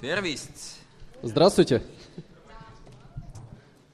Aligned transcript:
tervist! 0.00 0.80
Здравствуйте. 1.22 1.82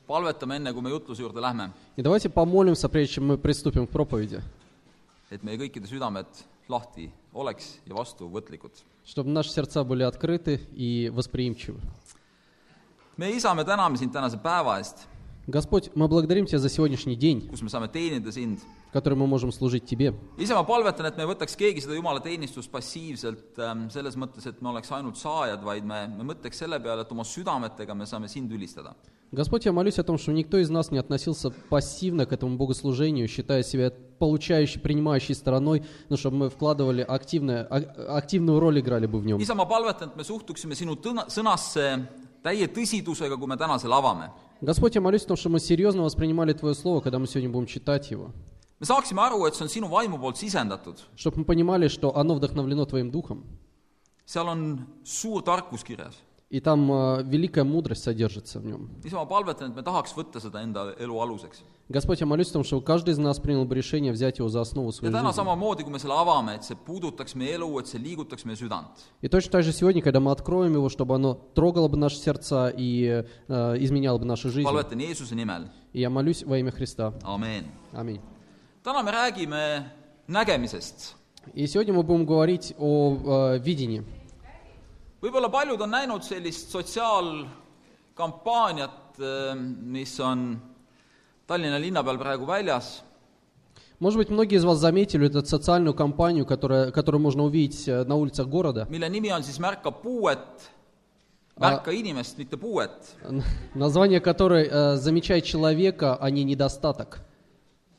palvetame 0.06 0.56
enne, 0.56 0.72
kui 0.72 0.82
me 0.82 0.90
jutluse 0.90 1.22
juurde 1.22 1.40
lähme, 1.40 1.70
И 1.96 2.02
давайте 2.02 2.28
помолимся, 2.28 2.88
прежде 2.88 3.14
чем 3.14 3.26
мы 3.28 3.38
приступим 3.38 3.86
к 3.86 3.90
проповеди, 3.90 4.42
et 5.30 5.42
meie 5.42 5.56
kõikide 5.56 5.86
südamed 5.88 6.26
lahti 6.68 7.10
oleks 7.32 7.78
ja 7.86 7.94
vastuvõtlikud. 7.94 8.72
чтобы 9.04 9.30
наши 9.30 9.50
сердца 9.50 9.84
были 9.84 10.02
открыты 10.02 10.60
и 10.74 11.10
восприимчивы. 11.10 11.80
meie 13.16 13.36
isa, 13.36 13.54
me 13.54 13.64
täname 13.64 13.96
sind 13.96 14.12
tänase 14.12 14.36
päeva 14.36 14.78
eest, 14.78 15.06
Господь, 15.48 15.90
мы 15.96 16.06
благодарим 16.06 16.46
Тебя 16.46 16.58
за 16.58 16.68
сегодняшний 16.68 17.16
день, 17.16 17.48
kus 17.50 17.62
me 17.62 17.68
saame 17.68 17.88
teenida 17.90 18.30
sind. 18.30 18.60
в 18.90 18.92
который 18.92 19.14
мы 19.14 19.26
можем 19.26 19.50
служить 19.50 19.84
Тебе. 19.86 20.14
isa, 20.38 20.54
ma 20.54 20.62
palvetan, 20.64 21.06
et 21.06 21.16
me 21.16 21.24
ei 21.24 21.28
võtaks 21.34 21.56
keegi 21.56 21.80
seda 21.82 21.94
jumala 21.94 22.20
teenistust 22.20 22.70
passiivselt 22.70 23.58
ähm, 23.58 23.88
selles 23.90 24.14
mõttes, 24.16 24.46
et 24.46 24.62
me 24.62 24.68
oleks 24.68 24.92
ainult 24.92 25.16
saajad, 25.16 25.62
vaid 25.64 25.84
me, 25.84 26.06
me 26.16 26.22
mõtleks 26.32 26.58
selle 26.62 26.78
peale, 26.80 27.02
et 27.02 27.10
oma 27.10 27.24
südametega 27.24 27.94
me 27.94 28.06
saame 28.06 28.28
sind 28.28 28.52
ülistada. 28.52 28.94
Господь, 29.32 29.64
я 29.64 29.72
молюсь 29.72 29.98
о 29.98 30.04
том, 30.04 30.18
что 30.18 30.30
никто 30.30 30.58
из 30.58 30.68
нас 30.68 30.90
не 30.90 30.98
относился 30.98 31.50
пассивно 31.70 32.26
к 32.26 32.32
этому 32.34 32.56
богослужению, 32.58 33.26
считая 33.28 33.62
себя 33.62 33.90
получающей, 34.18 34.78
принимающей 34.78 35.34
стороной, 35.34 35.82
но 36.10 36.16
чтобы 36.18 36.36
мы 36.36 36.50
вкладывали 36.50 37.00
активное, 37.00 37.66
а- 37.70 38.16
активную 38.18 38.60
роль 38.60 38.78
играли 38.78 39.06
бы 39.06 39.18
в 39.18 39.24
нем. 39.26 39.40
isa, 39.40 39.54
ma 39.54 39.64
palvetan, 39.66 40.10
et 40.10 40.16
me 40.16 40.22
suhtuksime 40.22 40.74
sinu 40.76 40.94
tõna, 40.96 41.26
sõnasse 41.28 42.06
täie 42.44 42.66
tõsidusega, 42.68 43.38
kui 43.38 43.48
me 43.48 43.56
täna 43.56 43.78
selle 43.78 43.94
avame. 43.96 44.30
Господь, 44.60 44.94
я 44.94 45.00
молюсь 45.00 45.24
о 45.24 45.28
том, 45.28 45.36
что 45.36 45.48
мы 45.48 45.58
серьезно 45.60 46.02
воспринимали 46.02 46.52
Твое 46.52 46.74
Слово, 46.74 47.00
когда 47.00 47.18
мы 47.18 47.26
сегодня 47.26 47.50
будем 47.50 47.66
читать 47.66 48.10
его. 48.10 48.32
me 48.80 48.86
saaksime 48.86 49.20
aru, 49.20 49.46
et 49.46 49.54
see 49.54 49.62
on 49.62 49.68
sinu 49.68 49.88
vaimu 49.88 50.18
poolt 50.18 50.36
sisendatud. 50.36 50.98
Чтобы 51.16 51.38
мы 51.38 51.44
понимали, 51.44 51.88
что 51.88 52.16
оно 52.16 52.34
вдохновлено 52.34 52.84
Твоим 52.84 53.10
Духом. 53.10 53.44
seal 54.26 54.46
on 54.46 54.86
suur 55.04 55.42
tarkus 55.42 55.82
kirjas. 55.84 56.14
И 56.50 56.60
там 56.60 56.92
э, 56.92 57.22
великая 57.24 57.64
мудрость 57.64 58.02
содержится 58.02 58.60
в 58.60 58.66
нем. 58.66 58.90
isa, 59.04 59.16
ma 59.16 59.24
palvetan, 59.26 59.70
et 59.70 59.76
me 59.76 59.82
tahaks 59.82 60.12
võtta 60.14 60.38
seda 60.40 60.60
enda 60.62 60.94
elu 60.98 61.20
aluseks. 61.20 61.62
Господь, 61.89 62.19
я 62.19 62.25
молюсь 62.25 62.49
о 62.49 62.53
том, 62.53 62.63
чтобы 62.65 62.83
каждый 62.83 63.11
из 63.11 63.17
нас 63.17 63.39
принял 63.39 63.63
бы 63.63 63.73
решение 63.73 64.11
взять 64.11 64.39
его 64.39 64.49
за 64.49 64.59
основу 64.59 64.89
ja 64.89 64.91
своей 64.91 65.13
täna 65.13 65.31
жизни. 65.31 65.37
samamoodi, 65.37 65.83
kui 65.83 65.91
me 65.93 65.99
selle 65.99 66.15
avame, 66.19 66.55
et 66.55 66.63
see 66.63 66.75
puudutaks 66.75 67.33
meie 67.33 67.53
elu, 67.55 67.79
et 67.79 67.87
see 67.87 67.97
liigutaks 67.97 68.43
meie 68.43 68.57
südant. 68.57 68.87
И 69.21 69.29
точно 69.29 69.51
так 69.51 69.63
же 69.63 69.71
сегодня, 69.71 70.01
когда 70.01 70.19
мы 70.19 70.31
откроем 70.31 70.73
его, 70.73 70.89
чтобы 70.89 71.15
оно 71.15 71.35
трогало 71.55 71.87
бы 71.87 71.95
наши 71.97 72.17
сердца 72.17 72.67
и 72.75 73.23
э, 73.47 73.75
изменяло 73.79 74.17
бы 74.17 74.25
нашу 74.25 74.49
жизнь. 74.49 74.67
palvetan 74.67 74.99
Jeesuse 74.99 75.33
nimel, 75.33 75.69
И 75.93 76.01
я 76.01 76.09
молюсь 76.09 76.43
во 76.43 76.57
имя 76.57 76.71
Христа. 76.71 77.13
amen. 77.23 77.63
Аминь. 77.93 78.19
täna 78.83 79.01
me 79.01 79.11
räägime 79.11 79.89
nägemisest. 80.27 81.15
И 81.53 81.65
сегодня 81.67 81.93
мы 81.93 82.03
будем 82.03 82.25
говорить 82.25 82.73
о 82.77 83.53
э, 83.55 83.59
видении. 83.59 84.03
võib-olla 85.21 85.49
paljud 85.49 85.79
on 85.81 85.89
näinud 85.89 86.21
sellist 86.23 86.69
sotsiaalkampaaniat, 86.69 89.17
mis 89.81 90.19
on 90.19 90.59
Tallinna 91.46 91.78
linna 91.78 92.02
peal 92.02 92.18
praegu 92.18 92.46
väljas, 92.46 93.02
Может 94.02 94.18
быть, 94.18 94.30
многие 94.30 94.56
из 94.56 94.64
вас 94.64 94.78
заметили 94.78 95.28
эту 95.28 95.44
социальную 95.46 95.94
кампанию, 95.94 96.44
которая, 96.44 96.90
которую 96.90 97.20
можно 97.20 97.44
увидеть 97.44 97.86
э, 97.86 98.02
на 98.02 98.16
улицах 98.16 98.48
города, 98.48 98.86
mille 98.90 99.08
nimi 99.08 99.30
on 99.30 99.42
siis 99.44 99.60
Märka 99.60 99.92
puuet, 99.92 100.40
märka 101.56 101.92
inimest, 101.92 102.36
mitte 102.36 102.56
puuet. 102.56 102.90
название 103.74 104.20
которой 104.20 104.66
э, 104.68 104.96
«Замечай 104.96 105.40
человека, 105.40 106.16
а 106.16 106.30
не 106.30 106.42
недостаток». 106.42 107.20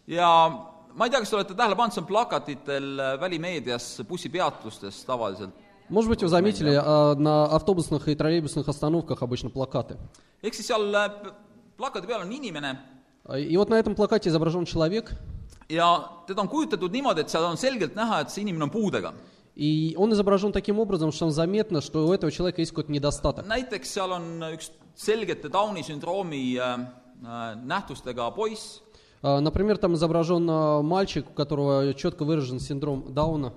ja 0.06 0.50
ma 0.94 1.06
ei 1.06 1.10
tea, 1.10 1.20
kas 1.20 1.30
te 1.30 1.36
olete 1.36 1.54
tähele 1.56 1.76
pannud, 1.76 1.94
see 1.94 2.02
on 2.02 2.06
plakatitel 2.08 3.00
äh, 3.00 3.20
välimeedias 3.22 4.02
bussipeatustes 4.08 5.06
tavaliselt. 5.06 5.54
Может 5.90 6.10
быть, 6.10 6.22
вы 6.22 6.28
заметили, 6.28 6.72
э, 6.74 7.16
на 7.16 7.46
автобусных 7.46 8.10
и 8.10 8.16
троллейбусных 8.16 8.68
остановках 8.68 9.22
обычно 9.22 9.50
плакаты. 9.50 9.98
ehk 10.44 10.54
siis 10.54 10.68
seal 10.68 10.94
äh, 10.94 11.10
p- 11.24 11.32
plakati 11.78 12.08
peal 12.08 12.20
on 12.22 12.32
inimene 12.32 12.72
Э, 12.74 12.97
И 13.37 13.57
вот 13.57 13.69
на 13.69 13.75
этом 13.75 13.95
плакате 13.95 14.29
изображен 14.31 14.65
человек, 14.65 15.13
ja 15.69 16.01
teda 16.27 16.41
on 16.41 16.49
kujutatud 16.49 16.93
niimoodi, 16.93 17.21
et 17.21 17.29
seal 17.31 17.45
on 17.45 17.57
selgelt 17.57 17.95
näha, 17.95 18.23
et 18.23 18.31
see 18.31 18.43
inimene 18.43 18.65
on 18.65 18.71
puudega. 18.71 19.13
и 19.55 19.95
он 19.99 20.13
изображен 20.13 20.53
таким 20.53 20.79
образом, 20.79 21.13
что 21.13 21.29
заметно, 21.31 21.81
что 21.81 22.07
у 22.07 22.13
этого 22.13 22.33
человека 22.33 22.61
есть 22.63 22.71
какой-то 22.73 22.93
недостаток. 22.93 23.47
näiteks 23.47 23.85
seal 23.85 24.11
on 24.13 24.55
üks 24.55 24.71
selgete 24.95 25.49
Downi 25.49 25.83
sündroomi 25.83 26.57
äh, 26.57 26.79
äh, 27.23 27.55
nähtustega 27.67 28.31
poiss, 28.31 28.81
Э, 29.23 29.41
Например, 29.41 29.79
там 29.79 29.95
изображен 29.95 30.49
э, 30.49 30.83
мальчик, 30.83 31.27
у 31.31 31.33
которого 31.33 31.93
четко 31.95 32.25
выражен 32.25 32.61
синдром 32.61 33.13
Дауна. 33.13 33.53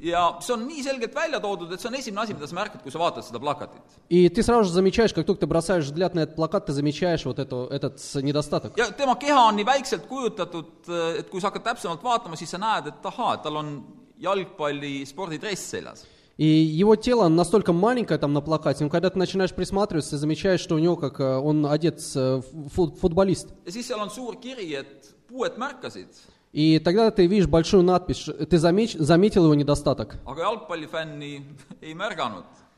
ja 0.00 0.38
see 0.40 0.52
on 0.54 0.66
nii 0.66 0.82
selgelt 0.82 1.14
välja 1.14 1.40
toodud, 1.40 1.72
et 1.72 1.80
see 1.80 1.88
on 1.90 1.94
esimene 1.98 2.22
asi, 2.22 2.34
mida 2.34 2.46
sa 2.48 2.54
märkad, 2.56 2.82
kui 2.82 2.90
sa 2.90 2.98
vaatad 2.98 3.24
seda 3.24 3.38
plakatit. 3.40 3.82
И 4.08 4.28
ты 4.28 4.42
сразу 4.42 4.64
же 4.64 4.72
замечаешь, 4.72 5.12
как 5.12 5.26
только 5.26 5.40
ты 5.40 5.46
бросаешь 5.46 5.84
взгляд 5.84 6.14
на 6.14 6.20
этот 6.20 6.36
плакат, 6.36 6.66
ты 6.66 6.72
замечаешь 6.72 7.24
вот 7.26 7.38
это, 7.38 7.68
этот 7.70 8.00
с- 8.00 8.20
недостаток. 8.22 8.76
ja 8.78 8.90
tema 8.92 9.14
keha 9.16 9.48
on 9.48 9.56
nii 9.56 9.64
väikselt 9.66 10.06
kujutatud, 10.08 10.88
et 11.18 11.28
kui 11.30 11.40
sa 11.40 11.48
hakkad 11.50 11.64
täpsemalt 11.64 12.02
vaatama, 12.02 12.36
siis 12.36 12.50
sa 12.50 12.58
näed, 12.58 12.86
et 12.88 13.04
ahaa, 13.06 13.34
et 13.34 13.42
tal 13.42 13.56
on 13.56 13.84
jalgpalli 14.18 15.04
spordidress 15.06 15.70
seljas. 15.70 16.06
И 16.38 16.46
его 16.46 16.96
тело 16.96 17.28
настолько 17.28 17.74
маленькое 17.74 18.18
там 18.18 18.32
на 18.32 18.40
плакате, 18.40 18.82
но 18.84 18.88
когда 18.88 19.10
ты 19.10 19.18
начинаешь 19.18 19.52
присматриваться, 19.52 20.12
ты 20.12 20.16
замечаешь, 20.16 20.60
что 20.60 20.74
у 20.74 20.78
него 20.78 20.96
как 20.96 21.20
э, 21.20 21.36
он 21.36 21.66
одет 21.66 22.00
с, 22.00 22.16
э, 22.16 22.40
фу- 22.74 22.94
футболист. 22.98 23.48
ja 23.66 23.70
siis 23.72 23.86
seal 23.86 24.00
on 24.00 24.08
suur 24.08 24.36
kiri, 24.40 24.74
et 24.74 25.14
puuet 25.28 25.58
märkasid, 25.58 26.08
И 26.55 26.79
тогда 26.79 27.11
ты 27.11 27.27
видишь 27.27 27.47
большую 27.47 27.83
надпись, 27.83 28.29
ты 28.49 28.55
замеч- 28.55 28.97
заметил 28.97 29.43
его 29.43 29.55
недостаток, 29.55 30.15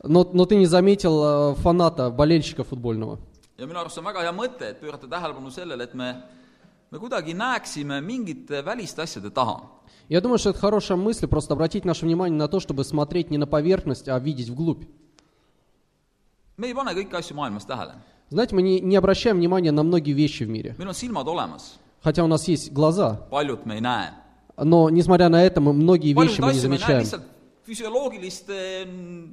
но, 0.02 0.30
но 0.32 0.46
ты 0.46 0.56
не 0.56 0.66
заметил 0.66 1.52
э, 1.52 1.54
фаната, 1.54 2.10
болельщика 2.10 2.64
футбольного. 2.64 3.20
ja 3.58 3.66
minu 3.66 3.78
arust 3.78 3.94
see 3.94 4.00
on 4.00 4.06
väga 4.06 4.22
hea 4.22 4.32
mõte, 4.32 4.64
et 4.70 4.80
pöörata 4.80 5.06
tähelepanu 5.10 5.50
sellele, 5.50 5.84
et 5.84 5.94
me, 5.94 6.08
me 6.90 6.98
kuidagi 6.98 7.34
näeksime 7.34 8.00
mingite 8.00 8.62
väliste 8.62 9.02
asjade 9.02 9.30
taha. 9.30 9.60
Я 10.08 10.20
думаю, 10.20 10.38
что 10.38 10.50
это 10.50 10.58
хорошая 10.58 10.96
мысль, 10.98 11.26
просто 11.28 11.54
обратить 11.54 11.84
наше 11.84 12.04
внимание 12.04 12.36
на 12.36 12.48
то, 12.48 12.60
чтобы 12.60 12.82
смотреть 12.82 13.30
не 13.30 13.38
на 13.38 13.46
поверхность, 13.46 14.08
а 14.08 14.18
видеть 14.18 14.48
вглубь. 14.48 14.84
me 16.56 16.66
ei 16.66 16.74
pane 16.74 16.94
kõiki 16.94 17.14
asju 17.14 17.34
maailmas 17.34 17.64
tähele. 17.66 17.94
Знаете, 18.30 18.54
мы 18.54 18.62
не, 18.62 18.80
не 18.80 18.96
обращаем 18.96 19.36
внимания 19.36 19.70
на 19.72 19.82
многие 19.82 20.12
вещи 20.12 20.44
в 20.44 20.48
мире, 20.48 20.74
meil 20.78 20.88
on 20.88 20.94
silmad 20.94 21.26
olemas, 21.28 21.78
хотя 22.08 22.24
у 22.24 22.26
нас 22.26 22.48
есть 22.48 22.72
глаза, 22.72 23.20
paljut 23.30 23.64
me 23.66 23.74
ei 23.74 23.80
näe. 23.80 24.08
но 24.64 24.88
несмотря 24.90 25.28
на 25.28 25.42
это 25.44 25.60
мы 25.60 25.72
многие 25.72 26.12
вещи 26.14 26.40
мы 26.40 26.52
не 26.52 26.58
asju 26.58 26.68
me 26.68 26.76
ei 26.76 26.78
näe 26.78 26.78
замечаем. 26.78 27.02
lihtsalt 27.04 27.22
füsioloogiliste 27.68 28.56
mm, 28.86 29.24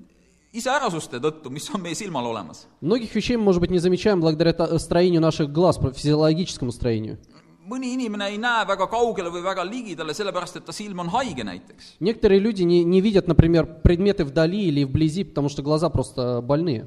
iseärasuste 0.59 1.19
tõttu, 1.23 1.49
mis 1.49 1.69
on 1.73 1.81
meie 1.81 1.95
silmal 1.95 2.25
olemas. 2.27 2.67
Многих 2.81 3.15
вещей 3.15 3.37
мы, 3.37 3.43
может 3.43 3.61
быть, 3.61 3.71
не 3.71 3.79
замечаем 3.79 4.19
благодаря 4.21 4.53
та- 4.53 4.77
строению 4.79 5.21
наших 5.21 5.51
глаз, 5.51 5.77
физиологическому 5.77 6.71
строению. 6.71 7.17
mõni 7.65 7.93
inimene 7.95 8.27
ei 8.29 8.37
näe 8.37 8.65
väga 8.67 8.85
kaugele 8.87 9.29
või 9.33 9.41
väga 9.41 9.63
ligidale, 9.65 10.13
sellepärast 10.13 10.57
et 10.57 10.65
ta 10.65 10.71
silm 10.71 10.99
on 10.99 11.07
haige 11.09 11.43
näiteks. 11.43 11.95
Некоторые 11.99 12.39
люди 12.39 12.61
не, 12.63 12.83
не 12.83 13.01
видят, 13.01 13.27
например, 13.27 13.65
предметы 13.81 14.23
вдали 14.23 14.65
или 14.67 14.83
вблизи, 14.83 15.23
потому 15.23 15.49
что 15.49 15.63
глаза 15.63 15.89
просто 15.89 16.41
больные. 16.41 16.85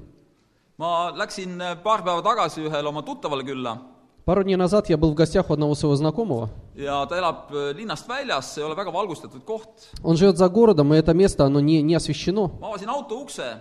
ma 0.78 1.10
läksin 1.10 1.60
äh, 1.60 1.74
paar 1.82 2.02
päeva 2.04 2.22
tagasi 2.22 2.60
ühele 2.68 2.86
oma 2.88 3.02
tuttavale 3.02 3.42
külla 3.42 3.72
Пару 4.27 4.43
дней 4.43 4.55
назад 4.55 4.89
я 4.89 4.97
был 4.97 5.11
в 5.11 5.15
гостях 5.15 5.49
у 5.49 5.53
одного 5.53 5.75
своего 5.75 5.95
знакомого. 5.95 6.49
ja 6.75 7.05
ta 7.05 7.17
elab 7.17 7.51
äh, 7.51 7.73
linnast 7.75 8.07
väljas, 8.07 8.53
see 8.55 8.61
ei 8.61 8.65
ole 8.65 8.75
väga 8.75 8.91
valgustatud 8.91 9.43
koht. 9.45 9.67
Он 10.01 10.15
живет 10.15 10.37
за 10.37 10.47
городом, 10.49 10.93
и 10.93 10.97
это 10.97 11.13
место, 11.13 11.45
оно 11.45 11.59
не, 11.59 11.81
не 11.81 11.95
освещено. 11.95 12.51
ma 12.61 12.67
avasin 12.73 12.87
auto 12.89 13.19
ukse, 13.21 13.57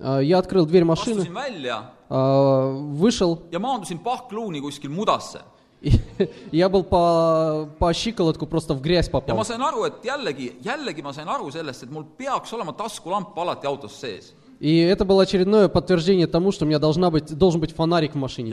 А, 0.00 0.20
Я 0.20 0.38
открыл 0.38 0.66
дверь 0.66 0.84
машины, 0.84 1.20
astusin 1.20 1.34
välja 1.34 1.90
а, 2.08 2.70
вышел, 2.72 3.42
ja 3.50 3.58
maandusin 3.58 3.98
pahkluuni 3.98 4.60
kuskil 4.60 4.90
mudasse. 4.90 5.40
и 5.82 5.92
я 6.52 6.68
был 6.70 6.82
по, 6.84 7.68
по 7.78 7.92
щиколотку 7.92 8.46
просто 8.46 8.74
в 8.74 8.80
грязь 8.80 9.08
ja 9.08 9.12
ma 9.12 9.20
попал. 9.20 9.44
sain 9.44 9.60
aru, 9.60 9.84
et 9.84 10.02
jällegi, 10.02 10.56
jällegi 10.62 11.02
ma 11.02 11.12
sain 11.12 11.28
aru 11.28 11.50
sellest, 11.50 11.82
et 11.82 11.90
mul 11.90 12.04
peaks 12.16 12.52
olema 12.52 12.72
taskulamp 12.72 13.36
alati 13.38 13.66
autos 13.66 14.00
sees. 14.00 14.34
И 14.61 14.77
это 14.77 15.05
было 15.05 15.23
очередное 15.23 15.67
подтверждение 15.69 16.27
тому, 16.27 16.51
что 16.51 16.65
у 16.65 16.67
меня 16.67 16.77
должна 16.77 17.09
быть, 17.09 17.35
должен 17.35 17.59
быть 17.59 17.73
фонарик 17.73 18.13
в 18.13 18.17
машине. 18.17 18.51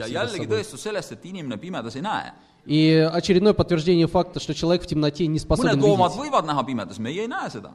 И 2.65 3.09
очередное 3.13 3.53
подтверждение 3.53 4.07
факта, 4.07 4.39
что 4.39 4.55
человек 4.55 4.81
в 4.81 4.87
темноте 4.87 5.27
не 5.27 5.37
способен 5.37 5.73
видеть. 5.85 6.15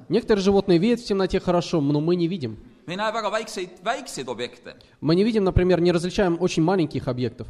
Некоторые 0.08 0.42
животные 0.42 0.78
видят 0.78 0.98
в 0.98 1.04
темноте 1.04 1.38
хорошо, 1.38 1.80
но 1.80 2.00
мы 2.00 2.16
не 2.16 2.26
видим. 2.26 2.58
Мы 5.00 5.14
не 5.14 5.22
видим, 5.22 5.44
например, 5.44 5.80
не 5.80 5.92
различаем 5.92 6.36
очень 6.40 6.64
маленьких 6.64 7.06
объектов. 7.06 7.46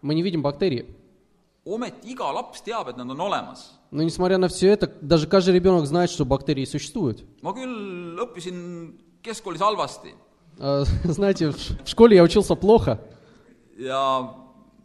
Мы 0.00 0.14
не 0.14 0.22
видим 0.22 0.40
бактерии. 0.40 0.86
Но 3.90 4.02
несмотря 4.02 4.38
на 4.38 4.48
все 4.48 4.68
это, 4.70 4.90
даже 5.02 5.26
каждый 5.26 5.54
ребенок 5.54 5.86
знает, 5.86 6.08
что 6.10 6.24
бактерии 6.24 6.64
существуют. 6.64 7.24
Keskkoolis 9.22 9.60
halvasti 9.60 10.14
А, 10.60 10.84
Знаете, 11.04 11.50
в 11.52 11.88
школе 11.88 12.16
я 12.16 12.22
учился 12.24 12.54
плохо, 12.56 12.98
ja 13.78 14.34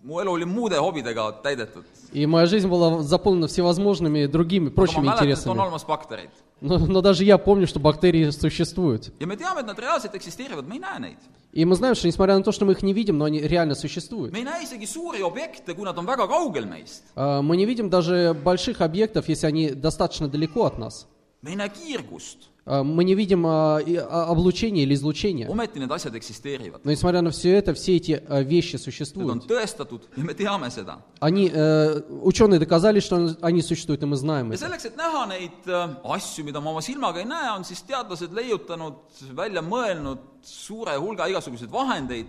mu 0.03 0.19
elu 0.19 0.31
oli 0.31 0.45
muude 0.45 0.77
hobidega 0.77 1.31
täidetud. 1.44 1.83
и 2.12 2.25
моя 2.27 2.45
жизнь 2.45 2.68
была 2.68 3.01
заполнена 3.01 3.47
всевозможными 3.47 4.27
другими, 4.27 4.69
прочими 4.69 5.07
on 5.07 5.13
интересами. 5.13 5.57
olemas 5.57 5.83
bakterid. 5.85 6.30
Но, 6.62 6.77
но 6.77 7.01
даже 7.01 7.24
я 7.25 7.38
помню, 7.39 7.65
что 7.68 7.80
бактерии 7.80 8.30
существуют. 8.30 9.12
ja 9.19 9.25
me 9.25 9.35
teame, 9.35 9.62
et 9.62 9.65
nad 9.65 9.80
reaalselt 9.80 10.13
eksisteerivad, 10.13 10.68
me 10.68 10.75
ei 10.75 10.79
näe 10.79 11.00
neid. 11.00 11.18
И 11.53 11.65
мы 11.65 11.75
знаем, 11.75 11.95
что 11.95 12.07
несмотря 12.07 12.38
на 12.38 12.44
то, 12.44 12.51
что 12.51 12.65
мы 12.65 12.74
их 12.74 12.83
не 12.83 12.94
видим, 12.94 13.18
но 13.18 13.25
они 13.25 13.39
реально 13.41 13.74
существуют. 13.74 14.31
me 14.31 14.39
ei 14.39 14.44
näe 14.45 14.63
isegi 14.63 14.86
suuri 14.86 15.24
objekte, 15.24 15.74
kui 15.74 15.86
nad 15.86 15.97
on 15.97 16.06
väga 16.06 16.27
kaugel 16.27 16.65
meist. 16.68 17.01
А, 17.15 17.41
Мы 17.41 17.57
не 17.57 17.65
видим 17.65 17.89
даже 17.89 18.36
больших 18.36 18.81
объектов, 18.81 19.27
если 19.27 19.47
они 19.47 19.71
достаточно 19.71 20.27
далеко 20.27 20.65
от 20.65 20.77
нас. 20.77 21.07
me 21.41 21.50
ei 21.50 21.56
näe 21.56 21.69
kiirgust, 21.69 22.50
Мы 22.70 23.02
не 23.04 23.14
видим 23.14 23.46
а, 23.46 23.78
и- 23.78 23.96
а, 23.96 24.26
облучения 24.30 24.82
или 24.82 24.92
излучения. 24.92 25.48
ometi 25.48 25.78
need 25.78 25.88
asjad 25.88 26.14
eksisteerivad . 26.14 26.80
Но 26.84 26.90
несмотря 26.90 27.22
на 27.22 27.30
все 27.30 27.54
это, 27.54 27.72
все 27.72 27.96
эти 27.96 28.22
а, 28.28 28.42
вещи 28.42 28.75
Need 28.75 28.78
on 28.78 28.82
существуют. 28.84 29.46
tõestatud 29.46 30.02
ja 30.16 30.22
me 30.25 30.34
teame 30.34 30.69
seda . 30.70 30.98
Они, 31.20 31.48
э, 31.50 32.02
ученые 32.22 32.58
доказали, 32.58 33.00
что 33.00 33.16
он- 33.16 33.38
они 33.40 33.62
существуют, 33.62 34.02
и 34.02 34.06
мы 34.06 34.16
знаем 34.16 34.50
ja 34.50 34.54
это. 34.56 34.66
selleks , 34.69 34.84
et 34.84 34.96
näha 34.98 35.26
neid 35.26 35.50
äh, 35.66 35.96
asju , 36.04 36.44
mida 36.44 36.60
ma 36.60 36.70
oma 36.70 36.82
silmaga 36.82 37.20
ei 37.20 37.25
näe , 37.25 37.56
on 37.56 37.64
siis 37.64 37.80
teadlased 37.82 38.32
leiutanud , 38.34 38.94
välja 39.34 39.62
mõelnud 39.62 40.19
suure 40.42 40.94
hulga 40.98 41.26
igasuguseid 41.26 41.70
vahendeid , 41.70 42.26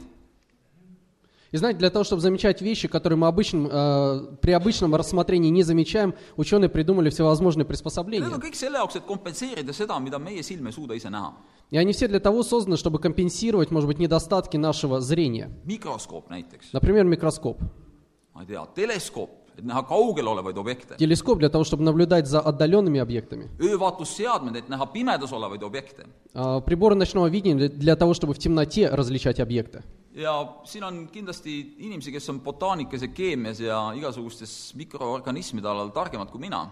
И 1.55 1.57
знаете, 1.57 1.79
для 1.79 1.91
того, 1.91 2.03
чтобы 2.03 2.21
замечать 2.21 2.61
вещи, 2.63 2.89
которые 2.89 3.17
мы 3.17 3.29
обычным, 3.29 3.69
э, 3.71 4.37
при 4.43 4.51
обычном 4.51 4.93
рассмотрении 4.97 5.51
не 5.51 5.63
замечаем, 5.63 6.17
ученые 6.37 6.69
придумали 6.69 7.11
всевозможные 7.11 7.65
приспособления. 7.65 8.27
И 11.71 11.77
они 11.77 11.93
все 11.93 12.09
для 12.09 12.19
того 12.19 12.43
созданы, 12.43 12.77
чтобы 12.77 12.99
компенсировать, 12.99 13.71
может 13.71 13.87
быть, 13.87 14.01
недостатки 14.01 14.57
нашего 14.57 15.01
зрения. 15.01 15.53
näiteks, 15.65 16.73
Например, 16.73 17.05
микроскоп. 17.05 17.61
teleskoop, 18.75 19.31
et 19.57 19.65
näha 19.65 19.83
kaugel 19.83 20.27
olevaid 20.27 20.59
objekte, 20.59 20.97
Телескоп 20.97 21.39
для 21.39 21.51
того, 21.51 21.63
чтобы 21.63 21.85
наблюдать 21.85 22.27
за 22.27 22.41
отдаленными 22.41 22.99
объектами. 22.99 23.49
öövaatlusseadmed, 23.61 24.57
et 24.57 24.69
näha 24.69 24.87
pimedas 24.87 25.31
olevaid 25.31 25.63
objekte. 25.63 26.07
А, 26.35 26.61
Приборы 26.61 26.97
ночного 26.97 27.29
видения 27.29 27.69
для 27.69 27.95
того, 27.95 28.13
чтобы 28.13 28.35
в 28.35 28.39
темноте 28.39 28.89
различать 28.89 29.39
объекты. 29.39 29.85
ja 30.16 30.34
siin 30.66 30.84
on 30.84 31.08
kindlasti 31.14 31.76
inimesi , 31.86 32.12
kes 32.12 32.30
on 32.30 32.40
botaanikas 32.42 33.02
ja 33.02 33.08
keemias 33.08 33.60
ja 33.60 33.80
igasugustes 33.96 34.74
mikroorganismide 34.76 35.68
alal 35.68 35.92
targemad 35.92 36.32
kui 36.32 36.42
mina 36.42 36.68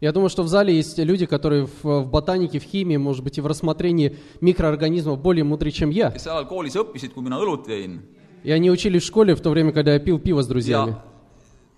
Я 0.00 0.12
думаю, 0.12 0.28
что 0.28 0.44
в 0.44 0.48
зале 0.48 0.76
есть 0.76 0.96
люди, 0.98 1.26
которые 1.26 1.66
в, 1.66 1.82
в 1.82 2.06
ботанике, 2.08 2.60
в 2.60 2.62
химии, 2.62 2.96
может 2.96 3.24
быть, 3.24 3.38
и 3.38 3.40
в 3.40 3.48
рассмотрении 3.48 4.16
микроорганизмов 4.40 5.20
более 5.20 5.42
мудры, 5.42 5.72
чем 5.72 5.90
я. 5.90 6.10
kes 6.10 6.22
seal 6.24 6.46
koolis 6.46 6.76
õppisid , 6.76 7.12
kui 7.12 7.22
mina 7.22 7.36
õlut 7.36 7.66
jõin . 7.66 7.98
И 8.44 8.52
они 8.52 8.70
учились 8.70 9.02
в 9.02 9.06
школе 9.06 9.34
в 9.34 9.40
то 9.40 9.50
время, 9.50 9.72
когда 9.72 9.94
я 9.94 9.98
пил 9.98 10.20
пиво 10.20 10.42
с 10.42 10.46
друзьями. 10.46 10.90
ja 10.90 11.11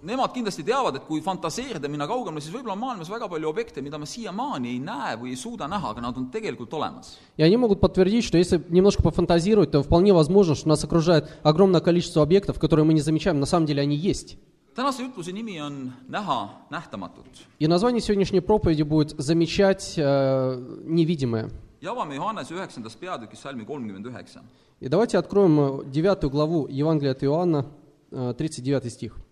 nemad 0.06 0.34
kindlasti 0.34 0.63
teavad, 0.63 0.96
et 0.96 1.06
kui 1.07 1.22
fantaseerida, 1.22 1.90
minna 1.90 2.07
kaugemale, 2.07 2.42
siis 2.42 2.54
võib-olla 2.54 2.75
on 2.78 2.84
maailmas 2.84 3.10
väga 3.10 3.28
palju 3.31 3.50
objekte, 3.50 3.81
mida 3.81 3.98
ma 3.98 4.06
siiamaani 4.06 4.75
ei 4.75 4.80
näe 4.80 5.16
või 5.22 5.34
ei 5.34 5.40
suuda 5.40 5.68
näha, 5.68 5.92
aga 5.96 6.02
nad 6.06 6.18
on 6.18 6.30
tegelikult 6.31 6.74
olemas. 6.74 7.18
И 7.38 7.44
они 7.44 7.57
могут 7.57 7.80
подтвердить, 7.80 8.24
что 8.24 8.38
если 8.38 8.62
немножко 8.69 9.04
пофантазировать, 9.04 9.72
то 9.72 9.84
вполне 9.84 10.13
возможно, 10.13 10.56
что 10.56 10.69
нас 10.69 10.84
окружает 10.84 11.30
огромное 11.44 11.81
количество 11.81 12.22
объектов, 12.24 12.60
которые 12.60 12.86
мы 12.86 12.94
не 12.94 13.02
замечаем, 13.02 13.40
на 13.40 13.46
самом 13.46 13.66
деле 13.66 13.81
они 13.81 13.96
есть. 13.96 14.38
tänase 14.75 15.04
jutluse 15.04 15.31
nimi 15.31 15.62
on 15.62 15.92
Näha 16.10 16.50
nähtamatut 16.69 17.25
И 17.60 17.68
название 17.68 18.01
сегодняшней 18.01 18.42
проповеди 18.42 18.84
будет 18.84 19.16
«Замечать 19.18 19.94
э, 19.98 20.60
невидимое». 20.84 21.50
ja 21.81 21.92
avame 21.92 22.16
Johannese 22.16 22.54
üheksandas 22.54 22.96
peatükis 22.96 23.40
salmi 23.40 23.66
kolmkümmend 23.66 24.06
üheksa. 24.06 24.42
И 24.81 24.90
давайте 24.90 25.18
откроем 25.18 25.60
э, 25.60 25.86
девятую 25.86 26.30
главу 26.30 26.68
Евангелия 26.68 27.13
от 27.13 27.24
Иоанна, 27.24 27.66
э, 28.12 28.34
39 28.38 28.92
стих. 28.92 29.25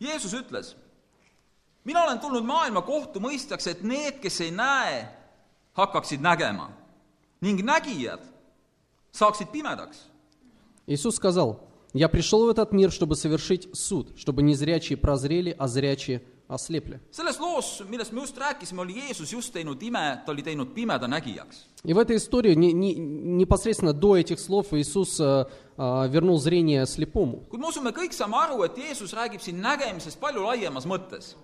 Jeesus 0.00 0.32
ütles , 0.32 0.74
mina 1.84 2.04
olen 2.04 2.20
tulnud 2.20 2.44
maailma 2.44 2.82
kohtumõistjaks , 2.82 3.66
et 3.66 3.82
need , 3.82 4.20
kes 4.22 4.40
ei 4.40 4.50
näe , 4.50 5.02
hakkaksid 5.76 6.20
nägema 6.20 6.70
ning 7.40 7.60
nägijad 7.64 8.24
saaksid 9.12 9.48
pimedaks . 9.52 10.06
Иисус 10.86 11.16
сказал, 11.16 11.60
«Я 11.92 12.08
пришел 12.08 12.46
в 12.46 12.48
этот 12.48 12.72
мир, 12.72 12.90
чтобы 12.90 13.14
совершить 13.16 13.68
суд, 13.76 14.18
чтобы 14.18 14.42
незрячие 14.42 14.96
прозрели, 14.96 15.54
а 15.58 15.68
зрячие 15.68 16.22
ослепли». 16.48 17.00
selles 17.12 17.38
loos , 17.38 17.80
millest 17.88 18.12
me 18.12 18.20
just 18.20 18.36
rääkisime , 18.38 18.80
oli 18.80 18.94
Jeesus 18.96 19.32
just 19.32 19.52
teinud 19.52 19.82
ime , 19.82 20.22
ta 20.24 20.32
oli 20.32 20.42
teinud 20.42 20.74
pimeda 20.74 21.06
nägijaks . 21.08 21.66
И 21.85 21.93
в 21.93 21.97
этой 21.99 22.17
истории 22.17 22.55
не- 22.55 22.73
не- 22.73 22.95
непосредственно 22.95 23.93
до 23.93 24.17
этих 24.17 24.39
слов 24.39 24.73
Иисус 24.73 25.19
э, 25.19 25.45
э, 25.77 26.07
вернул 26.09 26.39
зрение 26.39 26.85
слепому. 26.85 27.43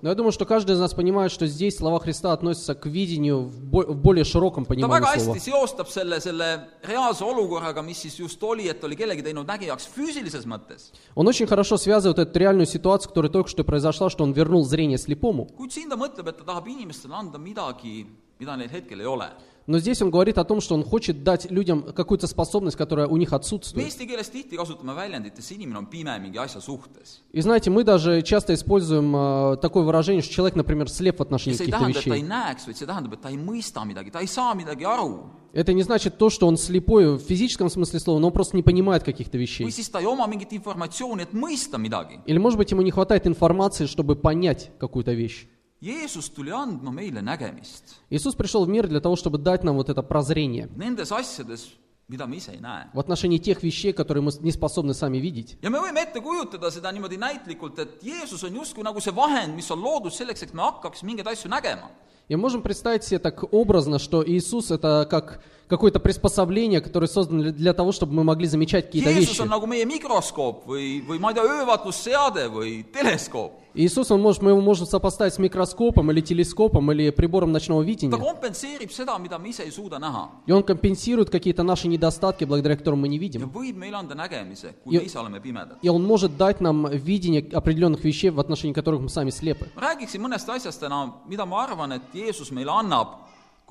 Но 0.01 0.09
я 0.09 0.15
думаю, 0.15 0.31
что 0.31 0.45
каждый 0.45 0.75
из 0.75 0.79
нас 0.79 0.93
понимает, 0.93 1.31
что 1.31 1.45
здесь 1.47 1.77
слова 1.77 1.99
Христа 1.99 2.33
относятся 2.33 2.75
к 2.75 2.85
видению 2.85 3.41
в, 3.41 3.63
бо- 3.63 3.85
в 3.85 3.95
более 3.95 4.23
широком 4.23 4.65
понимании 4.65 5.19
слова. 5.19 5.37
seostab 5.37 5.87
selle, 5.89 6.19
selle 6.21 6.67
reaalse 6.83 7.23
olukorraga, 7.23 7.81
mis 7.81 7.97
siis 8.01 8.17
just 8.19 8.41
oli, 8.43 8.67
et 8.69 8.83
oli 8.83 8.95
kellegi 8.95 9.23
teinud 9.23 9.47
nägijaks 9.47 9.87
füüsilises 9.95 10.45
mõttes. 10.45 10.91
Он 11.15 11.27
очень 11.27 11.47
хорошо 11.47 11.77
связывает 11.77 12.19
эту 12.19 12.39
реальную 12.39 12.65
ситуацию, 12.65 13.09
которая 13.09 13.31
только 13.31 13.49
что 13.49 13.63
произошла, 13.63 14.09
что 14.09 14.23
он 14.23 14.31
вернул 14.33 14.63
зрение 14.65 14.97
слепому. 14.97 15.47
kuid 15.57 15.71
siin 15.71 15.89
ta 15.89 15.95
mõtleb, 15.97 16.27
et 16.29 16.37
ta 16.37 16.43
tahab 16.45 16.67
inimestele 16.67 17.13
anda 17.13 17.37
midagi, 17.37 18.05
mida 18.39 18.55
neil 18.57 18.69
hetkel 18.69 18.99
ei 18.99 19.05
ole. 19.05 19.29
Но 19.67 19.77
здесь 19.79 20.01
он 20.01 20.09
говорит 20.09 20.37
о 20.37 20.43
том, 20.43 20.59
что 20.59 20.73
он 20.75 20.83
хочет 20.83 21.23
дать 21.23 21.49
людям 21.51 21.83
какую-то 21.83 22.27
способность, 22.27 22.75
которая 22.75 23.07
у 23.07 23.17
них 23.17 23.31
отсутствует. 23.31 23.85
eesti 23.85 24.07
keeles 24.07 24.29
tihti 24.29 24.57
kasutame 24.57 24.93
väljendit, 24.95 25.37
et 25.37 25.43
see 25.43 25.55
inimene 25.55 25.77
on 25.77 25.85
pime 25.85 26.17
mingi 26.19 26.37
asja 26.37 26.59
suhtes. 26.59 27.21
И 27.31 27.41
знаете, 27.41 27.69
мы 27.69 27.83
даже 27.83 28.21
часто 28.23 28.53
используем 28.53 29.15
э, 29.15 29.57
такое 29.57 29.83
выражение, 29.83 30.23
что 30.23 30.33
человек, 30.33 30.55
например, 30.55 30.89
слеп 30.89 31.19
в 31.19 31.21
отношении 31.21 31.57
see 31.57 31.65
ei 31.65 31.71
каких-то 31.71 31.93
tähenda, 31.93 31.99
et 31.99 32.03
ta 32.03 32.15
ei 32.15 32.21
вещей. 32.21 32.27
näeks, 32.27 32.67
vaid 32.67 32.77
see 32.77 32.87
tähendab, 32.87 33.13
et 33.13 33.21
ta 33.21 33.29
ei 33.29 33.37
mõista 33.37 33.85
midagi, 33.85 34.11
ta 34.11 34.19
ei 34.19 34.27
saa 34.27 34.53
midagi 34.55 34.83
aru. 34.83 35.29
Это 35.53 35.73
не 35.73 35.83
значит 35.83 36.17
то, 36.17 36.29
что 36.29 36.47
он 36.47 36.57
слепой 36.57 37.17
в 37.17 37.19
физическом 37.19 37.69
смысле 37.69 37.99
слова, 37.99 38.19
но 38.19 38.27
он 38.27 38.33
просто 38.33 38.55
не 38.55 38.63
понимает 38.63 39.03
каких-то 39.03 39.37
вещей. 39.37 39.65
või 39.65 39.71
siis 39.71 39.89
ta 39.91 39.99
ei 39.99 40.05
oma 40.05 40.25
mingit 40.25 40.51
informatsiooni, 40.53 41.23
et 41.23 41.33
mõista 41.33 41.77
midagi. 41.77 42.19
Или, 42.25 42.39
может 42.39 42.57
быть, 42.57 42.71
ему 42.71 42.81
не 42.81 42.91
хватает 42.91 43.27
информации, 43.27 43.85
чтобы 43.85 44.15
понять 44.15 44.71
какую-то 44.79 45.13
вещь. 45.13 45.47
Jeesus 45.81 46.29
tuli 46.29 46.51
andma 46.51 46.91
meile 46.91 47.21
nägemist 47.21 47.83
Иисус 48.09 48.35
пришел 48.35 48.65
в 48.65 48.69
мир 48.69 48.87
для 48.87 48.99
того, 48.99 49.15
чтобы 49.15 49.37
дать 49.37 49.63
нам 49.63 49.75
вот 49.75 49.89
это 49.89 50.03
прозрение 50.03 50.69
nendes 50.75 51.11
asjades, 51.11 51.73
mida 52.07 52.27
me 52.27 52.37
ise 52.37 52.51
ei 52.53 52.59
näe. 52.61 52.89
в 52.93 52.99
отношении 52.99 53.37
тех 53.39 53.63
вещей, 53.63 53.91
которые 53.93 54.21
мы 54.23 54.31
не 54.41 54.51
способны 54.51 54.93
сами 54.93 55.17
видеть. 55.17 55.57
ja 55.61 55.69
me 55.69 55.79
võime 55.79 56.01
ette 56.01 56.21
kujutada 56.21 56.69
seda 56.71 56.91
niimoodi 56.91 57.17
näitlikult, 57.17 57.79
et 57.79 58.03
Jeesus 58.03 58.43
on 58.43 58.53
justkui 58.55 58.83
nagu 58.83 59.01
see 59.01 59.11
vahend, 59.15 59.55
mis 59.55 59.71
on 59.71 59.81
loodud 59.81 60.13
selleks, 60.13 60.43
et 60.43 60.53
me 60.53 60.61
hakkaks 60.61 61.03
mingeid 61.03 61.27
asju 61.27 61.49
nägema. 61.49 61.89
И 62.29 62.35
можем 62.37 62.61
представить 62.61 63.03
себе 63.03 63.19
так 63.19 63.43
образно, 63.51 63.99
что 63.99 64.23
Иисус 64.25 64.71
это 64.71 65.05
как 65.09 65.41
какое-то 65.71 65.99
приспособление, 65.99 66.81
которое 66.81 67.07
создано 67.07 67.51
для- 67.51 67.73
того, 67.73 67.91
чтобы 67.91 68.13
мы 68.13 68.23
могли 68.23 68.45
замечать 68.47 68.85
какие-то 68.87 69.09
Jeesus 69.09 69.29
вещи. 69.31 69.41
on 69.41 69.49
nagu 69.49 69.65
meie 69.65 69.85
mikroskoop 69.85 70.67
või, 70.67 71.01
või 71.07 71.17
ma 71.19 71.29
ei 71.31 71.35
tea, 71.35 71.43
öövaatlusseade 71.43 72.49
või 72.51 72.83
teleskoop. 72.91 73.51
Иисус, 73.73 74.11
он 74.11 74.19
может, 74.21 74.41
мы 74.41 74.49
его 74.51 74.59
можем 74.59 74.85
сопоставить 74.85 75.33
с 75.33 75.39
микроскопом 75.39 76.11
или 76.11 76.19
телескопом 76.19 76.91
или 76.91 77.09
прибором 77.09 77.53
ночного 77.53 77.81
ta 77.83 77.85
видения. 77.87 78.17
kompenseerib 78.17 78.91
seda, 78.91 79.17
mida 79.17 79.39
me 79.39 79.47
ise 79.49 79.63
ei 79.63 79.71
suuda 79.71 79.97
näha 79.97 80.27
И 80.45 80.51
он 80.51 80.61
компенсирует 80.61 81.29
какие-то 81.29 81.63
наши 81.63 81.87
недостатки, 81.87 82.43
благодаря 82.43 82.75
которым 82.75 82.99
мы 82.99 83.07
не 83.07 83.15
ja 83.17 83.21
видим. 83.21 83.49
võib 83.49 83.77
meile 83.77 83.95
anda 83.95 84.13
nägemise, 84.13 84.73
kui 84.83 84.95
Ja- 84.95 84.99
me 84.99 85.05
ise 85.07 85.17
oleme 85.17 85.39
pimedad. 85.39 85.77
И 85.81 85.87
он 85.87 86.03
может 86.03 86.35
дать 86.35 86.59
нам 86.59 86.85
видение 86.91 87.41
определенных 87.53 88.03
вещей, 88.03 88.29
в 88.29 88.39
отношении 88.41 88.73
которых 88.73 88.99
мы 88.99 89.07
сами 89.09 89.29
слепы. 89.29 89.69
ma 89.75 89.81
räägiksin 89.95 90.19
mõnest 90.21 90.49
asjast 90.49 90.81
täna, 90.81 91.13
mida 91.29 91.45
ma 91.45 91.63
arvan, 91.65 91.93
et 91.93 92.01
Jeesus 92.13 92.51
meile 92.51 92.71
annab, 92.71 93.07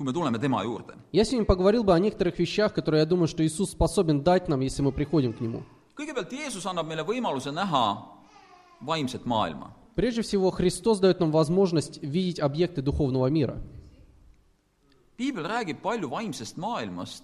kui 0.01 0.07
me 0.07 0.13
tuleme 0.13 0.39
tema 0.39 0.63
juurde. 0.63 0.97
Я 1.11 1.23
сегодня 1.23 1.45
поговорил 1.45 1.83
бы 1.83 1.93
о 1.93 1.99
некоторых 1.99 2.39
вещах, 2.39 2.73
которые 2.73 3.01
я 3.01 3.05
думаю, 3.05 3.27
что 3.27 3.45
Иисус 3.45 3.71
способен 3.71 4.23
дать 4.23 4.47
нам, 4.47 4.61
если 4.61 4.81
мы 4.81 4.91
приходим 4.91 5.33
к 5.33 5.39
Нему. 5.39 5.63
kõigepealt 5.95 6.31
Jeesus 6.31 6.65
annab 6.65 6.87
meile 6.87 7.03
võimaluse 7.05 7.51
näha 7.51 8.01
vaimset 8.81 9.25
maailma. 9.25 9.75
Прежде 9.93 10.21
всего, 10.23 10.49
Христос 10.49 10.99
дает 10.99 11.19
нам 11.19 11.31
возможность 11.31 12.01
видеть 12.01 12.39
объекты 12.39 12.81
духовного 12.81 13.27
мира. 13.27 13.61
piibel 15.17 15.45
räägib 15.45 15.81
palju 15.81 16.09
vaimsest 16.09 16.57
maailmast, 16.57 17.23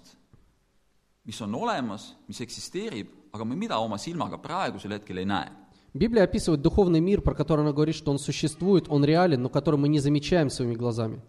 mis 1.24 1.40
on 1.40 1.54
olemas, 1.54 2.14
mis 2.28 2.40
eksisteerib, 2.40 3.08
aga 3.32 3.44
me 3.44 3.56
mida 3.56 3.78
oma 3.78 3.98
silmaga 3.98 4.38
praegusel 4.38 4.92
hetkel 4.92 5.18
ei 5.18 5.24
näe. 5.24 5.50
Библия 5.94 6.22
описывает 6.22 6.62
духовный 6.62 7.00
мир, 7.00 7.22
про 7.22 7.34
который 7.34 7.62
она 7.62 7.72
говорит, 7.72 7.96
что 7.96 8.12
он 8.12 8.18
существует, 8.20 8.84
он 8.88 9.04
реален, 9.04 9.42
но 9.42 9.48
который 9.48 9.80
мы 9.80 9.88
не 9.88 9.98
замечаем 9.98 10.50
своими 10.50 10.74
глазами. 10.74 11.20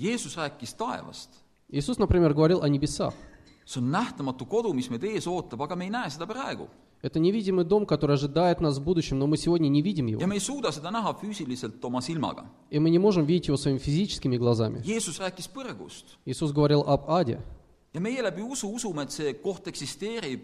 Jeesus 0.00 0.36
rääkis 0.36 0.74
taevast. 0.74 1.30
Иисус, 1.68 1.98
например, 1.98 2.32
говорил 2.34 2.62
о 2.62 2.68
небесах. 2.68 3.14
see 3.66 3.80
on 3.80 3.90
nähtamatu 3.90 4.46
kodu, 4.46 4.72
mis 4.74 4.90
meid 4.90 5.04
ees 5.04 5.26
ootab, 5.26 5.60
aga 5.62 5.76
me 5.76 5.84
ei 5.84 5.90
näe 5.90 6.10
seda 6.10 6.26
praegu. 6.26 6.68
Это 7.02 7.18
невидимый 7.18 7.64
дом, 7.64 7.86
который 7.86 8.16
ожидает 8.16 8.60
нас 8.60 8.78
в 8.78 8.82
будущем, 8.82 9.18
но 9.18 9.26
мы 9.26 9.36
сегодня 9.36 9.68
не 9.68 9.82
видим 9.82 10.06
его. 10.06 10.20
ja 10.20 10.26
me 10.26 10.34
ei 10.34 10.40
suuda 10.40 10.72
seda 10.72 10.90
näha 10.90 11.12
füüsiliselt 11.20 11.84
oma 11.84 12.00
silmaga. 12.00 12.44
И 12.70 12.78
мы 12.78 12.90
не 12.90 12.98
можем 12.98 13.26
видеть 13.26 13.48
его 13.48 13.56
своими 13.56 13.78
физическими 13.78 14.36
глазами. 14.36 14.82
Jeesus 14.84 15.20
rääkis 15.20 15.48
põrgust 15.54 16.16
Иисус 16.24 16.52
говорил 16.52 16.82
об 16.86 17.10
аде. 17.10 17.40
ja 17.94 18.00
meie 18.00 18.22
läbi 18.22 18.42
usu 18.42 18.68
usume, 18.68 19.02
et 19.02 19.12
see 19.12 19.34
koht 19.34 19.68
eksisteerib, 19.68 20.40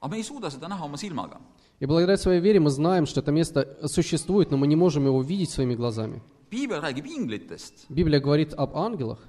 aga 0.00 0.10
me 0.10 0.16
ei 0.18 0.24
suuda 0.24 0.50
seda 0.50 0.68
näha 0.68 0.84
oma 0.84 0.96
silmaga. 0.96 1.40
И 1.80 1.86
благодаря 1.86 2.18
своей 2.18 2.40
вере 2.40 2.60
мы 2.60 2.68
знаем, 2.70 3.06
что 3.06 3.20
это 3.20 3.32
место 3.32 3.78
существует, 3.86 4.50
но 4.50 4.58
мы 4.58 4.66
не 4.66 4.76
можем 4.76 5.06
его 5.06 5.22
видеть 5.22 5.50
своими 5.50 5.74
глазами. 5.74 6.22
piibel 6.49 6.81
räägib 6.81 7.05
inglitest , 7.05 7.85
Библия 7.89 8.19
говорит 8.19 8.53
об 8.53 8.75
ангелах, 8.75 9.19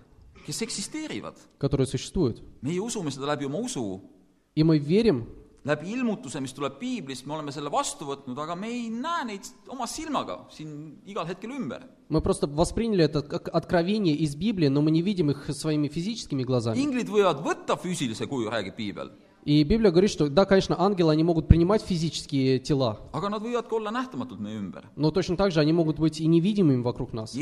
kes 0.47 0.63
eksisteerivad . 0.63 1.35
которые 1.59 1.87
существуют. 1.87 2.43
meie 2.63 2.81
usume 2.81 3.11
seda 3.11 3.27
läbi 3.27 3.45
oma 3.47 3.59
usu , 3.59 4.01
И 4.55 4.63
мы 4.63 4.79
верим, 4.79 5.27
läbi 5.65 5.93
ilmutuse , 5.93 6.41
mis 6.41 6.53
tuleb 6.53 6.79
piiblist , 6.79 7.27
me 7.27 7.35
oleme 7.35 7.53
selle 7.53 7.69
vastu 7.71 8.05
võtnud , 8.07 8.39
aga 8.39 8.55
me 8.55 8.69
ei 8.69 8.89
näe 8.89 9.25
neid 9.27 9.41
oma 9.69 9.87
silmaga 9.87 10.47
siin 10.51 10.97
igal 11.07 11.27
hetkel 11.27 11.51
ümber . 11.51 11.83
мы 12.09 12.21
просто 12.23 12.47
восприняли 12.47 13.05
это 13.05 13.21
как 13.23 13.49
откровение 13.53 14.15
из 14.15 14.35
Библии, 14.37 14.69
но 14.69 14.81
мы 14.81 14.91
не 14.93 15.03
видим 15.03 15.31
их 15.31 15.45
своими 15.51 15.89
физическими 15.89 16.45
глазами. 16.45 16.79
inglid 16.79 17.09
võivad 17.09 17.43
võtta 17.43 17.77
füüsilise 17.77 18.27
kuju , 18.27 18.49
räägib 18.49 18.77
piibel , 18.77 19.11
И 19.44 19.64
Библия 19.64 19.92
говорит, 19.92 20.12
что 20.12 20.30
да, 20.30 20.46
конечно, 20.46 20.80
ангелы, 20.80 21.12
они 21.14 21.24
могут 21.24 21.48
принимать 21.48 21.82
физические 21.82 22.60
тела, 22.60 23.00
но 24.96 25.12
точно 25.12 25.38
так 25.38 25.52
же 25.52 25.60
они 25.60 25.74
могут 25.74 25.98
быть 25.98 26.20
и 26.22 26.28
невидимыми 26.28 26.82
вокруг 26.82 27.14
нас. 27.14 27.36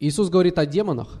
Иисус 0.00 0.28
говорит 0.30 0.58
о 0.58 0.66
демонах. 0.66 1.20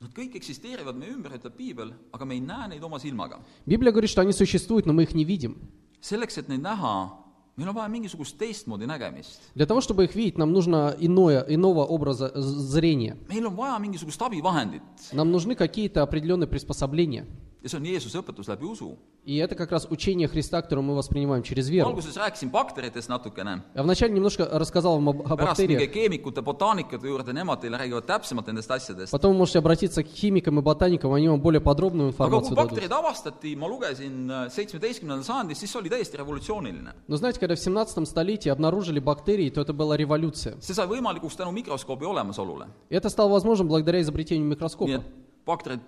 Nad 0.00 0.14
kõik 0.16 0.32
eksisteerivad 0.38 0.96
meie 0.96 1.12
ümber, 1.12 1.34
ütleb 1.36 1.52
piibel, 1.58 1.90
aga 2.16 2.24
me 2.24 2.38
ei 2.38 2.40
näe 2.40 2.70
neid 2.70 2.84
oma 2.84 2.96
silmaga. 2.98 3.36
Библия 3.66 3.92
говорит, 3.92 4.08
что 4.08 4.22
они 4.22 4.32
существуют, 4.32 4.86
но 4.86 4.94
мы 4.94 5.02
их 5.02 5.12
не 5.12 5.24
видим. 5.24 5.58
selleks, 6.00 6.38
et 6.38 6.48
neid 6.48 6.62
näha, 6.62 7.12
meil 7.54 7.68
on 7.68 7.74
vaja 7.74 7.88
mingisugust 7.88 8.38
teistmoodi 8.38 8.86
nägemist. 8.86 9.42
Для 9.54 9.66
того, 9.66 9.82
чтобы 9.82 10.04
их 10.04 10.14
видеть, 10.14 10.38
нам 10.38 10.52
нужно 10.52 10.96
иное, 10.98 11.44
иного 11.46 11.84
образа 11.84 12.32
зрения. 12.34 13.18
meil 13.28 13.44
on 13.44 13.54
vaja 13.54 13.78
mingisugust 13.78 14.22
abivahendit 14.22 14.80
Нам 15.12 15.30
нужны 15.30 15.54
какие-то 15.54 16.02
определенные 16.02 16.46
приспособления. 16.46 17.26
ja 17.63 17.69
see 17.69 17.77
on 17.77 17.83
Jeesuse 17.85 18.17
õpetus 18.19 18.47
läbi 18.47 18.65
usu . 18.65 18.95
И 19.27 19.37
это 19.37 19.55
как 19.55 19.71
раз 19.71 19.87
учение 19.89 20.27
Христа, 20.27 20.61
которое 20.61 20.83
мы 20.83 20.93
воспринимаем 20.93 21.41
через 21.41 21.67
веру. 21.67 21.89
alguses 21.89 22.15
rääkisin 22.15 22.51
bakteritest 22.51 23.09
natukene , 23.09 23.63
Я 23.73 23.81
вначале 23.81 24.13
немножко 24.13 24.47
рассказал 24.51 24.93
вам 25.01 25.09
об- 25.09 25.21
о 25.21 25.35
pärast 25.35 25.57
minge 25.59 25.77
бактериях. 25.79 25.91
keemikute , 25.91 26.41
botaanikute 26.43 27.07
juurde , 27.07 27.33
nemad 27.33 27.59
teile 27.61 27.77
räägivad 27.77 28.05
täpsemalt 28.05 28.45
nendest 28.45 28.69
asjadest . 28.69 29.09
Потом 29.11 29.31
вы 29.33 29.37
можете 29.39 29.57
обратиться 29.59 30.03
к 30.03 30.07
химикам 30.07 30.59
и 30.59 30.61
ботаникам, 30.61 31.11
они 31.13 31.27
вам 31.27 31.41
более 31.41 31.59
подробную 31.59 32.09
aga 32.09 32.13
kui 32.13 32.13
информацию 32.13 32.55
дадут. 32.55 32.71
bakterid 32.77 32.91
avastati , 32.91 33.55
ma 33.55 33.65
lugesin 33.67 34.29
äh, 34.29 34.49
seitsmeteistkümnendal 34.51 35.23
sajandil , 35.23 35.55
siis 35.55 35.71
see 35.71 35.79
oli 35.79 35.89
täiesti 35.89 36.17
revolutsiooniline . 36.17 36.93
Но 37.07 37.15
знаете, 37.17 37.39
когда 37.39 37.55
в 37.55 37.59
17 37.59 38.05
столетии 38.05 38.49
обнаружили 38.49 38.99
бактерии, 38.99 39.49
то 39.49 39.59
это 39.61 39.73
была 39.73 39.97
революция. 39.97 40.53
see 40.59 40.75
sai 40.75 40.85
võimalikuks 40.85 41.35
tänu 41.35 41.51
mikroskoobi 41.51 42.05
olemasolule . 42.05 42.67
И 42.91 42.95
это 42.95 43.09
стало 43.09 43.29
возможным 43.29 43.67
благодаря 43.67 43.99
изобретению 44.01 44.45
nii 44.45 44.49
микроскопа. 44.55 44.91
et 44.91 45.01
bakterid 45.47 45.79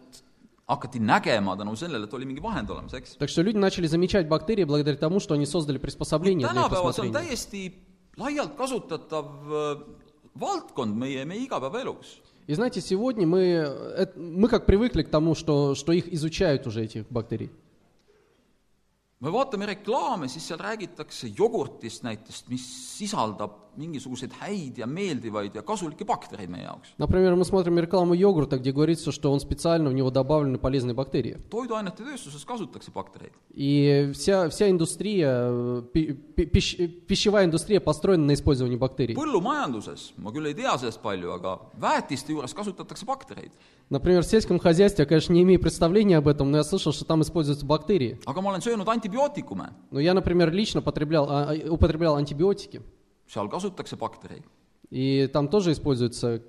hakati 0.68 1.00
nägema 1.00 1.56
tänu 1.58 1.76
sellele , 1.76 2.06
et 2.06 2.14
oli 2.14 2.26
mingi 2.26 2.42
vahend 2.42 2.70
olemas , 2.70 2.94
eks . 2.94 3.16
Так 3.18 3.30
что 3.30 3.42
люди 3.42 3.58
начали 3.58 3.88
замечать 3.88 4.28
бактерии 4.28 4.66
благодаря 4.66 4.98
тому, 4.98 5.20
что 5.20 5.34
они 5.34 5.46
создали 5.46 5.78
приспособление 5.78 6.48
для 6.48 6.62
их 6.62 6.68
tänapäeval 6.68 6.92
see 6.92 7.02
on 7.02 7.12
рассмотрения. 7.12 7.14
täiesti 7.14 7.74
laialt 8.18 8.58
kasutatav 8.58 9.26
äh, 9.48 9.78
valdkond 10.36 10.96
meie , 10.96 11.26
meie 11.26 11.46
igapäevaelus . 11.46 12.22
И 12.48 12.54
знаете, 12.54 12.80
сегодня 12.82 13.28
мы, 13.28 13.40
это- 13.42 14.18
мы 14.18 14.48
как 14.48 14.66
привыкли 14.66 15.04
к 15.04 15.10
тому, 15.10 15.36
что, 15.36 15.76
что 15.76 15.92
их 15.92 16.12
изучают 16.14 16.66
уже, 16.66 16.84
этих 16.84 17.06
бактерий. 17.10 17.50
me 19.22 19.32
vaatame 19.34 19.66
reklaame , 19.66 20.28
siis 20.30 20.46
seal 20.48 20.60
räägitakse 20.62 21.28
jogurtist 21.38 22.04
näiteks , 22.06 22.44
mis 22.50 22.66
sisaldab 23.00 23.64
mingisuguseid 23.78 24.32
häid 24.42 24.78
ja 24.82 24.88
meeldivaid 24.90 25.54
ja 25.54 25.62
kasulikke 25.62 26.06
baktereid 26.06 26.50
meie 26.50 26.64
jaoks . 26.66 26.94
Например, 26.98 27.36
мы 27.36 27.46
смотрим 27.46 27.78
рекламу 27.78 28.14
йогурта, 28.16 28.58
где 28.58 28.72
говорится, 28.72 29.12
что 29.12 29.32
он 29.32 29.40
специально, 29.40 29.90
в 29.90 29.94
него 29.94 30.10
добавлены 30.10 30.58
полезные 30.58 30.96
бактерии. 30.96 31.38
toiduainete 31.50 32.02
tööstuses 32.04 32.44
kasutatakse 32.46 32.92
baktereid . 32.92 33.34
И 33.54 34.12
вся, 34.14 34.50
вся 34.50 34.70
индустрия, 34.70 35.30
э, 35.50 35.82
пи- 35.94 36.14
пи- 36.14 36.46
пищ- 36.46 36.88
пищевая 37.08 37.46
индустрия 37.46 37.80
построена 37.80 38.26
на 38.26 38.34
использовании 38.34 38.78
бактерий. 38.78 39.16
põllumajanduses , 39.16 40.14
ma 40.18 40.32
küll 40.32 40.48
ei 40.48 40.56
tea 40.56 40.76
sellest 40.78 41.02
palju , 41.02 41.32
aga 41.34 41.60
väetiste 41.80 42.34
juures 42.34 42.54
kasutatakse 42.56 43.06
baktereid . 43.06 43.52
Например, 43.92 44.22
в 44.22 44.26
сельском 44.26 44.60
хозяйстве, 44.60 45.04
я, 45.04 45.06
конечно, 45.08 45.32
не 45.32 45.44
имею 45.44 45.62
представления 45.62 46.18
об 46.18 46.28
этом, 46.28 46.52
но 46.52 46.58
я 46.58 46.64
слышал, 46.64 46.92
что 46.92 47.06
там 47.06 47.22
используются 47.22 47.66
бактерии. 47.66 48.20
aga 48.26 48.42
ma 48.42 48.50
olen 48.50 48.62
söönud 48.62 48.88
antibiootikume , 48.88 49.72
Но 49.92 50.00
я, 50.00 50.14
например, 50.14 50.52
лично 50.52 50.82
потреблял, 50.82 51.30
а, 51.30 51.52
а, 51.52 51.72
употреблял 51.72 52.16
антибиотики, 52.18 52.82
seal 53.28 53.50
kasutatakse 53.50 53.96
baktereid . 53.98 54.44
и 54.92 55.28
там 55.32 55.48
тоже 55.48 55.72
используются 55.72 56.42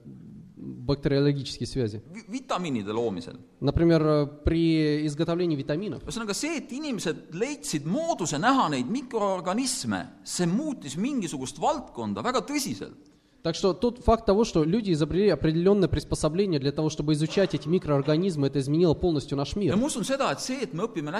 бактериологические 0.57 1.67
связи. 1.69 2.03
vitamiinide 2.29 2.91
loomisel . 2.93 3.39
Например, 3.61 4.03
э, 4.03 4.27
при 4.45 5.07
изготовлении 5.07 5.55
витаминов. 5.57 6.03
ühesõnaga 6.03 6.35
see , 6.35 6.59
et 6.59 6.73
inimesed 6.73 7.31
leidsid 7.35 7.87
mooduse 7.87 8.37
näha 8.39 8.69
neid 8.69 8.87
mikroorganisme , 8.91 10.09
see 10.25 10.47
muutis 10.47 10.97
mingisugust 10.97 11.59
valdkonda 11.61 12.21
väga 12.23 12.41
tõsiselt . 12.41 12.97
Так 13.44 13.56
что 13.56 13.74
тот 13.74 14.00
факт 14.00 14.26
того, 14.26 14.46
что 14.46 14.64
люди 14.64 14.94
изобрели 14.94 15.28
определенное 15.28 15.90
приспособление 15.90 16.62
для 16.62 16.72
того, 16.72 16.90
чтобы 16.90 17.12
изучать 17.12 17.54
эти 17.54 17.68
микроорганизмы, 17.68 18.48
это 18.48 18.60
изменило 18.60 18.94
полностью 18.94 19.38
наш 19.38 19.58
мир. 19.58 19.76
seda, 19.76 20.34
see, 20.40 20.64
et 20.64 20.74
me 20.74 20.86
õpime 20.86 21.12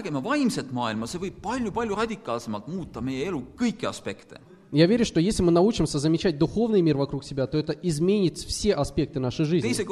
maailma, 0.72 1.06
palju-palju 1.42 1.96
elu. 3.28 3.44
Я 4.72 4.88
верю, 4.88 5.06
что 5.06 5.20
если 5.20 5.44
мы 5.44 5.52
научимся 5.52 6.00
замечать 6.00 6.40
духовный 6.40 6.82
мир 6.82 6.98
вокруг 6.98 7.26
себя, 7.26 7.46
то 7.46 7.58
это 7.58 7.74
изменит 7.74 8.38
все 8.38 8.74
аспекты 8.74 9.20
нашей 9.20 9.46
жизни. 9.46 9.72
2 9.72 9.84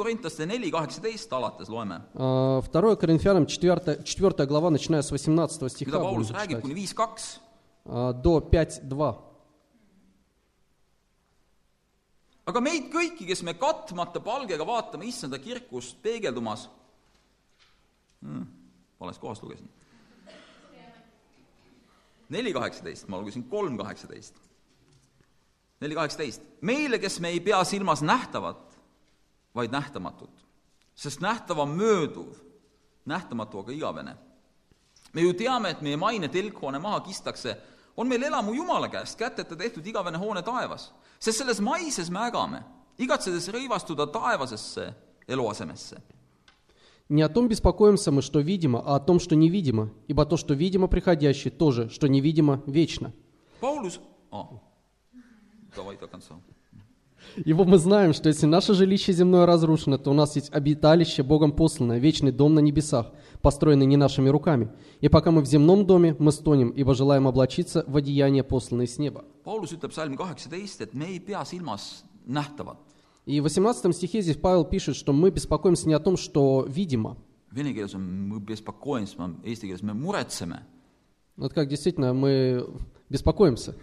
а, 2.14 2.60
Второе 2.62 2.96
Коринфянам 2.96 3.46
4, 3.46 4.00
4 4.04 4.46
глава, 4.46 4.70
начиная 4.70 5.02
с 5.02 5.10
18 5.10 5.70
стиха. 5.70 6.02
А, 7.84 8.12
до 8.14 8.38
5.2. 8.38 9.31
aga 12.46 12.62
meid 12.62 12.88
kõiki, 12.92 13.26
kes 13.28 13.42
me 13.46 13.54
katmata 13.58 14.22
palgega 14.22 14.66
vaatame 14.66 15.06
issanda 15.06 15.38
kirkust 15.42 16.00
peegeldumas 16.02 16.66
hmm,, 18.22 18.46
vales 19.00 19.20
kohas 19.22 19.42
lugesin. 19.42 19.70
neli 22.32 22.52
kaheksateist, 22.52 23.08
ma 23.12 23.20
lugesin 23.20 23.44
kolm 23.48 23.76
kaheksateist. 23.78 24.38
neli 25.80 25.94
kaheksateist, 25.94 26.42
meile, 26.60 26.98
kes 26.98 27.20
me 27.20 27.34
ei 27.34 27.40
pea 27.40 27.62
silmas 27.64 28.02
nähtavat, 28.02 28.78
vaid 29.54 29.70
nähtamatut, 29.70 30.44
sest 30.94 31.20
nähtav 31.20 31.58
on 31.62 31.76
mööduv, 31.76 32.34
nähtamatu 33.04 33.62
aga 33.62 33.72
igavene. 33.72 34.16
me 35.12 35.20
ju 35.20 35.34
teame, 35.34 35.70
et 35.70 35.82
meie 35.82 35.96
maine 35.96 36.28
telkhoone 36.28 36.78
maha 36.78 37.00
kistakse, 37.00 37.56
on 37.96 38.08
meil 38.08 38.22
elamu 38.22 38.54
Jumala 38.54 38.88
käest 38.88 39.18
käteta 39.18 39.56
tehtud 39.56 39.86
igavene 39.86 40.18
hoone 40.18 40.42
taevas, 40.42 40.90
sest 41.18 41.38
selles 41.38 41.60
maises 41.60 42.10
me 42.10 42.20
ägame, 42.28 42.62
igatsedes 42.98 43.48
rõivastuda 43.52 44.06
taevasesse 44.12 44.92
eluasemesse. 45.28 46.00
Не 47.08 47.22
о 47.22 47.28
том 47.28 47.48
беспокоимся 47.48 48.10
мы, 48.10 48.22
что 48.22 48.40
видимо, 48.40 48.80
а 48.80 48.96
о 48.96 49.00
том, 49.00 49.20
что 49.20 49.36
невидимо, 49.36 49.90
ибо 50.08 50.24
то, 50.24 50.38
что 50.38 50.54
видимо, 50.54 50.86
приходящее, 50.86 51.50
тоже, 51.50 51.90
что 51.90 52.08
невидимо, 52.08 52.62
вечно. 52.66 53.12
Paulus 53.60 54.00
oh., 54.30 54.60
davai 55.76 55.96
tagant 55.96 56.24
sa. 56.24 56.34
Ибо 57.36 57.64
мы 57.64 57.78
знаем, 57.78 58.12
что 58.12 58.28
если 58.28 58.46
наше 58.46 58.74
жилище 58.74 59.12
земное 59.12 59.46
разрушено, 59.46 59.96
то 59.96 60.10
у 60.10 60.14
нас 60.14 60.36
есть 60.36 60.52
обиталище 60.52 61.22
Богом 61.22 61.52
посланное, 61.52 61.98
вечный 61.98 62.32
дом 62.32 62.54
на 62.54 62.60
небесах, 62.60 63.12
построенный 63.42 63.86
не 63.86 63.96
нашими 63.96 64.28
руками. 64.28 64.70
И 65.00 65.08
пока 65.08 65.30
мы 65.30 65.42
в 65.42 65.46
земном 65.46 65.84
доме, 65.86 66.16
мы 66.18 66.32
стонем, 66.32 66.70
ибо 66.70 66.94
желаем 66.94 67.26
облачиться 67.26 67.84
в 67.86 67.96
одеяние, 67.96 68.44
посланное 68.44 68.86
с 68.86 68.98
неба. 68.98 69.24
И 73.24 73.40
в 73.40 73.42
18 73.42 73.96
стихе 73.96 74.20
здесь 74.22 74.36
Павел 74.36 74.64
пишет, 74.64 74.96
что 74.96 75.12
мы 75.12 75.30
беспокоимся 75.30 75.88
не 75.88 75.94
о 75.94 76.00
том, 76.00 76.16
что 76.16 76.66
видимо. 76.68 77.16
Vene 77.52 77.74
keeles 77.74 77.94
on 77.94 78.00
мы 78.00 78.40
беспокоимся, 78.40 79.16
eesti 79.44 79.68
keeles 79.68 79.82
me 79.82 79.92
muretseme. 79.92 80.60
Вот 81.36 81.52
как 81.52 81.68
действительно 81.68 82.14
мы 82.14 82.66
беспокоимся. 83.10 83.76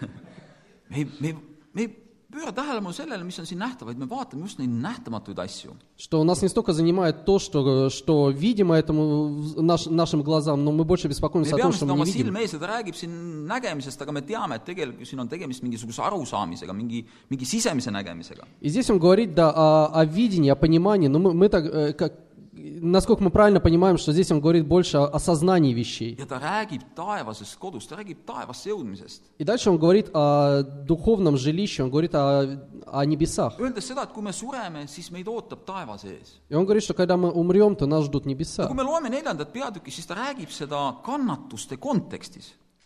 me 0.90 0.96
ei, 0.96 1.08
me 1.18 1.28
ei, 1.28 1.36
me 1.72 2.07
ei 2.27 2.39
pööra 2.39 2.51
tähelepanu 2.51 2.93
sellele , 2.97 3.23
mis 3.23 3.37
on 3.37 3.45
siin 3.45 3.59
nähtav , 3.61 3.85
vaid 3.85 3.97
me 4.01 4.07
vaatame 4.09 4.41
just 4.41 4.57
neid 4.57 4.69
nähtamatuid 4.69 5.37
asju . 5.37 5.75
Что 5.95 6.19
нас 6.23 6.41
не 6.41 6.47
столько 6.49 6.73
занимает 6.73 7.25
то, 7.25 7.37
что, 7.37 7.89
что 7.91 8.31
видимо 8.31 8.73
этому 8.75 9.27
в- 9.37 9.61
наш- 9.61 9.85
нашим 9.85 10.23
глазам, 10.23 10.63
но 10.65 10.71
мы 10.71 10.83
больше 10.83 11.07
me 11.07 11.09
беспокоимся 11.09 11.55
о 11.55 11.59
том, 11.59 11.71
peame 11.71 11.75
что 11.75 11.85
seda 11.85 11.89
мы 11.93 11.97
не 11.97 12.01
oma 12.01 12.05
видим. 12.05 12.25
silme 12.33 12.41
ees 12.41 12.53
ja 12.53 12.59
ta 12.59 12.67
räägib 12.67 12.95
siin 12.95 13.45
nägemisest , 13.47 14.01
aga 14.01 14.11
me 14.11 14.21
teame , 14.21 14.55
et 14.55 14.65
tegelikult 14.65 15.05
siin 15.07 15.19
on 15.19 15.27
tegemist 15.29 15.61
mingisuguse 15.61 16.01
arusaamisega , 16.01 16.73
mingi , 16.73 17.05
mingi 17.29 17.45
sisemise 17.45 17.91
nägemisega . 17.91 18.43
И 18.61 18.69
здесь 18.69 18.89
он 18.89 18.97
говорит, 18.97 19.35
да, 19.35 19.51
о, 19.51 19.91
о 19.93 20.05
видении, 20.05 20.49
о 20.49 20.55
понимании, 20.55 21.07
но 21.09 21.19
мы, 21.19 21.33
мы 21.35 21.49
так, 21.49 21.65
э, 21.65 21.93
как, 21.93 22.13
насколько 22.80 23.22
мы 23.22 23.30
правильно 23.30 23.60
понимаем, 23.60 23.98
что 23.98 24.12
здесь 24.12 24.30
он 24.30 24.40
говорит 24.40 24.66
больше 24.66 24.98
о, 24.98 25.06
о 25.06 25.18
сознании 25.18 25.72
вещей. 25.72 26.18
И 29.38 29.44
дальше 29.44 29.70
он 29.70 29.78
говорит 29.78 30.10
о 30.14 30.62
духовном 30.62 31.36
жилище, 31.36 31.82
он 31.82 31.90
говорит 31.90 32.14
о, 32.14 32.68
о 32.86 33.04
небесах. 33.04 33.58
И 33.58 33.62
он 36.54 36.64
говорит, 36.64 36.82
что 36.82 36.94
когда 36.94 37.16
мы 37.16 37.30
умрем, 37.30 37.76
то 37.76 37.86
нас 37.86 38.04
ждут 38.04 38.26
небеса. 38.26 38.68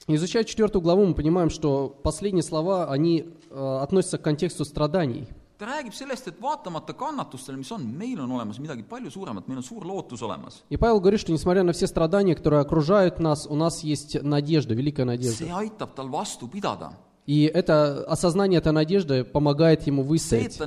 Изучая 0.08 0.44
четвертую 0.44 0.82
главу, 0.82 1.04
мы 1.06 1.14
понимаем, 1.14 1.48
что 1.48 1.88
последние 1.88 2.42
слова, 2.42 2.90
они 2.90 3.24
э, 3.50 3.78
относятся 3.82 4.18
к 4.18 4.22
контексту 4.22 4.64
страданий. 4.64 5.28
Ta 5.58 5.66
räägib 5.66 5.92
sellest, 5.94 6.28
et 6.28 6.40
vaatamata 6.42 6.92
kannatustele, 6.92 7.56
mis 7.56 7.70
on, 7.72 7.84
meil 7.98 8.20
on 8.20 8.32
olemas 8.32 8.58
midagi 8.58 8.82
palju 8.82 9.10
suuremat, 9.10 9.48
meil 9.48 9.58
on 9.58 9.62
suur 9.62 9.84
lootus 9.86 10.22
olemas. 10.22 10.62
И 10.70 10.76
Павел 10.76 11.00
говорит, 11.00 11.20
что 11.20 11.32
несмотря 11.32 11.62
на 11.62 11.72
все 11.72 11.86
страдания, 11.86 12.34
которые 12.34 12.60
окружают 12.60 13.20
нас, 13.20 13.46
у 13.46 13.54
нас 13.54 13.84
есть 13.84 14.22
надежда, 14.22 14.74
великая 14.74 15.04
надежда. 15.04 15.44
see 15.44 15.50
aitab 15.50 15.94
tal 15.94 16.08
vastu 16.08 16.48
pidada. 16.48 16.92
И 17.24 17.44
это 17.44 18.04
осознание 18.08 18.58
этой 18.58 18.72
надежды 18.72 19.22
помогает 19.22 19.86
ему 19.86 20.02
выстоять. 20.02 20.60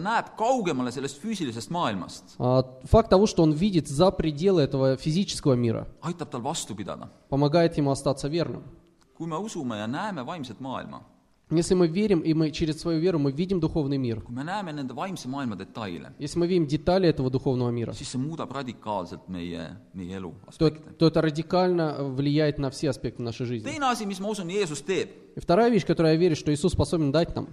А, 2.39 2.63
Факт 2.83 3.09
того, 3.09 3.27
что 3.27 3.43
он 3.43 3.51
видит 3.51 3.89
за 3.89 4.09
пределы 4.11 4.61
этого 4.61 4.95
физического 4.95 5.55
мира, 5.55 5.87
помогает 7.29 7.77
ему 7.77 7.91
остаться 7.91 8.29
верным. 8.29 8.63
kui 9.15 9.27
me 9.27 9.37
usume 9.37 9.77
ja 9.79 9.87
näeme 9.87 10.25
vaimset 10.25 10.59
maailma, 10.59 11.01
Если 11.51 11.75
мы 11.75 11.87
верим, 11.87 12.21
и 12.21 12.33
мы 12.33 12.49
через 12.49 12.79
свою 12.81 12.99
веру 12.99 13.19
мы 13.19 13.31
видим 13.31 13.59
духовный 13.59 13.97
мир, 13.99 14.21
kui 14.21 14.33
me 14.33 14.43
näeme 14.43 14.73
nende 14.73 14.95
vaimse 14.95 15.27
maailma 15.27 15.55
detaile, 15.55 16.11
если 16.17 16.39
мы 16.39 16.47
видим 16.47 16.65
детали 16.65 17.07
этого 17.07 17.29
духовного 17.29 17.69
мира, 17.69 17.91
siis 17.93 18.09
see 18.09 18.17
muudab 18.17 18.51
radikaalselt 18.51 19.27
meie, 19.29 19.77
meie 19.93 20.15
elu 20.17 20.33
то, 20.57 20.71
то 20.71 21.05
это 21.05 21.21
радикально 21.21 21.97
влияет 22.03 22.57
на 22.57 22.71
все 22.71 22.89
аспекты 22.89 23.21
нашей 23.21 23.45
жизни. 23.45 23.69
teine 23.69 23.83
asi, 23.91 24.07
mis 24.07 24.19
ma 24.19 24.29
usun, 24.29 24.47
Jeesus 24.47 24.81
teeb, 24.83 25.09
И 25.35 25.39
вторая 25.39 25.69
вещь, 25.69 25.85
которую 25.85 26.13
я 26.13 26.19
верю, 26.19 26.35
что 26.35 26.51
Иисус 26.51 26.73
способен 26.73 27.11
дать 27.11 27.35
нам, 27.35 27.47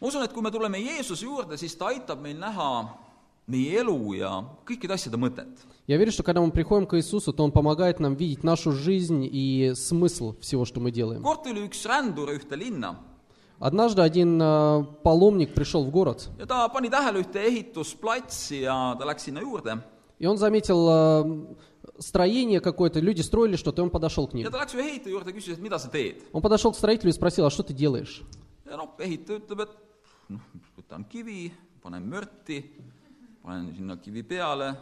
ma 0.00 0.08
usun, 0.08 0.24
et 0.24 0.32
kui 0.32 0.42
me 0.42 0.50
tuleme 0.50 0.80
Jeesuse 0.80 1.22
juurde, 1.22 1.56
siis 1.56 1.76
ta 1.76 1.86
aitab 1.94 2.20
meil 2.20 2.36
näha 2.36 2.98
meie 3.46 3.78
elu 3.78 4.14
ja 4.14 4.42
kõikide 4.66 4.90
asjade 4.94 5.16
mõtet. 5.16 5.46
я 5.86 5.96
верю, 5.98 6.10
что 6.10 6.24
когда 6.24 6.40
мы 6.40 6.50
приходим 6.50 6.84
к 6.88 6.96
Иисусу, 6.98 7.32
то 7.32 7.44
Он 7.44 7.52
помогает 7.52 8.00
нам 8.00 8.16
видеть 8.16 8.42
нашу 8.42 8.72
жизнь 8.72 9.22
и 9.30 9.72
смысл 9.76 10.34
всего, 10.40 10.64
что 10.64 10.80
мы 10.80 10.90
делаем. 10.90 11.22
kord 11.22 11.44
tuli 11.44 11.62
üks 11.64 11.86
rändur 11.86 12.30
ühte 12.34 12.56
linna 12.56 12.96
Однажды 13.58 14.02
один 14.02 14.40
э, 14.40 14.84
паломник 15.02 15.54
пришел 15.54 15.84
в 15.84 15.90
город, 15.90 16.28
ja 16.38 16.46
ta 16.46 16.68
pani 16.68 16.90
tähele 16.90 17.22
ühte 17.24 17.40
ehitusplatsi 17.40 18.60
ja 18.62 18.94
ta 18.98 19.04
läks 19.06 19.24
sinna 19.24 19.40
juurde 19.40 19.80
и 20.18 20.26
он 20.26 20.36
заметил 20.36 20.88
э, 20.90 21.54
строение 21.98 22.60
какое-то, 22.60 23.00
люди 23.00 23.22
строили 23.22 23.56
что-то, 23.56 23.80
и 23.80 23.84
он 23.84 23.90
подошел 23.90 24.26
к 24.26 24.34
ja 24.34 24.36
ним. 24.36 24.50
ta 24.50 24.58
läks 24.58 24.74
ühe 24.74 24.84
ehitaja 24.92 25.10
juurde 25.10 25.30
ja 25.30 25.36
küsis, 25.36 25.54
et 25.56 25.62
mida 25.62 25.78
sa 25.78 25.88
teed. 25.88 26.22
Он 26.32 26.42
подошел 26.42 26.72
к 26.72 26.76
строителю 26.76 27.10
и 27.10 27.12
спросил, 27.12 27.46
а 27.46 27.50
что 27.50 27.62
ты 27.62 27.72
делаешь? 27.72 28.22
ja 28.66 28.76
noh, 28.76 28.90
ehitaja 28.98 29.38
ütleb, 29.40 29.60
et 29.60 29.70
noh, 30.28 30.40
võtan 30.76 31.08
kivi, 31.08 31.50
panen 31.82 32.04
mörti, 32.06 32.60
panen 33.42 33.72
sinna 33.74 33.96
kivi 33.96 34.22
peale, 34.22 34.74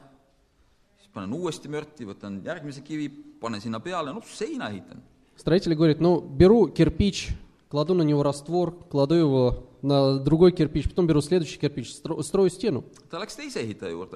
siis 0.99 1.11
panen 1.15 1.33
uuesti 1.33 1.69
mörti, 1.69 2.05
võtan 2.05 2.43
järgmise 2.45 2.83
kivi, 2.83 3.09
panen 3.41 3.61
sinna 3.61 3.79
peale, 3.79 4.13
noh, 4.13 4.25
seina 4.25 4.71
ehitan. 4.71 5.03
Строитель 5.37 5.75
говорит, 5.75 6.01
ну, 6.01 6.21
беру 6.21 6.69
кирпич, 6.69 7.35
кладу 7.75 7.95
на 7.95 8.03
него 8.03 8.23
раствор, 8.23 8.71
кладу 8.89 9.17
его 9.17 9.67
на 9.83 10.21
другой 10.21 10.53
кирпич, 10.53 10.89
потом 10.89 11.09
беру 11.09 11.21
следующий 11.21 11.59
кирпич, 11.59 11.89
стро- 11.91 12.23
строю 12.23 12.49
стену. 12.49 12.85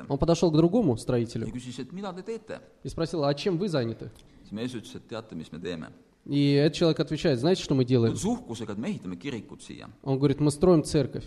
Он 0.09 0.17
подошел 0.17 0.53
к 0.53 0.57
другому 0.57 0.97
строителю 0.97 1.45
и 2.85 2.89
спросил, 2.89 3.25
а 3.25 3.35
чем 3.35 3.59
вы 3.59 3.69
заняты? 3.69 4.13
И 6.25 6.53
этот 6.53 6.79
человек 6.79 7.01
отвечает, 7.01 7.41
знаете, 7.41 7.65
что 7.65 7.75
мы 7.75 7.85
делаем? 7.85 8.15
Он 10.05 10.19
говорит, 10.19 10.39
мы 10.39 10.53
строим 10.53 10.85
церковь. 10.85 11.27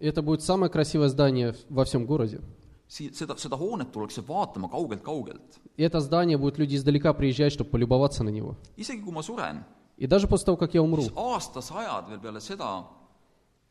это 0.00 0.20
будет 0.20 0.42
самое 0.42 0.68
красивое 0.68 1.08
здание 1.10 1.54
во 1.68 1.84
всем 1.84 2.06
городе. 2.06 2.40
Seda, 2.88 3.34
seda 3.36 3.56
hoonet 3.56 3.90
tullakse 3.92 4.20
vaatama 4.22 4.68
kaugelt-kaugelt. 4.68 5.58
Это 5.76 6.00
здание 6.00 6.36
будут 6.38 6.58
люди 6.58 6.76
издалека 6.76 7.12
приезжать, 7.14 7.52
чтобы 7.52 7.70
полюбоваться 7.70 8.22
на 8.22 8.28
него. 8.28 8.56
isegi 8.76 9.02
kui 9.02 9.12
ma 9.12 9.22
suren, 9.22 9.64
И 9.96 10.06
даже 10.06 10.26
после 10.28 10.46
того, 10.46 10.56
как 10.56 10.74
я 10.74 10.82
умру, 10.82 11.02
siis 11.02 11.12
aastasajad 11.16 12.08
veel 12.08 12.20
peale 12.20 12.40
seda 12.40 12.84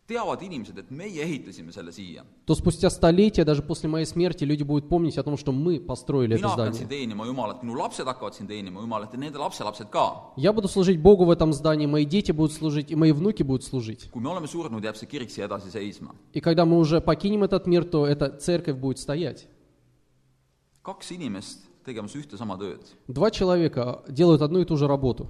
teavad 0.08 0.42
inimesed, 0.42 0.78
et 0.78 0.90
meie 0.92 1.24
ehitasime 1.24 1.72
selle 1.72 1.92
siia. 1.92 2.26
то 2.46 2.56
спустя 2.56 2.90
столетия, 2.90 3.46
даже 3.46 3.62
после 3.62 3.90
моей 3.90 4.06
смерти, 4.06 4.44
люди 4.44 4.64
будут 4.64 4.90
помнить 4.90 5.18
о 5.18 5.24
том, 5.24 5.38
что 5.38 5.52
мы 5.52 5.80
построили 5.80 6.36
это 6.36 6.44
mina 6.46 6.56
hakkan 6.56 6.74
siin 6.74 6.88
здание. 6.88 6.90
teenima 6.90 7.26
Jumalat, 7.26 7.64
minu 7.64 7.78
lapsed 7.78 8.06
hakkavad 8.06 8.34
siin 8.34 8.48
teenima 8.48 8.82
Jumalat 8.82 9.14
ja 9.14 9.20
nende 9.20 9.38
lapselapsed 9.38 9.90
ka. 9.90 10.34
Я 10.36 10.52
буду 10.52 10.68
служить 10.68 11.00
Богу 11.00 11.26
в 11.26 11.32
этом 11.32 11.54
здании, 11.54 11.86
мои 11.86 12.06
дети 12.06 12.32
будут 12.32 12.52
служить, 12.52 12.92
и 12.92 12.96
мои 12.96 13.12
внуки 13.12 13.44
будут 13.44 13.64
служить. 13.64 14.10
kui 14.12 14.22
me 14.22 14.28
oleme 14.30 14.48
surnud, 14.48 14.84
jääb 14.84 14.96
see 14.96 15.08
kirik 15.08 15.32
siia 15.32 15.46
edasi 15.46 15.72
seisma. 15.72 16.14
И 16.34 16.42
когда 16.42 16.66
мы 16.66 16.78
уже 16.78 17.00
покинем 17.00 17.44
этот 17.44 17.66
мир, 17.66 17.86
то 17.86 18.06
эта 18.06 18.30
церковь 18.30 18.76
будет 18.76 19.00
стоять. 19.00 19.48
kaks 20.84 21.12
inimest 21.12 21.60
tegemas 21.86 22.14
ühte 22.16 22.38
sama 22.38 22.58
tööd, 22.58 22.82
Два 23.08 23.32
человека 23.32 24.04
делают 24.10 24.42
одну 24.42 24.60
и 24.60 24.66
ту 24.66 24.76
же 24.76 24.86
работу. 24.88 25.30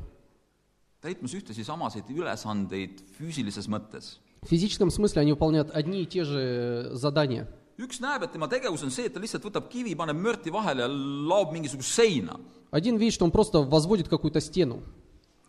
täitmas 1.01 1.33
ühtesid 1.33 1.65
samasid 1.65 2.09
ülesandeid 2.09 3.03
füüsilises 3.19 3.67
mõttes. 3.67 4.17
В 4.43 4.49
физическом 4.49 4.89
смысле 4.91 5.21
они 5.21 5.31
выполняют 5.31 5.69
одни 5.73 6.01
и 6.03 6.05
те 6.05 6.23
же 6.23 6.89
э, 6.91 6.95
задания. 6.95 7.47
üks 7.77 7.99
näeb, 7.99 8.21
et 8.23 8.31
tema 8.31 8.47
tegevus 8.47 8.83
on 8.83 8.91
see, 8.91 9.07
et 9.07 9.13
ta 9.13 9.19
lihtsalt 9.19 9.43
võtab 9.43 9.67
kivi, 9.67 9.95
paneb 9.95 10.15
mörti 10.15 10.51
vahele 10.53 10.83
ja 10.83 10.87
laob 10.87 11.53
mingisugust 11.53 11.89
seina. 11.89 12.39
Один 12.71 12.97
видит, 12.97 13.13
что 13.13 13.25
он 13.25 13.31
просто 13.31 13.59
возводит 13.59 14.07
какую-то 14.07 14.39
стену. 14.41 14.81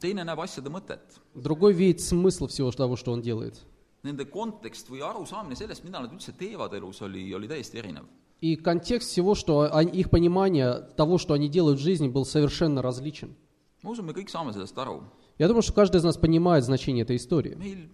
teine 0.00 0.24
näeb 0.24 0.40
asjade 0.40 0.70
mõtet. 0.70 1.00
Другой 1.35 1.72
видит 1.74 2.00
смысл 2.00 2.46
всего 2.46 2.70
того, 2.70 2.96
что 2.96 3.12
он 3.12 3.20
делает. 3.20 3.54
Nende 4.02 4.24
kontekst 4.24 4.88
või 4.90 5.00
arusaamine 5.00 5.57
sellest, 5.57 5.85
mida 5.85 6.00
nad 6.00 6.12
üldse 6.12 6.33
teevad 6.33 6.72
elus, 6.74 7.00
oli, 7.02 7.33
oli 7.35 7.48
täiesti 7.48 7.78
erinev. 7.78 8.04
И 8.40 8.57
контекст 8.57 9.09
всего, 9.11 9.35
что 9.35 9.70
они- 9.72 9.92
их 9.92 10.11
понимание 10.11 10.74
того, 10.96 11.16
что 11.18 11.33
они 11.35 11.48
делают 11.48 11.78
в 11.80 11.83
жизни, 11.83 12.09
был 12.09 12.24
совершенно 12.26 12.83
различен. 12.83 13.35
ma 13.83 13.90
usun, 13.90 14.04
me 14.07 14.12
kõik 14.14 14.28
saame 14.30 14.52
sellest 14.52 14.76
aru. 14.78 15.02
Я 15.38 15.46
думаю, 15.48 15.62
что 15.62 15.72
каждый 15.72 15.96
из 15.98 16.04
нас 16.04 16.16
понимает 16.16 16.64
значение 16.64 17.02
этой 17.04 17.16
истории. 17.16 17.54
meil, 17.54 17.88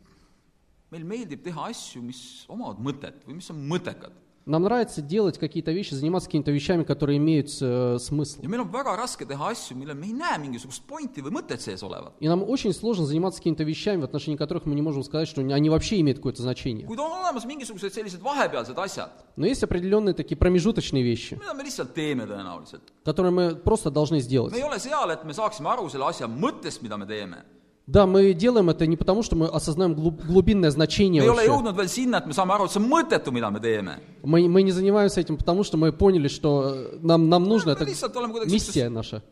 meil 0.92 1.04
meeldib 1.06 1.44
teha 1.44 1.70
asju, 1.72 2.02
mis 2.02 2.46
omavad 2.48 2.78
mõtet 2.80 3.26
või 3.28 3.36
mis 3.42 3.50
on 3.50 3.58
mõttekad. 3.68 4.12
Нам 4.48 4.62
нравится 4.62 5.02
делать 5.02 5.40
какие-то 5.40 5.72
вещи, 5.72 5.96
заниматься 5.96 6.28
какими-то 6.30 6.52
вещами, 6.52 6.84
которые 6.84 7.18
имеют 7.18 7.50
э, 7.62 7.98
смысл. 7.98 8.44
ja 8.44 8.48
meil 8.48 8.62
on 8.62 8.70
väga 8.70 8.96
raske 8.96 9.26
teha 9.26 9.50
asju, 9.50 9.76
millel 9.76 9.96
me 9.96 10.06
ei 10.06 10.14
näe 10.14 10.38
mingisugust 10.38 10.84
pointi 10.86 11.24
või 11.26 11.32
mõtet 11.34 11.58
sees 11.62 11.82
olevat. 11.82 12.14
И 12.20 12.28
нам 12.28 12.44
очень 12.44 12.72
сложно 12.72 13.08
заниматься 13.08 13.40
какими-то 13.40 13.64
вещами, 13.64 14.02
в 14.02 14.04
отношении 14.04 14.38
которых 14.38 14.68
мы 14.68 14.76
не 14.76 14.84
можем 14.84 15.02
сказать, 15.04 15.28
что 15.28 15.42
они 15.42 15.70
вообще 15.72 16.00
имеют 16.02 16.20
какое-то 16.20 16.44
значение. 16.44 16.86
kuid 16.86 17.00
on 17.00 17.10
olemas 17.10 17.44
mingisugused 17.44 17.92
sellised 17.92 18.22
vahepealsed 18.22 18.78
asjad, 18.78 19.10
Но 19.36 19.48
есть 19.48 19.64
определенные 19.64 20.14
такие 20.14 20.38
промежуточные 20.38 21.02
вещи, 21.02 21.34
mida 21.42 21.56
me 21.56 21.64
lihtsalt 21.64 21.96
teeme 21.96 22.28
tõenäoliselt. 22.28 22.84
которые 23.04 23.32
мы 23.32 23.56
просто 23.56 23.90
должны 23.90 24.20
сделать. 24.20 24.54
Да, 27.87 28.07
мы 28.07 28.35
делаем 28.35 28.71
это 28.71 28.87
не 28.87 28.97
потому, 28.97 29.23
что 29.23 29.37
мы 29.37 29.47
осознаем 29.47 29.95
глуб- 29.95 30.25
глубинное 30.25 30.71
значение. 30.71 31.23
Мы, 34.23 34.49
мы 34.49 34.63
не 34.63 34.71
занимаемся 34.71 35.21
этим, 35.21 35.37
потому 35.37 35.65
что 35.65 35.77
мы 35.77 35.93
поняли, 35.93 36.29
что 36.29 36.75
э, 36.75 36.99
нам, 37.03 37.29
нам 37.29 37.45
нужно, 37.45 37.71
это 37.71 37.85
миссия 37.85 38.89
наша. 38.89 39.23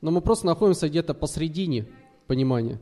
Но 0.00 0.10
мы 0.10 0.20
просто 0.20 0.46
находимся 0.46 0.88
где-то 0.88 1.14
посредине 1.14 1.88
понимания. 2.26 2.78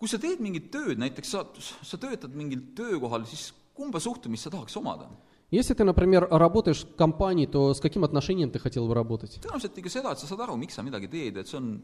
kui 0.00 0.08
sa 0.08 0.16
teed 0.16 0.40
mingit 0.40 0.70
tööd, 0.72 0.96
näiteks 0.96 1.28
sa, 1.28 1.44
sa 1.60 1.96
töötad 2.00 2.32
mingil 2.32 2.72
töökohal, 2.72 3.26
siis 3.28 3.50
kumba 3.76 4.00
suhtumist 4.00 4.48
sa 4.48 4.50
tahaks 4.56 4.76
omada? 4.80 5.10
Если 5.50 5.74
ты, 5.74 5.84
например, 5.84 6.28
работаешь 6.30 6.84
в 6.84 6.94
компании, 6.94 7.44
то 7.44 7.74
с 7.74 7.80
каким 7.80 8.04
отношением 8.04 8.50
ты 8.50 8.58
хотел 8.58 8.88
бы 8.88 8.94
работать? 8.94 9.36
tõenäoliselt 9.44 9.76
ikka 9.76 9.90
seda, 9.92 10.12
et 10.16 10.18
sa 10.18 10.26
saad 10.26 10.40
aru, 10.40 10.56
miks 10.56 10.74
sa 10.74 10.82
midagi 10.82 11.10
teed, 11.10 11.36
et 11.36 11.46
see 11.46 11.58
on 11.60 11.82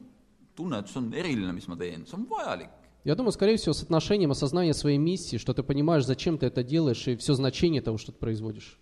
tunne, 0.57 0.75
et 0.75 0.87
see 0.89 0.99
on 0.99 1.13
eriline, 1.13 1.53
mis 1.53 1.69
ma 1.69 1.77
teen, 1.77 2.05
see 2.07 2.15
on 2.17 2.27
vajalik. 2.27 2.69
Я 3.05 3.15
думаю, 3.15 3.31
скорее 3.31 3.57
всего, 3.57 3.73
с 3.73 3.85
отношением 3.85 4.33
осознания 4.33 4.75
своей 4.75 4.99
миссии, 4.99 5.37
что 5.37 5.55
ты 5.55 5.63
понимаешь, 5.63 6.05
зачем 6.05 6.39
ты 6.39 6.47
это 6.47 6.65
делаешь, 6.65 7.07
и 7.07 7.15
все 7.15 7.35
значение 7.35 7.81
того, 7.81 7.99
что 7.99 8.11
ты 8.11 8.19
производишь. 8.19 8.81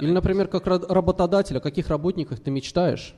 Или, 0.00 0.12
например, 0.12 0.46
как 0.48 0.66
ра- 0.68 0.86
работодатель, 0.88 1.56
о 1.56 1.60
каких 1.60 1.88
работниках 1.88 2.38
ты 2.38 2.52
мечтаешь, 2.52 3.14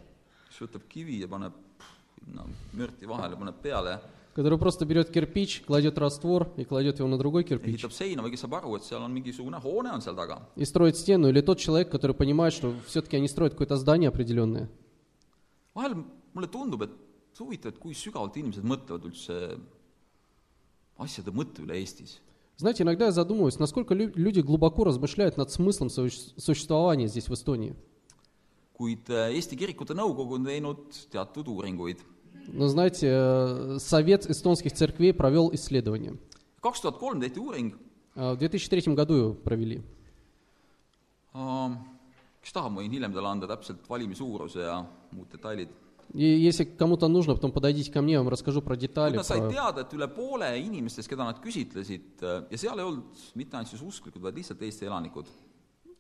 который 4.34 4.58
просто 4.58 4.86
берет 4.86 5.10
кирпич, 5.10 5.62
кладет 5.66 5.98
раствор 5.98 6.48
и 6.56 6.64
кладет 6.64 6.98
его 6.98 7.08
на 7.08 7.18
другой 7.18 7.44
кирпич. 7.44 7.84
И 10.56 10.64
строит 10.64 10.96
стену, 10.96 11.28
или 11.28 11.40
тот 11.42 11.58
человек, 11.58 11.90
который 11.90 12.16
понимает, 12.16 12.54
что 12.54 12.74
все-таки 12.86 13.16
они 13.18 13.28
строят 13.28 13.52
какое-то 13.52 13.76
здание 13.76 14.08
определенное. 14.08 14.68
Vahel 15.74 15.94
mulle 16.34 16.48
tundub, 16.48 16.82
et 16.82 16.90
huvitav, 17.38 17.72
et 17.72 17.78
kui 17.78 17.94
sügavalt 17.94 18.36
inimesed 18.36 18.64
mõtlevad 18.64 19.04
üldse 19.08 19.58
asjade 20.98 21.30
mõtte 21.34 21.62
üle 21.64 21.74
Eestis. 21.80 22.20
Знаете, 22.56 22.84
иногда 22.84 23.06
я 23.06 23.10
задумываюсь, 23.12 23.58
насколько 23.58 23.94
лю- 23.94 24.12
люди 24.14 24.38
глубоко 24.40 24.84
размышляют 24.84 25.36
над 25.36 25.50
смыслом 25.50 25.88
суще- 25.88 26.32
существования 26.38 27.08
здесь, 27.08 27.28
в 27.28 27.34
Эстонии. 27.34 27.74
kuid 28.78 29.08
äh, 29.08 29.32
Eesti 29.34 29.56
Kirikute 29.56 29.94
Nõukogu 29.94 30.34
on 30.34 30.44
teinud 30.44 30.78
teatud 31.10 31.46
uuringuid. 31.48 31.98
Но 32.48 32.68
знаете, 32.68 33.08
э, 33.08 33.78
Совет 33.80 34.26
эстонских 34.30 34.72
церквей 34.72 35.12
провел 35.12 35.50
исследование. 35.52 36.16
kaks 36.62 36.80
tuhat 36.82 36.98
kolm 36.98 37.20
tehti 37.20 37.38
uuring, 37.40 37.74
А 38.16 38.34
В 38.34 38.38
2003 38.38 38.94
году 38.94 39.14
его 39.14 39.34
провели. 39.34 39.82
kes 42.43 42.53
tahab , 42.53 42.71
ma 42.71 42.81
võin 42.81 42.91
hiljem 42.91 43.13
talle 43.13 43.27
anda 43.27 43.47
täpselt 43.47 43.87
valimi 43.89 44.15
suuruse 44.15 44.59
ja 44.59 44.85
muud 45.11 45.29
detailid . 45.31 45.69
И 46.11 46.23
если 46.23 46.63
кому-то 46.63 47.07
нужно, 47.07 47.35
потом 47.35 47.51
подойдите 47.51 47.91
ко 47.91 48.01
мне, 48.01 48.13
я 48.13 48.19
вам 48.19 48.29
расскажу 48.29 48.63
про 48.63 48.75
kuid 48.75 48.79
детали. 48.79 49.15
nad 49.15 49.25
said 49.25 49.39
про- 49.39 49.51
teada , 49.51 49.81
et 49.81 49.93
üle 49.93 50.07
poole 50.07 50.57
inimestest , 50.59 51.07
keda 51.07 51.23
nad 51.23 51.37
küsitlesid , 51.39 52.21
ja 52.49 52.57
seal 52.57 52.79
ei 52.79 52.83
olnud 52.85 53.05
mitte 53.35 53.55
ainult 53.55 53.69
siis 53.69 53.81
usklikud , 53.81 54.21
vaid 54.21 54.35
lihtsalt 54.35 54.61
Eesti 54.61 54.85
elanikud , 54.85 55.25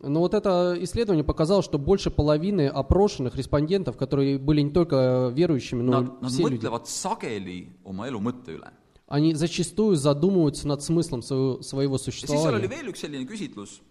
Но 0.01 0.21
вот 0.21 0.33
это 0.33 0.77
исследование 0.79 1.25
показало, 1.25 1.61
что 1.61 1.77
больше 1.77 2.09
половины 2.09 2.67
опрошенных 2.69 3.35
респондентов, 3.35 3.97
которые 3.97 4.37
были 4.39 4.61
не 4.61 4.71
только 4.71 5.29
верующими, 5.35 5.81
но 5.81 5.91
nad , 5.91 6.05
и 6.05 6.23
nad 6.23 6.31
все 6.31 6.47
люди, 6.47 6.65
mõtlevad 6.65 6.87
sageli 6.87 7.67
oma 7.83 8.07
elu 8.07 8.19
mõtte 8.19 8.55
üle . 8.55 8.71
они 9.07 9.33
зачастую 9.33 9.95
задумываются 9.97 10.67
над 10.67 10.81
смыслом 10.83 11.21
своего, 11.21 11.61
своего 11.61 11.95
ja 11.95 11.99
siis 11.99 12.25
seal 12.25 12.53
oli 12.55 12.67
существования. 12.67 12.67
veel 12.67 12.87
üks 12.89 12.99
selline 13.01 13.25
küsitlus 13.27 13.81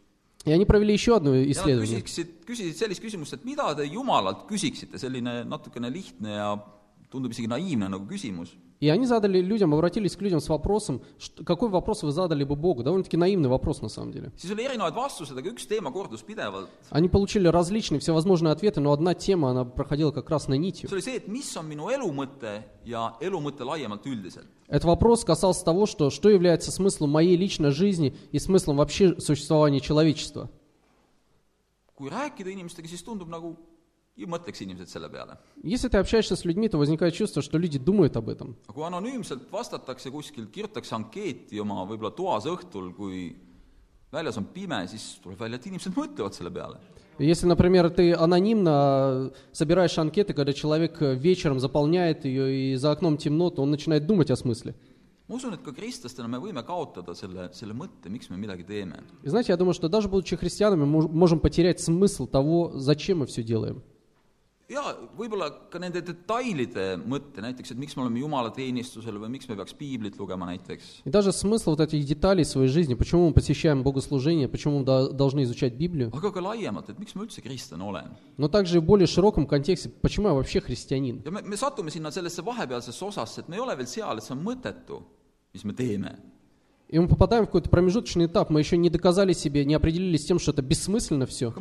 И 0.44 0.53
они 0.53 0.64
провели 0.64 0.92
еще 0.92 1.16
одно 1.16 1.35
ja 1.35 1.40
nad 1.40 1.51
исследование. 1.51 2.01
küsiksid , 2.01 2.44
küsisid 2.47 2.77
sellist 2.79 3.03
küsimust , 3.03 3.35
et 3.35 3.44
mida 3.44 3.75
te 3.75 3.85
Jumalalt 3.85 4.47
küsiksite , 4.49 4.99
selline 4.99 5.44
natukene 5.44 5.90
lihtne 5.90 6.31
ja 6.38 6.57
tundub 7.11 7.33
isegi 7.33 7.49
naiivne 7.49 7.88
nagu 7.88 8.07
küsimus . 8.07 8.55
И 8.84 8.89
они 8.89 9.06
задали 9.06 9.39
людям, 9.39 9.74
обратились 9.74 10.13
к 10.17 10.22
людям 10.22 10.41
с 10.41 10.50
вопросом, 10.50 11.02
что- 11.17 11.46
какой 11.46 11.69
вопрос 11.69 12.04
вы 12.04 12.12
задали 12.12 12.43
бы 12.43 12.58
Богу? 12.58 12.84
Довольно-таки 12.84 13.15
наивный 13.15 13.48
вопрос 13.48 13.82
на 13.82 13.88
самом 13.88 14.12
деле. 14.12 14.34
Они 16.89 17.08
получили 17.08 17.48
различные 17.48 18.00
всевозможные 18.02 18.52
ответы, 18.52 18.82
но 18.82 18.91
одна 18.91 19.13
тема, 19.13 19.52
она 19.52 19.63
проходила 19.63 20.12
как 20.12 20.30
нитью. 20.50 20.89
mõte 23.39 23.63
laiemalt 23.63 24.06
üldiselt. 24.06 24.48
Этот 24.67 24.84
вопрос 24.84 25.24
касался 25.24 25.63
того, 25.63 25.86
что, 25.86 26.10
что 26.10 26.30
является 26.30 26.69
смыслом 26.69 27.10
моей 27.10 27.38
личной 27.38 27.72
жизни 27.72 28.13
и 28.34 28.39
смыслом 28.39 28.76
вообще 28.76 29.17
существования 29.17 29.80
человечества. 29.80 30.50
kui 31.96 32.10
rääkida 32.10 32.50
inimestega, 32.50 32.88
siis 32.88 33.04
tundub 33.04 33.30
nagu 33.30 33.56
ei 34.17 34.26
mõtleks 34.30 34.62
inimesed 34.62 34.88
selle 34.89 35.10
peale. 35.10 35.38
Если 35.63 35.89
ты 35.89 35.97
общаешься 35.97 36.36
с 36.36 36.45
людьми, 36.45 36.69
то 36.69 36.78
возникает 36.78 37.13
чувство, 37.13 37.41
что 37.41 37.58
люди 37.58 37.78
думают 37.80 38.15
об 38.17 38.30
этом. 38.30 38.56
kui 38.67 38.84
anonüümselt 38.84 39.49
vastatakse 39.52 40.12
kuskil, 40.12 40.45
kirjutatakse 40.47 40.93
ankeeti 40.95 41.60
oma 41.60 41.84
võib-olla 41.86 42.13
toas 42.15 42.45
õhtul, 42.45 42.93
kui 42.93 43.36
väljas 44.12 44.38
on 44.38 44.45
pime, 44.54 44.88
siis 44.88 45.19
tuleb 45.23 45.39
välja, 45.39 45.56
et 45.58 45.65
inimesed 45.65 45.93
mõtlevad 45.95 46.34
selle 46.34 46.52
peale. 46.52 46.78
И 47.19 47.26
Если, 47.28 47.45
например, 47.47 47.89
ты 47.91 48.13
анонимно 48.13 49.32
собираешь 49.52 49.97
анкеты, 49.99 50.34
когда 50.34 50.52
человек 50.54 50.99
вечером 51.02 51.60
заполняет 51.60 52.26
ее 52.26 52.73
и 52.73 52.76
за 52.76 52.91
окном 52.91 53.17
темно, 53.17 53.52
то 53.52 53.62
он 53.62 53.69
начинает 53.71 54.06
думать 54.08 54.32
о 54.32 54.36
смысле. 54.36 54.73
ma 55.30 55.36
usun, 55.38 55.54
et 55.54 55.62
ka 55.63 55.71
kristlastena 55.71 56.28
me 56.28 56.38
võime 56.38 56.62
kaotada 56.65 57.15
selle, 57.15 57.49
selle 57.54 57.73
mõtte, 57.73 58.10
miks 58.10 58.30
me 58.30 58.36
midagi 58.38 58.63
teeme. 58.63 58.99
И 59.23 59.30
знаете, 59.30 59.54
я 59.54 59.58
думаю, 59.58 59.73
что 59.73 59.88
даже 59.89 60.10
будучи 60.10 60.36
христианами, 60.36 60.86
мы 60.86 61.02
мож- 61.02 61.08
можем 61.08 61.39
потерять 61.39 61.80
смысл 61.80 62.28
того, 62.28 62.73
зачем 62.76 63.19
мы 63.19 63.26
все 63.26 63.41
делаем. 63.41 63.82
ja 64.68 64.83
võib-olla 65.16 65.49
ka 65.73 65.79
nende 65.81 66.03
detailide 66.05 66.99
mõtte , 67.01 67.40
näiteks , 67.40 67.71
et 67.73 67.79
miks 67.81 67.97
me 67.97 68.03
oleme 68.03 68.21
jumalateenistusel 68.21 69.16
või 69.16 69.31
miks 69.33 69.49
me 69.49 69.57
peaks 69.57 69.73
piiblit 69.73 70.18
lugema 70.21 70.44
näiteks . 70.44 71.03
И 71.07 71.11
даже 71.11 71.33
смысл 71.33 71.71
вот 71.71 71.81
этих 71.81 72.05
деталей 72.05 72.44
своей 72.44 72.68
жизни, 72.68 72.92
почему 72.94 73.29
мы 73.29 73.33
посещаем 73.33 73.83
богослужение, 73.83 74.47
почему 74.47 74.81
мы 74.81 74.85
до- 74.85 75.09
должны 75.12 75.42
изучать 75.44 75.73
Библию, 75.73 76.11
aga 76.12 76.31
ka 76.31 76.40
laiemalt , 76.40 76.90
et 76.90 76.99
miks 76.99 77.14
ma 77.14 77.23
üldse 77.25 77.40
kristlane 77.40 77.83
olen . 77.83 78.09
но 78.37 78.49
также 78.49 78.77
и 78.77 78.81
в 78.81 78.85
более 78.85 79.07
широком 79.07 79.47
контексте, 79.47 79.88
почему 79.88 80.29
я 80.29 80.35
вообще 80.35 80.61
христианин. 80.61 81.23
ja 81.25 81.31
me , 81.31 81.40
me 81.40 81.57
satume 81.57 81.90
sinna 81.90 82.11
sellesse 82.11 82.42
vahepealsesse 82.42 83.03
osasse , 83.05 83.40
et 83.40 83.49
me 83.49 83.57
ei 83.57 83.61
ole 83.61 83.75
veel 83.75 83.87
seal , 83.87 84.18
et 84.18 84.23
see 84.23 84.35
on 84.37 84.44
mõttetu , 84.44 85.03
mis 85.55 85.64
me 85.64 85.73
teeme . 85.73 86.14
И 86.93 86.99
мы 86.99 87.08
попадаем 87.08 87.45
в 87.45 87.47
какой-то 87.47 87.71
промежуточный 87.71 88.27
этап, 88.27 88.51
мы 88.51 88.60
еще 88.60 88.77
не 88.77 88.91
доказали 88.91 89.34
себе, 89.34 89.65
не 89.65 89.73
определились 89.73 90.21
с 90.21 90.25
тем, 90.25 90.38
что 90.38 90.51
это 90.51 90.62
бессмысленно 90.62 91.25
все. 91.25 91.51
Но 91.58 91.60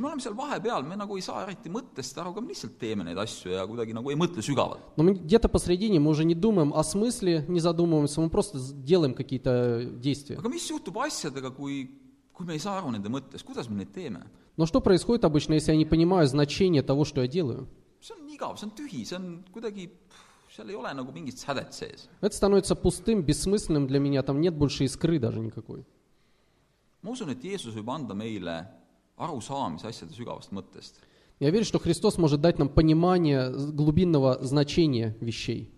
мы 5.02 5.14
где-то 5.14 5.48
посредине, 5.48 6.00
мы 6.00 6.10
уже 6.10 6.26
не 6.26 6.34
думаем 6.34 6.74
о 6.74 6.84
смысле, 6.84 7.46
не 7.48 7.60
задумываемся, 7.60 8.20
мы 8.20 8.28
просто 8.28 8.58
делаем 8.74 9.14
какие-то 9.14 9.84
действия. 9.94 10.38
Но 14.58 14.66
что 14.66 14.80
происходит 14.82 15.24
обычно, 15.24 15.54
если 15.54 15.70
я 15.70 15.78
не 15.78 15.86
понимаю 15.86 16.26
значение 16.26 16.82
того, 16.82 17.06
что 17.06 17.22
я 17.22 17.26
делаю? 17.26 17.70
see 18.02 18.14
on 18.14 18.28
igav, 18.28 18.58
see 18.58 18.66
on 18.66 18.70
tühi, 18.74 19.04
see 19.04 19.16
on 19.16 19.44
kuidagi, 19.52 19.90
seal 20.54 20.68
ei 20.68 20.74
ole 20.76 20.92
nagu 20.94 21.12
mingit 21.12 21.38
sädet 21.38 21.72
sees. 21.72 22.08
Это 22.20 22.34
становится 22.36 22.74
пустым, 22.76 23.22
бессмысленным 23.22 23.86
для 23.86 23.98
меня, 23.98 24.22
там 24.22 24.40
нет 24.40 24.54
больше 24.54 24.84
искры 24.84 25.18
даже 25.18 25.40
никакой. 25.40 25.84
ma 27.02 27.10
usun, 27.10 27.30
et 27.30 27.40
Jeesus 27.42 27.74
võib 27.74 27.88
anda 27.90 28.14
meile 28.14 28.66
arusaamise 29.18 29.86
asjade 29.88 30.12
sügavast 30.14 30.52
mõttest. 30.52 31.00
Я 31.40 31.50
верю, 31.50 31.64
что 31.64 31.78
Христос 31.80 32.18
может 32.18 32.40
дать 32.40 32.58
нам 32.58 32.68
понимание 32.68 33.50
глубинного 33.50 34.38
значения 34.44 35.16
вещей. 35.20 35.70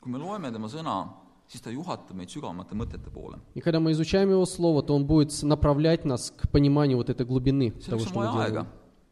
kui 0.00 0.10
me 0.12 0.18
loeme 0.18 0.50
tema 0.52 0.68
sõna, 0.68 1.08
siis 1.48 1.60
ta 1.60 1.70
juhatab 1.70 2.14
meid 2.16 2.30
sügavamate 2.30 2.74
mõtete 2.74 3.10
poole. 3.12 3.38
И 3.54 3.60
когда 3.60 3.80
мы 3.80 3.92
изучаем 3.92 4.30
Его 4.30 4.46
Слово, 4.46 4.82
то 4.82 4.94
Он 4.94 5.04
будет 5.06 5.42
направлять 5.42 6.04
нас 6.04 6.30
к 6.30 6.48
пониманию 6.50 6.96
вот 6.96 7.10
этой 7.10 7.26
глубины 7.26 7.72
того, 7.72 7.98
selleks 7.98 8.08
что 8.08 8.14
on 8.14 8.14
мы 8.14 8.24
vaja 8.26 8.32
делаем. 8.32 8.56
aega, 8.62 8.66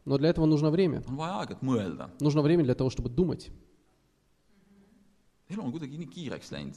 Но 0.05 0.17
для 0.17 0.29
этого 0.29 0.45
нужно 0.45 0.71
время. 0.71 1.03
on 1.07 1.15
vaja 1.17 1.41
aega, 1.41 1.53
et 1.53 1.61
mõelda. 1.61 2.09
Нужно 2.19 2.41
время 2.41 2.63
для 2.63 2.73
того, 2.75 2.89
чтобы 2.89 3.09
думать. 3.09 3.51
elu 5.50 5.62
on 5.62 5.72
kuidagi 5.72 5.98
nii 5.98 6.06
kiireks 6.06 6.50
läinud , 6.52 6.74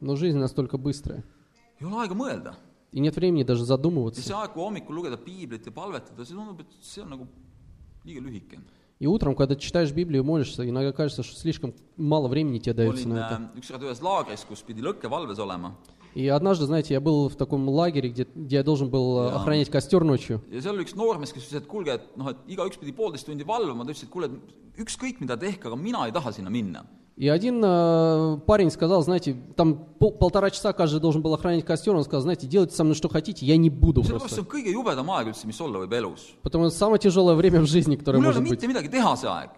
Но 0.00 0.16
жизнь 0.16 0.38
настолько 0.38 0.78
быстрая. 0.78 1.22
ei 1.80 1.86
ole 1.86 1.96
aega 2.06 2.14
mõelda . 2.14 2.54
И 2.92 3.00
нет 3.00 3.16
времени 3.16 3.42
даже 3.44 3.62
ja 3.62 3.66
задумываться. 3.76 4.20
see 4.20 4.34
aeg , 4.34 4.52
kui 4.52 4.62
hommikul 4.62 4.94
lugeda 4.94 5.16
piiblit 5.16 5.64
ja 5.66 5.72
palvetada , 5.72 6.24
see 6.24 6.34
tundub , 6.34 6.60
et 6.60 6.66
see 6.82 7.02
on 7.02 7.08
nagu 7.10 7.26
liiga 8.04 8.20
lühike . 8.20 8.58
И 9.00 9.06
утром, 9.06 9.34
когда 9.34 9.54
ты 9.56 9.60
читаешь 9.60 9.90
Библию 9.90 10.22
и 10.22 10.26
молишься, 10.26 10.68
иногда 10.68 10.92
кажется, 10.92 11.22
что 11.24 11.34
слишком 11.36 11.74
мало 11.96 12.28
времени 12.28 12.58
тебе 12.58 12.74
дается 12.74 13.04
olin 13.08 13.14
на 13.14 13.18
это. 13.18 13.50
äh, 13.54 13.58
ükskord 13.58 13.82
ühes 13.82 14.00
laagris , 14.00 14.44
kus 14.46 14.62
pidi 14.62 14.80
lõkkevalves 14.82 15.38
olema 15.40 15.74
И 16.14 16.28
однажды, 16.28 16.66
знаете, 16.66 16.92
я 16.94 17.00
был 17.00 17.28
в 17.30 17.36
таком 17.36 17.66
лагере, 17.70 18.10
где, 18.10 18.26
где 18.34 18.56
я 18.56 18.62
должен 18.62 18.90
был 18.90 19.18
э, 19.18 19.28
Ja. 19.30 19.36
охранять 19.36 19.70
костер 19.70 20.04
ночью. 20.04 20.42
ja 20.50 20.60
seal 20.60 20.74
oli 20.76 20.84
üks 20.84 20.94
noormees , 20.94 21.32
kes 21.32 21.48
ütles , 21.48 21.56
et 21.62 21.66
kuulge , 21.66 21.94
et 21.94 22.16
noh , 22.16 22.28
et 22.28 22.36
igaüks 22.46 22.76
pidi 22.78 22.92
poolteist 22.92 23.24
tundi 23.26 23.44
valvama , 23.44 23.84
ta 23.86 23.90
ütles , 23.92 24.02
et 24.04 24.10
kuule , 24.10 24.26
et 24.26 24.76
ükskõik 24.78 25.20
mida 25.20 25.36
tehke , 25.38 25.66
aga 25.66 25.74
mina 25.76 26.04
ei 26.06 26.12
taha 26.12 26.30
sinna 26.30 26.50
minna . 26.50 26.84
И 27.17 27.27
один 27.27 27.59
э, 27.65 28.37
парень 28.45 28.69
сказал, 28.69 29.01
знаете, 29.01 29.35
там 29.55 29.73
пол- 29.99 30.11
полтора 30.11 30.51
часа 30.51 30.71
каждый 30.71 30.99
должен 30.99 31.23
был 31.23 31.33
охранять 31.33 31.65
костер, 31.65 31.95
он 31.95 32.03
сказал, 32.03 32.21
знаете, 32.21 32.45
делайте 32.45 32.75
со 32.75 32.83
мной 32.83 32.95
что 32.95 33.09
хотите, 33.09 33.43
я 33.43 33.57
не 33.57 33.71
буду 33.71 34.03
просто. 34.19 34.35
Потому 36.43 36.69
что 36.69 36.77
самое 36.77 36.99
тяжелое 36.99 37.33
время 37.33 37.61
в 37.61 37.65
жизни, 37.65 37.95
которое 37.95 38.19
может 38.27 38.43
быть. 38.51 38.59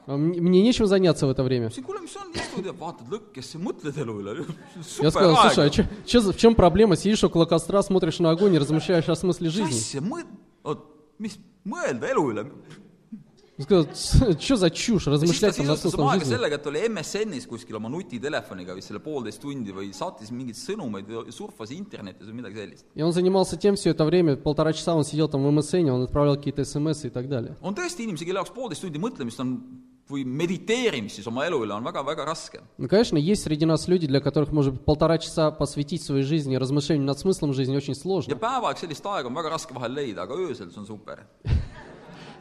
А 0.08 0.16
Мне 0.16 0.40
мне 0.40 0.62
нечем 0.62 0.86
заняться 0.88 1.28
в 1.28 1.30
это 1.32 1.44
время. 1.44 1.70
Я 5.04 5.12
сказал, 5.12 5.36
слушай, 5.54 5.66
а 5.68 5.70
чё- 5.70 5.84
чё 6.06 6.22
в 6.32 6.38
чем 6.38 6.56
проблема? 6.56 6.96
Сидишь 6.96 7.24
около 7.26 7.44
костра, 7.46 7.84
смотришь 7.84 8.20
на 8.20 8.30
огонь 8.30 8.54
и 8.56 8.58
размышляешь 8.58 9.10
о 9.10 9.16
смысле 9.16 9.50
жизни. 9.50 9.74
сказал, 13.59 13.87
что 14.39 14.57
за 14.57 14.71
чушь, 14.71 15.03
siis 15.03 15.07
ta 15.07 15.11
размышлять 15.11 15.57
там 15.57 15.67
над 15.67 15.79
sisustas 15.79 15.93
смыслом 15.93 16.07
oma 16.07 16.13
aega 16.15 16.25
жизни. 16.25 16.35
sellega , 16.35 16.55
et 16.57 16.67
oli 16.67 16.89
MSN-is 16.89 17.47
kuskil 17.47 17.77
oma 17.77 17.89
nutitelefoniga 17.89 18.75
vist 18.75 18.89
selle 18.89 19.01
poolteist 19.01 19.41
tundi 19.41 19.71
või 19.71 19.93
saatis 19.93 20.31
mingeid 20.31 20.57
sõnumeid 20.57 21.07
või 21.07 21.33
surfas 21.33 21.71
internetis 21.71 22.27
või 22.27 22.43
midagi 22.43 22.57
sellist . 22.57 22.85
И 22.95 23.03
он 23.03 23.13
занимался 23.13 23.57
тем 23.57 23.77
все 23.77 23.91
это 23.91 24.05
время, 24.05 24.37
полтора 24.37 24.73
часа 24.73 24.95
он 24.95 25.05
сидел 25.05 25.29
там 25.29 25.45
в 25.45 25.51
МСН, 25.51 25.89
он 25.89 26.03
отправлял 26.03 26.37
какие-то 26.37 26.65
смс 26.65 27.05
и 27.05 27.11
так 27.11 27.29
далее. 27.29 27.57
on 27.63 27.75
tõesti 27.75 28.03
inimesi , 28.03 28.25
kelle 28.25 28.41
jaoks 28.41 28.51
poolteist 28.51 28.83
tundi 28.83 28.99
mõtlemist 28.99 29.41
on 29.41 29.61
või 30.09 30.25
mediteerimist 30.29 31.17
siis 31.17 31.27
oma 31.31 31.47
elu 31.47 31.63
üle 31.65 31.73
on 31.73 31.85
väga-väga 31.85 32.27
raske . 32.27 32.61
Ну, 32.77 32.89
конечно, 32.89 33.17
есть 33.17 33.45
среди 33.45 33.65
нас 33.65 33.89
люди, 33.89 34.07
для 34.07 34.21
которых, 34.21 34.53
может 34.53 34.75
быть, 34.75 34.85
полтора 34.85 35.19
часа 35.19 35.51
посвятить 35.51 36.03
своей 36.03 36.25
жизни 36.25 36.57
размышлению 36.57 37.07
над 37.07 37.19
смыслом 37.19 37.55
жизни 37.55 37.77
очень 37.77 37.95
ja 37.95 38.01
сложно. 38.03 38.35
päeva 38.35 38.69
aeg 38.69 38.79
sellist 38.79 39.07
aega 39.07 39.29
on 39.29 39.35
väga 39.35 39.51
raske 39.51 39.73
vahel 39.73 39.95
leida , 39.95 40.23
aga 40.23 40.35
öösel 40.35 40.71
see 40.71 40.81
on 40.81 40.87
super . 40.87 41.25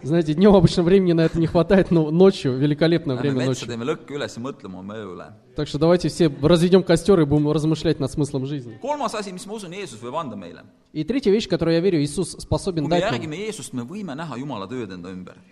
Знаете, 0.02 0.34
днем 0.34 0.54
обычно 0.54 0.82
времени 0.82 1.12
на 1.12 1.22
это 1.22 1.38
не 1.38 1.46
хватает, 1.46 1.90
но 1.90 2.11
ночью 2.11 2.56
великолепное 2.56 3.16
время 3.16 3.46
ночью. 3.46 3.68
Так 5.56 5.68
что 5.68 5.78
давайте 5.78 6.08
все 6.08 6.28
разведем 6.42 6.82
костер 6.82 7.20
и 7.20 7.24
будем 7.24 7.50
размышлять 7.50 7.98
над 7.98 8.11
смыслом 8.11 8.46
жизни. 8.46 8.80
И 10.92 11.04
третья 11.04 11.30
вещь, 11.30 11.48
которую 11.48 11.74
я 11.74 11.80
верю, 11.80 12.02
Иисус 12.02 12.32
способен 12.32 12.88
дать 12.88 13.11
нам. 13.11 13.20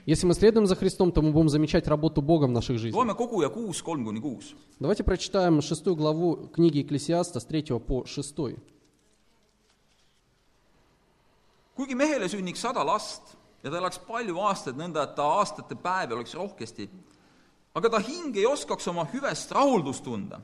Если 0.07 0.27
мы 0.27 0.35
следуем 0.35 0.67
за 0.67 0.77
Христом, 0.77 1.13
то 1.13 1.23
мы 1.23 1.33
будем 1.33 1.49
замечать 1.49 1.89
работу 1.89 2.23
Бога 2.23 2.45
в 2.45 2.51
наших 2.51 2.79
жизнях. 2.79 3.07
Давайте 4.79 5.05
прочитаем 5.05 5.61
шестую 5.63 5.97
главу 5.97 6.49
книги 6.55 6.79
Екклесиаста 6.79 7.41
с 7.41 7.45
3 7.45 7.81
по 7.81 8.05
6. 8.07 8.35
kuigi 11.77 11.95
mehele 11.95 12.29
sünniks 12.29 12.61
sada 12.61 12.83
last 12.85 13.23
ja 13.67 13.71
ta 13.71 13.81
elaks 13.81 13.99
palju 14.07 14.39
aastaid 14.47 14.79
nõnda, 14.79 15.03
et 15.03 15.17
ta 15.19 15.25
aastate 15.41 15.75
päevi 15.75 16.15
oleks 16.15 16.37
rohkesti, 16.39 16.87
aga 17.75 17.91
ta 17.91 17.99
hing 17.99 18.37
ei 18.39 18.47
oskaks 18.47 18.87
oma 18.93 19.03
hüvest 19.11 19.51
rahuldust 19.57 20.05
tunda, 20.07 20.39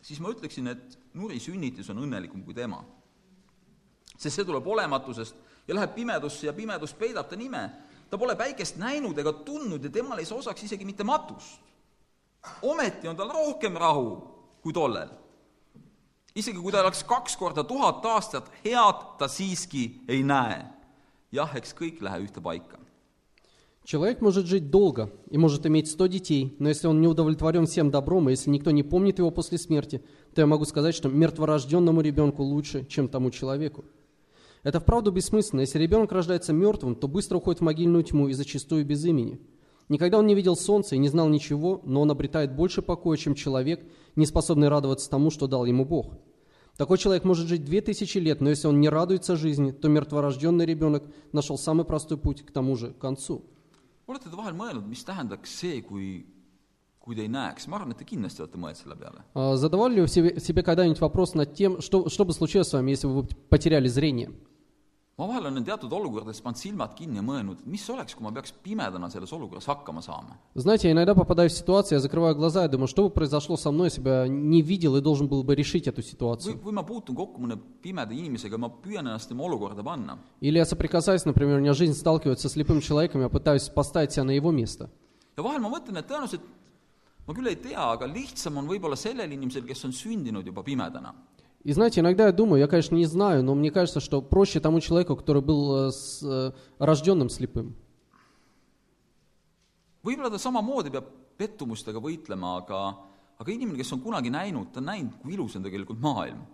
siis 0.00 0.22
ma 0.22 0.30
ütleksin, 0.30 0.70
et 0.70 0.94
nuri 1.18 1.40
sünnitis 1.42 1.90
on 1.90 2.04
õnnelikum 2.06 2.44
kui 2.46 2.54
tema. 2.54 2.84
sest 4.18 4.36
see 4.36 4.46
tuleb 4.46 4.66
olematusest 4.66 5.36
ja 5.68 5.74
läheb 5.74 5.92
pimedusse 5.94 6.46
ja 6.46 6.52
pimedus 6.52 6.94
peidab 6.94 7.28
ta 7.28 7.36
nime 7.36 7.60
ta 8.10 8.18
pole 8.18 8.36
päikest 8.36 8.78
näinud 8.80 9.18
ega 9.18 9.32
tundnud 9.32 9.84
ja 9.84 9.90
temale 9.90 10.22
ei 10.22 10.26
saa 10.26 10.38
osaks 10.38 10.62
isegi 10.62 10.84
mitte 10.84 11.04
matust. 11.04 11.60
ometi 12.62 13.08
on 13.08 13.16
tal 13.16 13.28
rohkem 13.28 13.76
rahu 13.76 14.16
kui 14.62 14.72
tollel. 14.72 15.08
isegi 16.34 16.58
kui 16.58 16.72
ta 16.72 16.80
oleks 16.80 17.04
kaks 17.04 17.36
korda 17.36 17.64
tuhat 17.64 18.06
aastat, 18.06 18.50
head 18.64 19.06
ta 19.18 19.28
siiski 19.28 20.00
ei 20.08 20.22
näe. 20.22 20.77
Jah, 21.32 21.50
eks 21.56 21.74
kõik 21.74 22.02
lähe 22.02 22.26
ühte 22.26 22.40
paika. 22.40 22.78
Человек 23.88 24.20
может 24.20 24.44
жить 24.44 24.70
долго 24.70 25.10
и 25.30 25.38
может 25.38 25.64
иметь 25.64 25.88
сто 25.88 26.06
детей, 26.06 26.54
но 26.58 26.68
если 26.68 26.88
он 26.88 27.00
не 27.00 27.08
удовлетворен 27.08 27.64
всем 27.66 27.90
добром, 27.90 28.28
и 28.28 28.32
если 28.32 28.50
никто 28.50 28.70
не 28.70 28.82
помнит 28.82 29.18
его 29.18 29.30
после 29.30 29.56
смерти, 29.56 30.02
то 30.34 30.42
я 30.42 30.46
могу 30.46 30.66
сказать, 30.66 30.94
что 30.94 31.08
мертворожденному 31.08 32.02
ребенку 32.02 32.42
лучше, 32.42 32.84
чем 32.84 33.08
тому 33.08 33.30
человеку. 33.30 33.86
Это 34.62 34.80
вправду 34.80 35.10
бессмысленно. 35.10 35.60
Если 35.62 35.78
ребенок 35.78 36.12
рождается 36.12 36.52
мертвым, 36.52 36.96
то 36.96 37.08
быстро 37.08 37.38
уходит 37.38 37.60
в 37.60 37.64
могильную 37.64 38.02
тьму 38.02 38.28
и 38.28 38.34
зачастую 38.34 38.84
без 38.84 39.06
имени. 39.06 39.40
Никогда 39.88 40.18
он 40.18 40.26
не 40.26 40.34
видел 40.34 40.54
солнца 40.54 40.94
и 40.94 40.98
не 40.98 41.08
знал 41.08 41.30
ничего, 41.30 41.80
но 41.84 42.02
он 42.02 42.10
обретает 42.10 42.54
больше 42.54 42.82
покоя, 42.82 43.16
чем 43.16 43.34
человек, 43.34 43.82
не 44.16 44.26
способный 44.26 44.68
радоваться 44.68 45.08
тому, 45.08 45.30
что 45.30 45.46
дал 45.46 45.64
ему 45.64 45.86
Бог. 45.86 46.18
Такой 46.78 46.96
человек 46.96 47.24
может 47.24 47.48
жить 47.48 47.64
две 47.64 47.80
тысячи 47.80 48.18
лет, 48.18 48.40
но 48.40 48.50
если 48.50 48.68
он 48.68 48.80
не 48.80 48.88
радуется 48.88 49.36
жизни, 49.36 49.72
то 49.72 49.88
мертворожденный 49.88 50.64
ребенок 50.64 51.02
нашел 51.32 51.58
самый 51.58 51.84
простой 51.84 52.16
путь 52.18 52.46
к 52.46 52.52
тому 52.52 52.76
же 52.76 52.94
концу. 52.94 53.42
olete 54.08 54.30
te 54.30 54.36
vahel 54.38 54.54
mõelnud, 54.56 54.86
mis 54.88 55.02
tähendaks 55.04 55.52
see, 55.52 55.82
kui, 55.84 56.24
kui 56.98 57.16
te 57.16 57.26
ei 57.26 57.28
näeks? 57.28 57.66
ma 57.68 57.76
arvan, 57.76 57.90
et 57.92 57.98
te 58.00 58.06
kindlasti 58.08 58.40
olete 58.40 58.56
mõelnud 58.56 58.78
selle 58.80 58.96
peale. 58.96 59.20
А 59.34 59.56
Задавали 59.56 59.96
ли 59.96 60.00
вы 60.00 60.08
себе, 60.08 60.40
себе 60.40 60.62
когда-нибудь 60.62 61.00
вопрос 61.00 61.34
над 61.34 61.52
тем, 61.52 61.82
что, 61.82 62.08
что 62.08 62.24
бы 62.24 62.32
случилось 62.32 62.68
с 62.68 62.72
вами, 62.72 62.92
если 62.92 63.06
бы 63.06 63.22
вы 63.22 63.28
потеряли 63.50 63.88
зрение? 63.88 64.30
ma 65.17 65.27
vahel 65.27 65.45
olen 65.45 65.63
teatud 65.63 65.91
olukordades 65.93 66.41
pannud 66.41 66.57
silmad 66.57 66.95
kinni 66.97 67.19
ja 67.19 67.23
mõelnud, 67.23 67.59
mis 67.69 67.83
oleks, 67.93 68.15
kui 68.17 68.25
ma 68.25 68.31
peaks 68.33 68.51
pimedana 68.65 69.09
selles 69.13 69.31
olukorras 69.35 69.67
hakkama 69.69 70.01
saama. 70.01 70.39
Знаете, 70.55 70.87
я 70.87 70.93
иногда 70.93 71.13
попадаю 71.13 71.49
в 71.49 71.53
ситуацию, 71.53 71.97
я 71.97 71.99
закрываю 71.99 72.35
глаза 72.35 72.65
и 72.65 72.67
думаю, 72.67 72.87
что 72.87 73.03
бы 73.03 73.09
произошло 73.11 73.55
со 73.55 73.69
мной, 73.71 73.87
если 73.87 74.01
бы 74.01 74.09
я 74.09 74.27
не 74.27 74.63
видел 74.63 74.95
и 74.95 75.01
должен 75.01 75.27
был 75.27 75.43
бы 75.43 75.53
решить 75.55 75.87
эту 75.87 76.01
või, 76.01 76.05
ситуацию. 76.05 76.59
või 76.63 76.73
ma 76.73 76.83
puutun 76.83 77.15
kokku 77.15 77.39
mõne 77.41 77.59
pimeda 77.81 78.11
inimesega, 78.11 78.57
ma 78.57 78.69
püüan 78.69 79.05
ennast 79.05 79.29
tema 79.29 79.43
olukorda 79.43 79.83
panna. 79.83 80.17
Или 80.41 80.57
я 80.57 80.65
соприкасаюсь, 80.65 81.25
например, 81.25 81.57
у 81.57 81.59
меня 81.61 81.73
жизнь 81.73 81.93
сталкивается 81.93 82.49
с 82.49 82.53
слепым 82.53 82.81
человеком, 82.81 83.21
я 83.21 83.29
пытаюсь 83.29 83.69
поставить 83.69 84.11
себя 84.13 84.23
на 84.23 84.31
его 84.31 84.51
место. 84.51 84.89
ja 85.37 85.43
vahel 85.43 85.61
ma 85.61 85.69
mõtlen, 85.69 85.97
et 85.97 86.07
tõenäoliselt 86.07 86.41
ma 87.27 87.33
küll 87.33 87.47
ei 87.47 87.55
tea, 87.55 87.79
aga 87.79 88.07
lihtsam 88.07 88.57
on 88.57 88.67
võib-olla 88.67 88.95
sellel 88.97 89.31
inimesel, 89.31 89.63
kes 89.63 89.85
on 89.85 89.91
sündinud 89.93 90.45
juba 90.45 90.63
pimedana. 90.63 91.13
И 91.64 91.72
знаете, 91.72 92.00
иногда 92.00 92.26
я 92.26 92.32
думаю, 92.32 92.60
я, 92.60 92.66
конечно, 92.68 92.94
не 92.94 93.06
знаю, 93.06 93.42
но 93.42 93.54
мне 93.54 93.70
кажется, 93.70 94.00
что 94.00 94.22
проще 94.22 94.60
тому 94.60 94.80
человеку, 94.80 95.16
который 95.16 95.42
был 95.42 95.88
э, 95.88 95.90
с, 95.90 96.22
э, 96.22 96.52
рожденным 96.78 97.28
слепым. 97.28 97.74
võib-olla 100.08 100.30
ta 100.30 100.38
samamoodi 100.40 100.92
peab 100.94 101.08
pettumustega 101.38 102.00
võitlema, 102.02 102.58
aga, 102.62 102.78
aga 103.38 103.52
inimene, 103.52 103.78
kes 103.78 103.92
on 103.94 104.00
kunagi 104.02 104.30
näinud, 104.32 104.70
ta 104.72 104.80
on 104.80 104.88
näinud, 104.90 105.18
kui 105.22 105.34
ilus 105.36 105.56
on 105.58 105.66
tegelikult 105.66 106.00
maailm. 106.00 106.46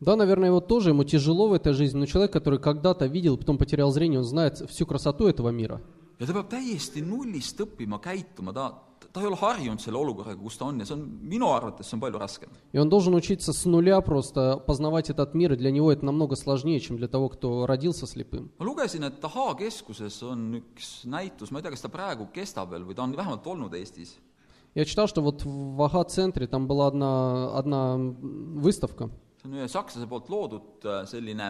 Да, 0.00 0.16
наверное, 0.16 0.48
его 0.48 0.60
тоже, 0.60 0.90
ему 0.90 1.04
тяжело 1.04 1.48
в 1.48 1.52
этой 1.52 1.72
жизни, 1.72 1.98
но 1.98 2.06
человек, 2.06 2.32
который 2.32 2.58
когда-то 2.58 3.06
видел, 3.06 3.38
потом 3.38 3.56
потерял 3.56 3.90
зрение, 3.90 4.18
он 4.18 4.24
знает 4.24 4.58
всю 4.68 4.86
красоту 4.86 5.28
этого 5.28 5.50
мира. 5.50 5.80
ja 6.18 6.26
ta 6.26 6.32
peab 6.32 6.48
täiesti 6.48 7.02
nullist 7.02 7.60
õppima 7.60 7.98
käituma, 8.00 8.52
ta, 8.52 8.72
ta 9.11 9.21
ei 9.21 9.27
ole 9.27 9.37
harjunud 9.39 9.81
selle 9.81 9.97
olukorraga, 9.97 10.37
kus 10.41 10.57
ta 10.57 10.67
on 10.69 10.79
ja 10.79 10.85
see 10.85 10.95
on, 10.95 11.05
minu 11.31 11.49
arvates 11.49 11.87
see 11.89 11.97
on 11.97 12.01
palju 12.03 12.19
raskem. 12.21 12.49
И 12.71 12.77
он 12.77 12.89
должен 12.89 13.15
учиться 13.15 13.53
с 13.53 13.65
нуля 13.65 14.01
просто 14.01 14.57
познавать 14.57 15.09
этот 15.09 15.33
мир, 15.33 15.53
и 15.53 15.55
для 15.55 15.71
него 15.71 15.91
это 15.91 16.05
намного 16.05 16.35
сложнее, 16.35 16.79
чем 16.79 16.97
для 16.97 17.07
того, 17.07 17.29
кто 17.29 17.65
родился 17.65 18.05
слепым. 18.05 18.51
ma 18.59 18.65
lugesin, 18.65 19.03
et 19.03 19.19
Taha 19.19 19.55
keskuses 19.55 20.21
on 20.23 20.61
üks 20.61 21.05
näitus, 21.05 21.51
ma 21.51 21.59
ei 21.59 21.63
tea, 21.63 21.71
kas 21.71 21.81
ta 21.81 21.89
praegu 21.89 22.29
kestab 22.33 22.71
veel 22.71 22.83
või 22.83 22.95
ta 22.95 23.03
on 23.03 23.15
vähemalt 23.15 23.45
olnud 23.47 23.73
Eestis. 23.73 24.17
Я 24.75 24.85
читал, 24.85 25.07
что 25.07 25.21
вот 25.21 25.43
в 25.43 25.81
Ага-центре 25.81 26.45
там 26.45 26.67
была 26.67 26.87
одна, 26.87 27.57
одна 27.57 27.97
выставка, 27.97 29.09
see 29.41 29.47
on 29.47 29.55
ühe 29.57 29.67
sakslase 29.67 30.07
poolt 30.07 30.29
loodud 30.29 30.85
äh, 30.85 31.05
selline 31.07 31.49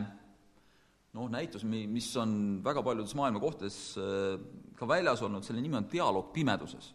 noh, 1.13 1.28
näitus, 1.28 1.65
mi-, 1.65 1.88
mis 1.89 2.08
on 2.21 2.62
väga 2.63 2.84
paljudes 2.86 3.15
maailma 3.17 3.41
kohtades 3.41 3.97
äh, 3.97 4.38
ka 4.78 4.88
väljas 4.88 5.21
olnud, 5.25 5.43
selle 5.43 5.62
nimi 5.62 5.75
on 5.80 5.89
Dialoog 5.91 6.32
pimeduses. 6.34 6.93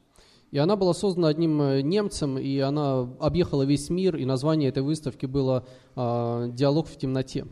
И 0.52 0.58
она 0.58 0.76
была 0.76 0.94
создана 0.94 1.28
одним 1.28 1.62
э, 1.62 1.82
немцем, 1.82 2.38
и 2.40 2.58
она 2.60 3.02
объехала 3.20 3.64
весь 3.64 3.90
мир, 3.90 4.16
и 4.16 4.26
название 4.26 4.70
этой 4.70 4.82
выставки 4.82 5.28
было 5.28 5.68
а, 5.96 6.48
«Диалог 6.48 6.88
в 6.88 6.98
темноте». 6.98 7.46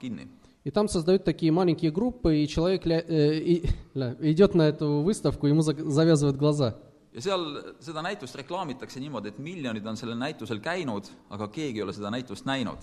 kinni. 0.00 0.28
И 0.64 0.70
там 0.70 0.88
создают 0.88 1.24
такие 1.24 1.50
маленькие 1.50 1.90
группы, 1.90 2.38
и 2.38 2.46
человек 2.46 2.86
э, 2.86 3.62
ля, 3.94 4.16
идет 4.20 4.54
на 4.54 4.68
эту 4.68 5.00
выставку, 5.00 5.48
ему 5.48 5.62
завязывают 5.62 6.36
глаза. 6.36 6.76
ja 7.13 7.21
seal 7.21 7.43
seda 7.79 8.01
näitust 8.01 8.35
reklaamitakse 8.35 8.99
niimoodi, 8.99 9.29
et 9.29 9.37
miljonid 9.39 9.85
on 9.85 9.97
sellel 9.97 10.17
näitusel 10.17 10.57
käinud, 10.59 11.09
aga 11.29 11.47
keegi 11.47 11.77
ei 11.79 11.83
ole 11.83 11.93
seda 11.93 12.09
näitust 12.09 12.45
näinud. 12.45 12.77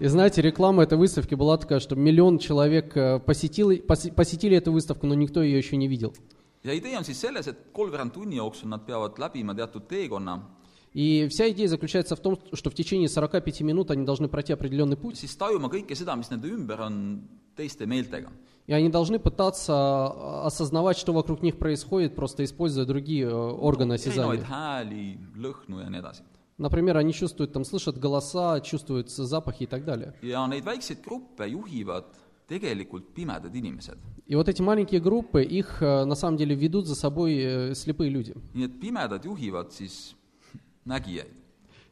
И 0.00 0.06
знаете, 0.08 0.40
реклама 0.42 0.82
этой 0.84 0.96
выставки 0.98 1.34
была 1.34 1.58
такая, 1.58 1.80
что 1.80 1.94
миллион 1.96 2.38
человек 2.38 2.96
э, 2.96 3.20
посетил, 3.20 3.70
поси- 3.72 4.12
посетили 4.12 4.56
эту 4.56 4.72
выставку, 4.72 5.06
но 5.06 5.14
никто 5.14 5.42
ее 5.42 5.58
еще 5.58 5.76
не 5.76 5.88
видел. 5.88 6.14
ja 6.64 6.72
idee 6.72 6.96
on 6.96 7.04
siis 7.04 7.20
selles, 7.20 7.46
et 7.46 7.56
kolmveerand 7.72 8.12
tunni 8.12 8.36
jooksul 8.36 8.68
nad 8.70 8.86
peavad 8.86 9.18
läbima 9.18 9.54
teatud 9.54 9.86
teekonna, 9.86 10.40
И 10.94 11.26
вся 11.28 11.50
идея 11.50 11.66
заключается 11.66 12.14
в 12.14 12.20
том, 12.20 12.38
что 12.52 12.70
в 12.70 12.74
течение 12.74 13.08
45 13.08 13.62
минут 13.62 13.90
они 13.90 14.04
должны 14.06 14.28
пройти 14.28 14.52
определенный 14.52 14.96
путь, 14.96 15.16
siis 15.18 15.36
tajuma 15.36 15.68
kõike 15.68 15.92
seda, 15.94 16.14
mis 16.16 16.30
nende 16.30 16.46
ümber 16.48 16.80
on 16.80 17.20
teiste 17.56 17.84
meeltega. 17.84 18.30
и 18.69 18.71
они 18.71 18.89
должны 18.89 19.17
пытаться 19.17 19.73
а, 19.73 20.45
осознавать, 20.45 20.95
что 20.95 21.11
вокруг 21.11 21.41
них 21.41 21.57
происходит, 21.57 22.15
просто 22.15 22.43
используя 22.43 22.85
другие 22.85 23.25
э, 23.25 23.33
органы 23.33 23.93
осязания. 23.93 24.45
Например, 26.59 26.97
они 26.97 27.11
чувствуют, 27.11 27.51
там, 27.51 27.65
слышат 27.65 27.97
голоса, 27.97 28.61
чувствуют 28.61 29.09
запахи 29.09 29.63
и 29.63 29.65
так 29.65 29.85
далее. 29.85 30.13
inimesed. 33.55 33.97
И 34.27 34.35
вот 34.35 34.47
эти 34.47 34.61
маленькие 34.61 35.01
группы, 35.01 35.41
их 35.41 35.81
э, 35.81 36.05
на 36.05 36.13
самом 36.13 36.37
деле 36.37 36.53
ведут 36.53 36.85
за 36.85 36.93
собой 36.93 37.37
э, 37.37 37.73
слепые 37.73 38.11
люди. 38.11 38.35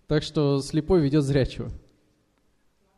Так 0.05 0.21
что 0.21 0.61
слепой 0.61 1.01
ведет 1.01 1.23
зрячего. 1.23 1.71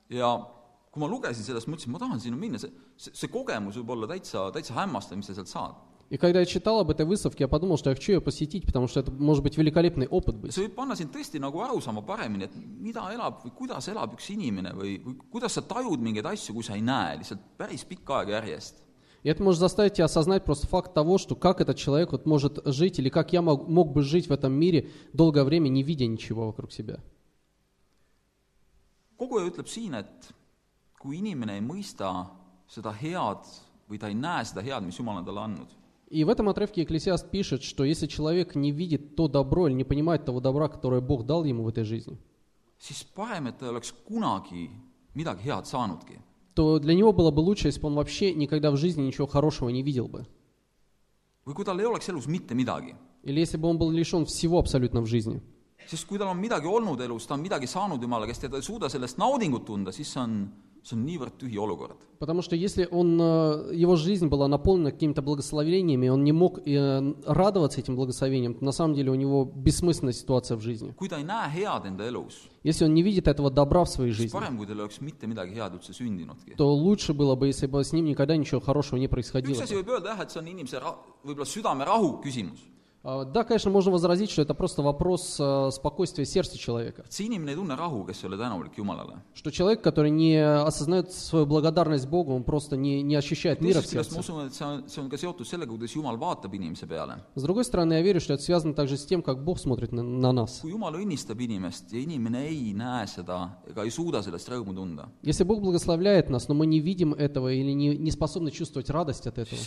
ja 0.09 0.59
kui 0.91 1.01
ma 1.01 1.07
lugesin 1.07 1.45
sellest, 1.45 1.69
mõtlesin, 1.69 1.93
ma 1.93 1.99
tahan 2.01 2.19
sinna 2.19 2.37
minna, 2.37 2.57
see, 2.57 2.71
see, 2.98 3.14
see 3.14 3.30
kogemus 3.32 3.78
võib 3.80 3.94
olla 3.96 4.08
täitsa, 4.10 4.50
täitsa 4.54 4.76
hämmastav, 4.78 5.18
mis 5.18 5.30
sa 5.30 5.36
sealt 5.36 5.52
saad. 5.52 5.82
И 6.10 6.18
когда 6.18 6.40
я 6.40 6.46
читал 6.46 6.80
об 6.80 6.90
этой 6.90 7.06
выставке, 7.06 7.44
я 7.44 7.48
подумал, 7.48 7.78
что 7.78 7.90
я 7.90 7.96
хочу 7.96 8.12
ее 8.12 8.20
посетить, 8.20 8.66
потому 8.66 8.88
что 8.88 9.00
это 9.00 9.10
может 9.10 9.42
быть 9.42 9.56
великолепный 9.56 10.06
опыт 10.06 10.34
ja 10.36 10.40
быть. 10.42 10.52
see 10.52 10.68
võib 10.68 10.74
panna 10.74 10.94
sind 10.94 11.10
tõesti 11.10 11.40
nagu 11.40 11.58
aru 11.60 11.80
saama 11.80 12.02
paremini, 12.02 12.44
et 12.44 12.54
mida 12.54 13.08
elab 13.12 13.42
või 13.42 13.52
kuidas 13.56 13.88
elab 13.88 14.12
üks 14.12 14.30
inimene 14.30 14.74
või, 14.74 15.00
või 15.02 15.16
kuidas 15.30 15.54
sa 15.54 15.62
tajud 15.62 16.00
mingeid 16.00 16.26
asju, 16.26 16.54
kui 16.54 16.62
sa 16.62 16.74
ei 16.74 16.82
näe 16.82 17.18
lihtsalt 17.18 17.40
päris 17.56 17.84
pikka 17.84 18.20
aega 18.20 18.40
järjest. 18.40 18.82
И 19.24 19.28
это 19.30 19.42
может 19.42 19.58
заставить 19.58 19.94
тебя 19.94 20.04
осознать 20.04 20.44
просто 20.44 20.66
факт 20.66 20.92
того, 20.92 21.16
что 21.16 21.34
как 21.34 21.62
этот 21.62 21.78
человек 21.78 22.12
вот 22.12 22.26
может 22.26 22.60
жить, 22.66 22.98
или 22.98 23.08
как 23.08 23.32
я 23.32 23.40
мог, 23.40 23.66
мог 23.68 23.94
бы 23.94 24.02
жить 24.02 24.28
в 24.28 24.32
этом 24.32 24.52
мире 24.52 24.90
долгое 25.14 25.44
время, 25.44 25.70
не 25.70 25.82
видя 25.82 26.06
ничего 26.06 26.46
вокруг 26.46 26.70
себя. 26.70 27.00
koguja 29.16 29.46
ütleb 29.48 29.68
siin, 29.70 29.94
et 29.94 30.32
kui 31.00 31.18
inimene 31.22 31.54
ei 31.56 31.62
mõista 31.64 32.10
seda 32.68 32.92
head 32.92 33.44
või 33.88 33.98
ta 33.98 34.08
ei 34.08 34.14
näe 34.14 34.44
seda 34.44 34.62
head, 34.62 34.84
mis 34.84 34.98
Jumal 34.98 35.18
on 35.18 35.24
talle 35.24 35.40
andnud, 35.40 35.68
И 36.10 36.22
в 36.22 36.28
этом 36.28 36.48
отрывке 36.48 36.82
Екклесиаст 36.82 37.30
пишет, 37.30 37.62
что 37.62 37.82
если 37.82 38.06
человек 38.06 38.54
не 38.54 38.70
видит 38.70 39.16
то 39.16 39.26
добро 39.26 39.66
или 39.68 39.74
не 39.74 39.84
понимает 39.84 40.24
того 40.24 40.38
добра, 40.38 40.68
которое 40.68 41.00
Бог 41.00 41.24
дал 41.24 41.44
ему 41.44 41.64
в 41.64 41.68
этой 41.68 41.84
жизни, 41.84 42.18
siis 42.78 43.04
parem, 43.16 43.46
et 43.48 43.58
ta 43.58 43.66
ei 43.66 43.70
oleks 43.70 43.92
kunagi 44.06 44.70
midagi 45.14 45.42
head 45.48 45.64
saanudki. 45.66 46.20
то 46.54 46.78
для 46.78 46.94
него 46.94 47.12
было 47.12 47.30
бы 47.30 47.40
лучше, 47.40 47.68
если 47.68 47.80
бы 47.80 47.88
он 47.88 47.94
вообще 47.94 48.32
никогда 48.32 48.70
в 48.70 48.76
жизни 48.76 49.02
ничего 49.02 49.26
хорошего 49.26 49.70
не 49.70 49.82
видел 49.82 50.06
бы. 50.08 50.24
või 51.46 51.54
kui 51.54 51.64
tal 51.64 51.80
ei 51.80 51.86
oleks 51.86 52.08
elus 52.08 52.26
mitte 52.26 52.54
midagi. 52.54 52.94
Или 53.24 53.40
если 53.40 53.56
бы 53.56 53.68
он 53.68 53.78
был 53.78 53.90
лишен 53.90 54.26
всего 54.26 54.58
абсолютно 54.58 55.00
в 55.00 55.06
жизни. 55.06 55.40
sest 55.86 56.06
kui 56.06 56.18
tal 56.18 56.28
on 56.28 56.38
midagi 56.38 56.66
olnud 56.66 57.00
elus, 57.00 57.26
ta 57.26 57.34
on 57.34 57.40
midagi 57.40 57.66
saanud 57.66 58.00
Jumala 58.00 58.26
käest 58.26 58.42
ja 58.42 58.48
ta 58.48 58.56
ei 58.56 58.62
suuda 58.62 58.88
sellest 58.88 59.18
naudingut 59.18 59.64
tunda, 59.64 59.90
siis 59.92 60.12
see 60.12 60.20
on, 60.20 60.48
see 60.83 60.95
on 60.95 61.05
niivõrd 61.05 61.37
tühi 61.37 61.57
olukord. 61.57 61.97
Потому 62.19 62.41
что 62.41 62.55
если 62.55 62.85
он, 62.91 63.17
э, 63.21 63.71
его 63.73 63.95
жизнь 63.95 64.27
была 64.27 64.49
наполнена 64.49 64.91
какими-то 64.91 65.21
благословениями, 65.21 66.09
он 66.09 66.25
не 66.25 66.33
мог 66.33 66.59
э, 66.67 67.13
радоваться 67.25 67.79
этим 67.79 67.95
благословениям, 67.95 68.55
то 68.55 68.65
на 68.65 68.73
самом 68.73 68.93
деле 68.93 69.09
у 69.11 69.15
него 69.15 69.45
бессмысленная 69.45 70.11
ситуация 70.11 70.57
в 70.57 70.61
жизни. 70.61 70.93
kui 70.97 71.07
ta 71.07 71.17
ei 71.17 71.23
näe 71.23 71.49
head 71.49 71.85
enda 71.85 72.05
elus, 72.05 72.35
Если 72.63 72.83
он 72.83 72.93
не 72.93 73.03
видит 73.03 73.29
этого 73.29 73.49
добра 73.49 73.85
в 73.85 73.89
своей 73.89 74.11
siis 74.11 74.17
жизни, 74.17 74.37
parem, 74.37 74.57
kui 74.57 74.67
tal 74.67 74.75
ei 74.75 74.81
oleks 74.81 74.99
mitte 74.99 75.27
midagi 75.27 75.55
head 75.55 75.75
üldse 75.75 75.93
sündinudki. 75.93 76.55
то 76.57 76.73
лучше 76.73 77.13
было 77.13 77.35
бы, 77.35 77.47
если 77.47 77.67
бы 77.67 77.81
с 77.83 77.93
ним 77.93 78.05
никогда 78.05 78.35
ничего 78.35 78.59
хорошего 78.59 78.97
не 78.99 79.05
üks 79.05 79.09
происходило. 79.09 79.63
asi 79.63 79.75
võib 79.75 79.87
öelda 79.89 80.09
jah, 80.09 80.21
et 80.21 80.31
see 80.31 80.39
on 80.39 80.47
inimese 80.47 80.79
ra-, 80.79 80.97
võib-olla 81.23 81.45
südamerahu 81.45 82.21
küsimus. 82.21 82.59
А, 83.03 83.23
Да, 83.23 83.43
конечно, 83.43 83.71
можно 83.71 83.91
возразить, 83.91 84.29
что 84.29 84.41
это 84.41 84.53
просто 84.53 84.81
вопрос 84.81 85.37
э, 85.39 85.69
спокойствия 85.71 86.25
сердца 86.25 86.57
человека. 86.57 87.05
Что 89.33 89.51
человек, 89.51 89.81
который 89.81 90.11
не 90.11 90.37
осознает 90.37 91.11
свою 91.11 91.45
благодарность 91.45 92.07
Богу, 92.07 92.33
он 92.33 92.43
просто 92.43 92.75
не, 92.75 93.01
не 93.01 93.15
ощущает 93.15 93.61
мира 93.61 93.81
в 93.81 93.85
сердце. 93.87 94.15
С 97.35 97.41
другой 97.43 97.63
стороны, 97.63 97.93
я 97.93 98.01
верю, 98.01 98.19
что 98.19 98.33
это 98.33 98.43
связано 98.43 98.73
также 98.73 98.97
с 98.97 99.05
тем, 99.05 99.21
как 99.21 99.43
Бог 99.43 99.59
смотрит 99.59 99.91
на, 99.93 100.03
на 100.03 100.31
нас. 100.33 100.59
Если 105.21 105.43
Бог 105.45 105.61
благословляет 105.61 106.29
нас, 106.29 106.47
но 106.49 106.55
мы 106.55 106.65
не 106.65 106.79
видим 106.81 107.13
этого 107.13 107.51
или 107.53 107.71
не, 107.71 107.95
не 107.97 108.11
способны 108.11 108.51
чувствовать 108.51 108.89
радость 108.89 109.25
от 109.27 109.37
этого, 109.37 109.57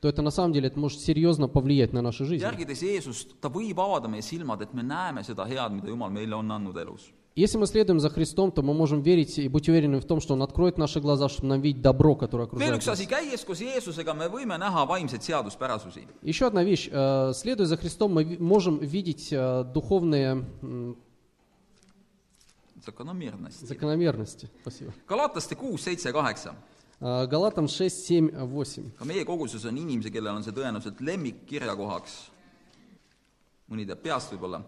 то 0.00 0.08
это 0.08 0.22
на 0.22 0.30
самом 0.30 0.52
деле 0.52 0.68
это 0.68 0.78
может 0.78 1.00
серьезно 1.00 1.46
повлиять 1.48 1.92
на 1.92 2.02
нашу 2.02 2.24
жизнь. 2.24 2.42
järgides 2.44 2.82
Jeesust, 2.82 3.34
ta 3.40 3.48
võib 3.48 3.78
avada 3.78 4.08
meie 4.08 4.22
silmad, 4.22 4.60
et 4.62 4.72
me 4.74 4.82
näeme 4.82 5.22
seda 5.24 5.44
head, 5.46 5.72
mida 5.72 5.88
Jumal 5.88 6.10
meile 6.10 6.34
on 6.34 6.50
andnud 6.50 6.76
elus. 6.76 7.10
Если 7.36 7.58
мы 7.58 7.66
следуем 7.66 8.00
за 8.00 8.10
Христом, 8.10 8.50
то 8.50 8.60
мы 8.60 8.74
можем 8.74 9.02
верить 9.02 9.38
и 9.38 9.46
быть 9.48 9.68
уверены 9.68 10.00
в 10.00 10.04
том, 10.04 10.20
что 10.20 10.34
Он 10.34 10.42
откроет 10.42 10.78
наши 10.78 11.00
глаза, 11.00 11.28
чтобы 11.28 11.48
нам 11.48 11.60
видеть 11.60 11.80
добро, 11.80 12.16
которое 12.16 12.42
veel 12.44 12.46
окружает 12.48 12.74
üks 12.82 12.86
нас. 12.86 12.98
asi, 12.98 13.06
käies 13.06 13.44
koos 13.46 13.60
Jeesusega 13.60 14.14
me 14.14 14.26
võime 14.28 14.58
näha 14.58 14.84
vaimseid 14.84 15.22
seaduspärasusi. 15.22 16.06
Еще 16.22 16.46
одна 16.46 16.64
вещь. 16.64 16.88
Э, 16.90 17.32
Следуя 17.34 17.66
за 17.66 17.76
Христом, 17.76 18.12
мы 18.14 18.24
ви- 18.24 18.38
можем 18.38 18.78
видеть 18.78 19.28
э, 19.32 19.64
духовные 19.72 20.44
м, 20.62 20.96
закономерность. 22.84 23.66
закономерности. 23.66 24.48
Спасибо. 24.62 24.92
Galataste 25.08 25.54
kuus, 25.54 25.82
seitse, 25.84 26.12
kaheksa. 26.12 26.54
Э, 27.01 27.27
Галатам 27.27 27.67
6, 27.67 27.89
7, 27.89 28.31
8. 28.31 28.91
ka 28.97 29.05
meie 29.05 29.25
koguses 29.25 29.65
on 29.65 29.77
inimesi, 29.77 30.11
kellel 30.11 30.37
on 30.37 30.43
see 30.43 30.55
tõenäoliselt 30.55 31.01
lemmikkirjakohaks. 31.03 32.13
mõni 33.69 33.85
teab 33.85 34.01
peast 34.01 34.31
võib-olla. 34.31 34.61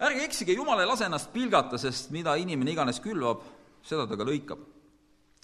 ärge 0.00 0.24
eksige, 0.24 0.54
Jumal 0.54 0.80
ei 0.80 0.86
lase 0.86 1.04
ennast 1.04 1.32
pilgata, 1.32 1.78
sest 1.78 2.10
mida 2.10 2.34
inimene 2.36 2.72
iganes 2.72 3.00
külvab, 3.00 3.40
seda 3.82 4.06
ta 4.06 4.16
ka 4.16 4.24
lõikab. 4.24 4.58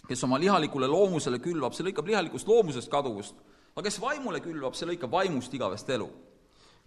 kes 0.09 0.25
oma 0.25 0.39
lihalikule 0.39 0.87
loomusele 0.87 1.39
külvab, 1.39 1.75
see 1.75 1.85
lõikab 1.85 2.07
lihalikust 2.07 2.49
loomusest 2.49 2.91
kaduvust, 2.91 3.35
aga 3.77 3.85
kes 3.85 4.01
vaimule 4.01 4.41
külvab, 4.41 4.75
see 4.75 4.87
lõikab 4.87 5.11
vaimust 5.11 5.55
igavest 5.55 5.89
elu. 5.89 6.09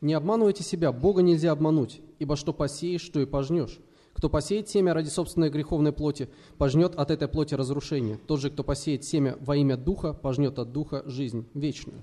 Не 0.02 0.16
обманывайте 0.16 0.64
себя, 0.64 0.92
Бога 0.92 1.22
нельзя 1.22 1.52
обмануть, 1.52 2.02
ибо 2.18 2.36
что 2.36 2.54
посеешь, 2.54 3.08
то 3.10 3.20
и 3.20 3.26
пожнешь. 3.26 3.80
Кто 4.17 4.31
посеет 4.31 4.69
семя 4.71 4.95
ради 4.95 5.09
собственной 5.09 5.51
греховной 5.51 5.93
плоти, 5.93 6.31
пожнет 6.57 6.95
от 6.95 7.11
этой 7.11 7.29
плоти 7.29 7.55
разрушение. 7.55 8.17
Тот 8.27 8.41
же, 8.41 8.51
кто 8.51 8.65
посеет 8.65 9.05
семя 9.05 9.37
во 9.41 9.57
имя 9.57 9.77
Духа, 9.77 10.15
пожнет 10.15 10.59
от 10.59 10.73
Духа 10.73 11.03
жизнь 11.05 11.47
вечную. 11.53 11.99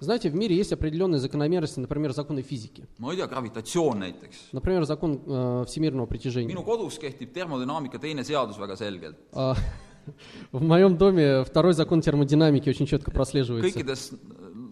Знаете, 0.00 0.30
в 0.30 0.34
мире 0.34 0.56
есть 0.56 0.72
определенные 0.72 1.20
закономерности, 1.20 1.78
например, 1.78 2.12
законы 2.12 2.42
физики. 2.42 2.88
Например, 4.52 4.84
закон 4.84 5.22
э, 5.24 5.64
всемирного 5.68 6.06
притяжения. 6.06 6.48
minu 6.48 6.64
kodus 6.64 6.98
kehtib 6.98 7.32
termodünaamika 7.32 7.98
teine 7.98 8.24
seadus 8.24 8.58
väga 8.58 8.76
selgelt. 8.76 9.16
А, 9.32 9.54
В 10.52 10.62
моем 10.62 10.96
доме 10.96 11.44
второй 11.44 11.74
закон 11.74 12.00
термодинамики 12.00 12.68
очень 12.68 12.86
четко 12.86 13.10
прослеживается, 13.10 13.78
kõikides 13.78 14.12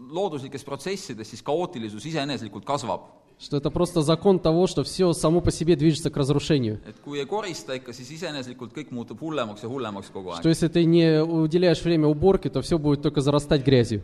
looduslikes 0.10 0.64
protsessides 0.64 1.30
siis 1.30 1.42
kaootilisus 1.44 2.06
iseeneslikult 2.06 2.66
kasvab. 2.66 3.02
что 3.38 3.58
это 3.58 3.70
просто 3.70 4.02
закон 4.02 4.40
того, 4.40 4.66
что 4.66 4.84
все 4.86 5.12
само 5.12 5.42
по 5.42 5.52
себе 5.52 5.76
движется 5.76 6.10
к 6.10 6.16
разрушению. 6.16 6.80
et 6.88 6.96
kui 7.04 7.20
ei 7.20 7.26
korista 7.26 7.76
ikka, 7.76 7.92
siis 7.94 8.10
iseeneslikult 8.12 8.72
kõik 8.74 8.92
muutub 8.92 9.20
hullemaks 9.20 9.62
ja 9.64 9.68
hullemaks 9.70 10.10
kogu 10.10 10.32
Что 10.32 10.48
aeg. 10.48 10.56
если 10.56 10.68
ты 10.70 10.86
не 10.86 11.22
уделяешь 11.22 11.82
время 11.84 12.08
уборке, 12.08 12.50
то 12.50 12.62
все 12.62 12.78
будет 12.78 13.02
только 13.02 13.20
зарастать 13.22 13.62
грязью. 13.66 14.02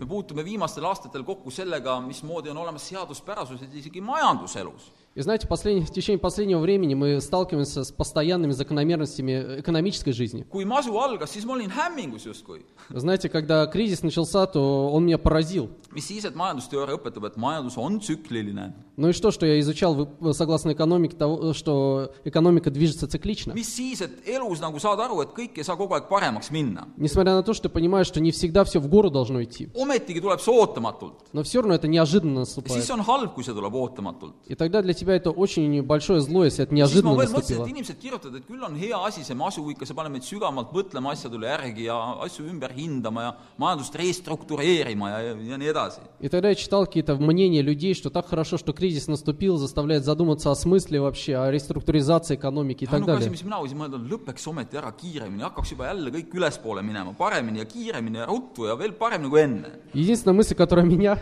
И 5.17 5.23
знаете, 5.23 5.49
послед- 5.49 5.81
в 5.87 5.91
течение 5.91 6.19
последнего 6.19 6.61
времени 6.61 6.93
мы 6.95 7.23
сталкиваемся 7.23 7.85
с 7.85 7.91
постоянными 7.91 8.53
закономерностями 8.53 9.61
экономической 9.61 10.13
жизни. 10.13 10.45
kui 10.51 10.65
masu 10.67 10.93
algas, 10.99 11.31
siis 11.35 11.47
ma 11.47 11.55
olin 11.55 11.71
hämmingus 11.71 12.27
justkui. 12.27 12.67
Знаете, 12.91 13.31
когда 13.31 13.67
кризис 13.67 14.03
начался, 14.03 14.47
то 14.47 14.91
он 14.93 15.07
меня 15.07 15.17
поразил. 15.17 15.71
mis 15.95 16.07
siis, 16.07 16.25
et 16.27 16.35
majandusteooria 16.37 16.95
õpetab, 16.97 17.25
et 17.27 17.37
majandus 17.39 17.79
on 17.79 17.99
tsükliline. 17.99 18.75
Ну 18.99 19.09
и 19.09 19.13
что, 19.13 19.31
что 19.31 19.47
я 19.47 19.59
изучал 19.61 19.95
вы- 19.95 20.35
согласно 20.35 20.73
экономике, 20.73 21.17
того, 21.17 21.53
что 21.55 22.13
экономика 22.25 22.71
движется 22.71 23.09
циклично. 23.09 23.53
mis 23.53 23.65
siis, 23.75 24.03
et 24.03 24.29
elus 24.29 24.61
nagu 24.61 24.79
saad 24.79 25.01
aru, 25.01 25.23
et 25.23 25.29
kõik 25.31 25.57
ei 25.57 25.65
saa 25.65 25.77
kogu 25.77 25.95
aeg 25.95 26.09
paremaks 26.11 26.51
minna. 26.51 26.89
Несмотря 26.99 27.35
на 27.35 27.43
то, 27.43 27.55
что 27.55 27.69
ты 27.69 27.75
понимаешь, 27.75 28.07
что 28.07 28.21
не 28.21 28.33
всегда 28.33 28.65
все 28.65 28.81
в 28.81 28.89
гору 28.89 29.11
должно 29.11 29.43
идти. 29.43 29.71
ometigi 29.75 30.21
tuleb 30.21 30.41
see 30.41 30.53
ootamatult. 30.53 31.25
Но 31.33 31.43
все 31.43 31.61
равно 31.63 31.75
это 31.75 31.89
неожиданно 31.89 32.41
ja 32.41 32.45
наступает. 32.45 32.83
siis 32.83 32.91
on 32.91 33.01
halb, 33.01 33.35
kui 33.35 33.43
see 33.43 33.55
tuleb 33.55 33.73
ootamatult. 33.75 34.35
И 34.47 34.55
тогда 34.55 34.83
для 34.83 34.93
тебя 35.06 35.16
это 35.16 35.32
очень 35.32 35.82
большое 35.84 36.20
зло, 36.22 36.46
если 36.46 36.64
это 36.64 36.74
siis 36.74 36.78
ma 36.78 36.78
неожиданно 36.78 37.16
veel 37.16 37.30
mõtlesin, 37.30 37.56
наступило. 37.56 37.66
et 37.66 37.72
inimesed 37.72 37.98
kirjutavad, 38.00 38.36
et 38.36 38.46
küll 38.46 38.64
on 38.64 38.76
hea 38.76 38.98
asi 39.08 39.24
see 39.24 39.36
masu 39.36 39.62
ikka, 39.72 39.86
see 39.86 39.96
paneb 39.96 40.12
meid 40.12 40.24
sügavamalt 40.24 40.74
mõtlema 40.74 41.12
asjade 41.14 41.36
üle 41.38 41.48
järgi 41.48 41.84
ja 41.86 41.96
asju 42.26 42.46
ümber 42.50 42.72
hindama 42.76 43.22
ja 43.22 43.32
majandust 43.58 43.96
restruktureerima 43.96 45.10
ja, 45.10 45.20
ja, 45.22 45.36
ja 45.52 45.58
nii 45.58 45.70
edasi. 45.72 46.02
И 46.20 46.30
тогда 46.30 46.50
я 46.50 46.56
читал 46.56 46.86
какие-то 46.86 47.16
мнения 47.16 47.62
людей, 47.62 47.94
что 47.94 48.10
так 48.10 48.28
хорошо, 48.28 48.58
что 48.58 48.74
кризис 48.74 49.08
наступил, 49.08 49.58
заставляет 49.58 50.04
задуматься 50.04 50.52
о 50.52 50.56
смысле 50.56 51.02
вообще, 51.02 51.38
о 51.38 51.52
реструктуризации 51.52 52.36
экономики 52.36 52.84
и 52.84 52.88
так 52.88 52.96
ainuke 52.96 53.12
asi, 53.12 53.30
далее. 53.30 53.32
mis 53.32 53.44
mina 53.44 53.62
võisin 53.62 53.78
mõelda, 53.78 53.98
lõpeks 53.98 54.48
ometi 54.48 54.78
ära 54.78 54.92
kiiremini, 54.92 55.44
hakkaks 55.44 55.72
juba 55.72 55.88
jälle 55.92 56.12
kõik 56.12 56.34
ülespoole 56.34 56.82
minema, 56.82 57.14
paremini 57.14 57.60
ja 57.60 57.66
kiiremini 57.66 58.18
ja 58.18 58.26
ruttu 58.26 58.66
ja 58.68 58.76
veel 58.76 58.94
paremini 58.94 59.30
kui 59.30 59.42
enne. 59.42 59.72
Единственная 59.94 60.38
мысль, 60.38 60.56
которая 60.56 60.86
меня, 60.86 61.18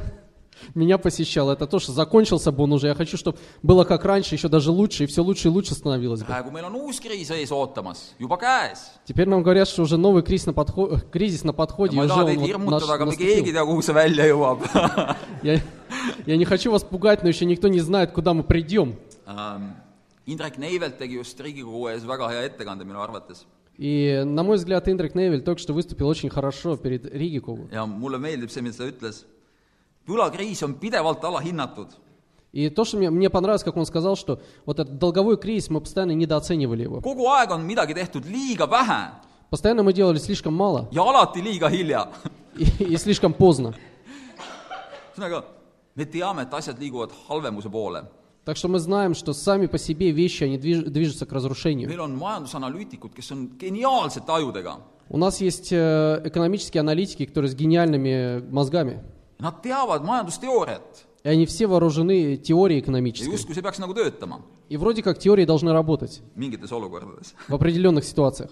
меня 0.74 0.98
посещала, 0.98 1.52
это 1.52 1.66
то, 1.66 1.78
что 1.78 1.92
закончился 1.92 2.52
бы 2.52 2.64
он 2.64 2.72
уже. 2.72 2.86
Я 2.88 2.94
хочу, 2.94 3.16
чтобы 3.16 3.38
было 3.62 3.84
как 3.84 4.04
раньше, 4.04 4.34
еще 4.34 4.48
даже 4.48 4.70
лучше, 4.70 5.04
и 5.04 5.06
все 5.06 5.22
лучше 5.22 5.48
и 5.48 5.50
лучше 5.50 5.74
становилось 5.74 6.22
бы. 6.22 6.26
Теперь 9.06 9.28
нам 9.28 9.42
говорят, 9.42 9.68
что 9.68 9.82
уже 9.82 9.96
новый 9.96 10.22
кризис 10.22 10.46
на, 10.46 10.50
подхо- 10.52 11.00
кризис 11.12 11.44
на 11.44 11.52
подходе, 11.52 11.96
и 11.96 12.00
уже 12.00 12.12
он 12.12 12.36
вот 12.36 12.70
наш- 12.70 12.86
наступил. 12.86 13.44
jõuab 14.24 15.16
Я, 15.42 15.60
я 16.26 16.36
не 16.36 16.44
хочу 16.44 16.70
вас 16.70 16.82
пугать, 16.82 17.22
но 17.22 17.28
еще 17.28 17.44
никто 17.44 17.68
не 17.68 17.80
знает, 17.80 18.12
куда 18.12 18.34
мы 18.34 18.42
придем. 18.42 18.96
Indrek 20.26 20.56
Neivelt 20.58 20.96
tegi 20.98 21.18
just 21.18 21.38
Riigikogu 21.40 21.88
ees 21.88 22.04
väga 22.04 22.30
hea 22.30 22.46
ettekande 22.48 22.84
minu 22.84 23.00
arvates 23.00 23.44
И, 23.76 24.22
на 24.24 24.42
мой 24.44 24.56
взгляд, 24.56 24.88
Индрик 24.88 25.14
Невель 25.16 25.42
только 25.42 25.60
что 25.60 25.72
выступил 25.74 26.06
очень 26.08 26.30
хорошо 26.30 26.76
перед 26.76 27.04
Riigikogu. 27.04 27.68
ja 27.72 27.84
mulle 27.86 28.18
meeldib 28.18 28.48
see, 28.50 28.62
mida 28.62 28.76
ta 28.78 28.84
ütles. 28.84 29.24
võlakriis 30.07 30.63
on 30.63 30.73
pidevalt 30.75 31.23
alahinnatud. 31.23 31.87
И 32.51 32.69
то, 32.69 32.83
что 32.83 32.97
мне, 32.97 33.11
мне 33.11 33.29
понравилось, 33.29 33.63
как 33.63 33.77
он 33.77 33.85
сказал, 33.85 34.15
что 34.15 34.41
вот 34.65 34.79
этот 34.79 34.97
долговой 34.97 35.37
кризис, 35.37 35.69
мы 35.69 35.81
постоянно 35.81 36.13
недооценивали 36.13 36.81
его. 36.83 36.99
kogu 37.01 37.27
aeg 37.27 37.51
on 37.51 37.61
midagi 37.63 37.93
tehtud 37.93 38.25
liiga 38.25 38.65
vähe 38.65 39.11
Постоянно 39.51 39.83
мы 39.83 39.93
делали 39.93 40.17
слишком 40.17 40.53
мало 40.55 40.87
ja 40.91 41.03
alati 41.03 41.41
liiga 41.41 41.69
hilja. 41.69 42.09
и, 42.57 42.63
и 42.93 42.97
слишком 42.97 43.33
поздно. 43.33 43.75
ühesõnaga, 45.15 45.43
me 45.95 46.05
teame, 46.05 46.41
et 46.43 46.53
asjad 46.53 46.79
liiguvad 46.79 47.11
halvemuse 47.27 47.69
poole. 47.69 48.03
Так 48.45 48.57
что 48.57 48.67
мы 48.67 48.79
знаем, 48.79 49.13
что 49.13 49.33
сами 49.33 49.67
по 49.67 49.77
себе 49.77 50.09
вещи, 50.11 50.43
они 50.45 50.57
движ- 50.57 50.89
движутся 50.89 51.25
к 51.27 51.31
разрушению. 51.33 51.87
meil 51.89 51.99
on 51.99 52.15
majandusanalüütikud, 52.17 53.13
kes 53.13 53.31
on 53.31 53.49
geniaalsete 53.59 54.31
ajudega. 54.31 54.77
У 55.11 55.17
нас 55.17 55.41
есть 55.41 55.71
э, 55.71 56.21
экономические 56.23 56.81
аналитики, 56.81 57.25
которые 57.25 57.49
с 57.51 57.55
гениальными 57.55 58.43
мозгами. 58.51 59.03
Nad 59.44 59.60
teavad 59.62 60.02
majandusteooriat 60.04 61.04
И 61.24 61.28
они 61.28 61.44
все 61.46 61.66
вооружены 61.66 62.36
теорией 62.36 62.80
экономической. 62.80 63.30
justkui 63.32 63.54
see 63.54 63.62
peaks 63.62 63.78
nagu 63.78 63.92
töötama 63.94 64.40
И 64.70 64.76
вроде 64.76 65.02
как 65.02 65.18
теории 65.18 65.44
должны 65.44 65.72
работать 65.72 66.22
mingites 66.36 66.72
olukordades. 66.72 67.34
в 67.48 67.54
определенных 67.54 68.04
ситуациях. 68.04 68.50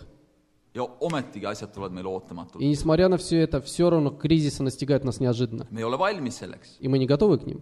ja 0.74 0.82
ometigi 1.00 1.46
asjad 1.46 1.72
tulevad 1.74 1.92
meile 1.92 2.08
ootamatult. 2.08 2.60
И 2.62 2.66
несмотря 2.68 3.08
на 3.08 3.16
все 3.16 3.40
это, 3.42 3.60
все 3.60 3.88
равно 3.90 4.10
кризисы 4.10 4.62
настигают 4.62 5.04
нас 5.04 5.20
неожиданно. 5.20 5.66
me 5.70 5.78
ei 5.80 5.84
ole 5.84 5.96
valmis 5.98 6.40
selleks. 6.40 6.76
И 6.80 6.88
мы 6.88 6.98
не 6.98 7.06
готовы 7.06 7.38
к 7.38 7.46
ним. 7.46 7.60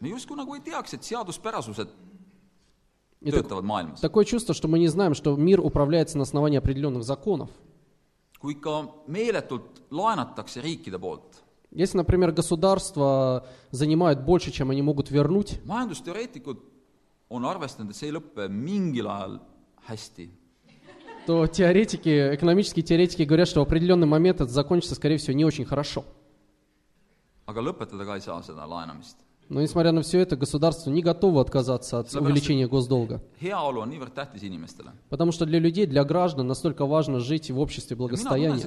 me 0.00 0.08
justkui 0.08 0.36
nagu 0.36 0.54
ei 0.54 0.60
teaks, 0.60 0.92
et 0.94 1.02
seaduspärasused 1.02 1.88
И 3.22 3.30
так- 3.30 3.42
töötavad 3.46 3.64
maailmas. 3.64 4.00
такое 4.00 4.24
чувство, 4.24 4.54
что 4.54 4.68
мы 4.68 4.78
не 4.78 4.88
знаем, 4.88 5.14
что 5.14 5.36
мир 5.36 5.60
управляется 5.60 6.16
на 6.18 6.22
основании 6.22 6.56
определенных 6.58 7.02
законов. 7.04 7.50
kui 8.40 8.54
ikka 8.54 8.88
meeletult 9.08 9.82
laenatakse 9.90 10.60
riikide 10.62 10.98
poolt, 10.98 11.42
Если, 11.71 11.97
например, 11.97 12.31
государства 12.31 13.45
занимают 13.71 14.21
больше, 14.21 14.51
чем 14.51 14.69
они 14.71 14.81
могут 14.81 15.11
вернуть, 15.11 15.59
majandusteoreetikud 15.65 16.57
on 17.29 17.43
arvestanud, 17.43 17.91
et 17.91 17.97
see 17.97 18.07
ei 18.07 18.15
lõpe 18.15 18.47
mingil 18.49 19.07
ajal 19.07 19.39
hästi. 19.89 20.29
то 21.25 21.47
теоретики, 21.47 22.35
экономические 22.35 22.83
теоретики 22.83 23.23
говорят, 23.23 23.47
что 23.47 23.59
в 23.59 23.63
определенный 23.63 24.07
момент 24.07 24.41
это 24.41 24.51
закончится, 24.51 24.95
скорее 24.95 25.17
всего, 25.17 25.33
не 25.33 25.43
очень 25.43 25.65
хорошо. 25.65 26.05
aga 27.45 27.61
lõpetada 27.61 28.05
ka 28.05 28.15
ei 28.15 28.21
saa 28.21 28.41
seda 28.41 28.65
laenamist. 28.65 29.17
Но 29.50 29.60
несмотря 29.60 29.90
на 29.90 30.02
все 30.02 30.20
это, 30.20 30.36
государство 30.36 30.90
не 30.90 31.02
готово 31.02 31.40
отказаться 31.40 31.98
от 31.98 32.14
увеличения 32.14 32.68
госдолга. 32.68 33.20
Потому 35.08 35.32
что 35.32 35.44
для 35.44 35.58
людей, 35.58 35.86
для 35.86 36.04
граждан 36.04 36.46
настолько 36.46 36.86
важно 36.86 37.18
жить 37.18 37.50
в 37.50 37.58
обществе 37.58 37.96
благосостояния. 37.96 38.62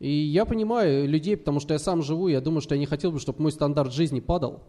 И 0.00 0.10
я 0.10 0.44
понимаю 0.44 1.08
людей, 1.08 1.36
потому 1.36 1.60
что 1.60 1.72
я 1.72 1.78
сам 1.78 2.02
живу, 2.02 2.26
я 2.26 2.40
думаю, 2.40 2.62
что 2.62 2.74
я 2.74 2.80
не 2.80 2.86
хотел 2.86 3.12
бы, 3.12 3.20
чтобы 3.20 3.42
мой 3.42 3.52
стандарт 3.52 3.92
жизни 3.92 4.18
падал. 4.18 4.60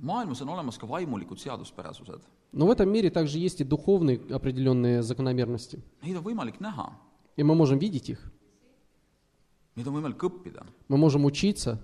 maailmas 0.00 0.40
on 0.42 0.48
olemas 0.48 0.78
ka 0.78 0.86
vaimulikud 0.86 1.40
seaduspärasused. 1.40 2.22
Но 2.52 2.66
в 2.66 2.70
этом 2.70 2.88
мире 2.88 3.10
также 3.10 3.38
есть 3.38 3.60
и 3.60 3.64
духовные 3.64 4.20
определенные 4.30 5.02
закономерности. 5.02 5.82
Neid 6.02 6.14
on 6.14 6.22
võimalik 6.22 6.60
näha, 6.60 6.92
И 7.36 7.42
мы 7.42 7.56
можем 7.56 7.80
видеть 7.80 8.08
их. 8.10 8.30
Neid 9.78 9.88
on 9.88 9.96
võimalik 9.96 10.22
õppida. 10.28 10.66
Мы 10.88 10.96
можем 10.98 11.24
учиться 11.24 11.78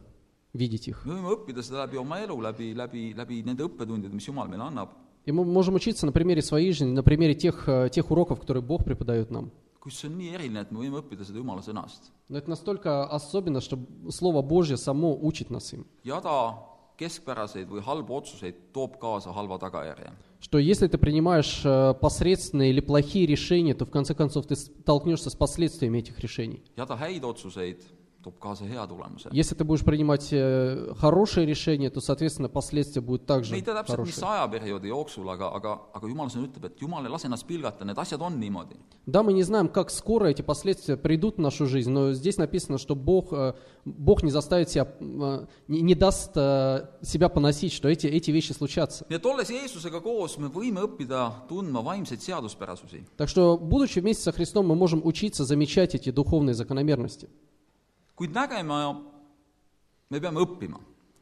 видеть 0.52 0.88
их. 0.88 1.04
me 1.06 1.14
võime 1.14 1.30
õppida 1.34 1.62
seda 1.62 1.86
läbi 1.86 1.96
oma 1.98 2.18
elu, 2.20 2.36
läbi, 2.40 2.74
läbi, 2.74 3.14
läbi 3.14 3.42
nende 3.46 3.64
õppetundide, 3.64 4.12
mis 4.12 4.26
Jumal 4.26 4.48
meile 4.48 4.66
annab. 4.66 4.90
И 5.26 5.32
мы 5.32 5.44
можем 5.44 5.74
учиться 5.76 6.04
на 6.04 6.12
примере 6.12 6.42
своей 6.42 6.70
жизни, 6.72 6.92
на 6.92 7.02
примере 7.02 7.34
тех, 7.34 7.66
э, 7.66 7.88
тех 7.90 8.10
уроков, 8.10 8.40
которые 8.40 8.62
Бог 8.62 8.84
преподает 8.84 9.30
нам. 9.30 9.50
kuid 9.80 9.92
see 9.92 10.08
on 10.08 10.16
nii 10.16 10.34
eriline, 10.34 10.62
et 10.64 10.72
me 10.72 10.78
võime 10.80 10.96
õppida 11.02 11.24
seda 11.24 11.38
Jumala 11.38 11.60
sõnast. 11.60 12.10
Но 12.28 12.38
это 12.38 12.48
настолько 12.48 13.04
особенно, 13.06 13.60
что 13.60 13.78
Слово 14.10 14.40
Божье 14.42 14.76
само 14.76 15.14
учит 15.14 15.50
нас 15.50 15.72
им. 15.72 15.86
jada 16.04 16.56
keskpäraseid 16.98 17.68
või 17.68 17.82
halbu 17.82 18.16
otsuseid 18.20 18.54
toob 18.72 18.98
kaasa 19.02 19.32
halva 19.32 19.58
tagajärje. 19.58 20.12
Что 20.40 20.58
если 20.58 20.88
ты 20.88 20.98
принимаешь 20.98 21.62
э, 21.64 21.94
посредственные 21.94 22.70
или 22.70 22.80
плохие 22.80 23.26
решения, 23.26 23.74
то 23.74 23.86
в 23.86 23.90
конце 23.90 24.14
концов 24.14 24.46
ты 24.46 24.56
столкнешься 24.56 25.30
с 25.30 25.34
последствиями 25.34 25.98
этих 25.98 26.20
решений. 26.20 26.62
jada 26.76 26.96
häid 26.96 27.22
otsuseid 27.22 27.82
toob 28.24 28.38
kaasa 28.40 28.64
hea 28.64 28.86
tulemuse. 28.86 29.28
Если 29.32 29.54
ты 29.54 29.64
будешь 29.64 29.84
принимать 29.84 30.28
э, 30.32 30.94
хорошие 30.98 31.46
решения, 31.46 31.90
то, 31.90 32.00
соответственно, 32.00 32.48
последствия 32.48 33.02
будут 33.02 33.26
также 33.26 33.54
ei 33.54 33.62
tea 33.62 33.74
täpselt, 33.74 34.00
mis 34.00 34.18
хорошие. 34.18 34.24
ajaperioodi 34.24 34.88
jooksul, 34.88 35.28
aga, 35.30 35.50
aga, 35.54 35.78
aga 35.92 36.08
Jumal 36.08 36.30
sõna 36.32 36.48
ütleb, 36.48 36.64
et 36.70 36.80
Jumal 36.80 37.04
ei 37.04 37.12
lase 37.12 37.28
ennast 37.28 37.46
pilgata, 37.46 37.84
need 37.84 37.98
asjad 37.98 38.20
on 38.20 38.38
niimoodi. 38.40 38.76
Да, 39.06 39.22
мы 39.22 39.34
не 39.34 39.42
знаем, 39.42 39.68
как 39.68 39.90
скоро 39.90 40.26
эти 40.26 40.42
последствия 40.42 40.96
придут 40.96 41.36
в 41.36 41.40
нашу 41.40 41.66
жизнь, 41.66 41.90
но 41.90 42.12
здесь 42.14 42.38
написано, 42.38 42.78
что 42.78 42.94
Бог, 42.96 43.32
э, 43.32 43.52
Бог 43.84 44.22
не 44.22 44.30
заставит 44.30 44.70
себя, 44.70 44.88
э, 44.98 45.46
не, 45.68 45.82
не 45.82 45.94
даст 45.94 46.32
себя 46.34 47.28
поносить, 47.28 47.72
что 47.72 47.88
эти, 47.88 48.06
эти 48.06 48.30
вещи 48.30 48.52
случатся. 48.52 49.04
nii 49.08 49.16
et 49.16 49.26
olles 49.26 49.50
Jeesusega 49.50 50.00
koos, 50.00 50.38
me 50.38 50.48
võime 50.48 50.80
õppida 50.86 51.46
tundma 51.48 51.82
vaimseid 51.84 52.22
seaduspärasusi. 52.22 53.04
Так 53.16 53.28
что, 53.28 53.58
будучи 53.58 54.00
вместе 54.00 54.22
со 54.22 54.32
Христом, 54.32 54.66
мы 54.66 54.74
можем 54.74 55.00
учиться 55.04 55.44
замечать 55.44 55.94
эти 55.94 56.10
духовные 56.10 56.54
закономерности. 56.54 57.28
kuid 58.15 58.31
nägema 58.33 59.01
me 60.09 60.19
peame 60.19 60.39
õppima . 60.41 60.79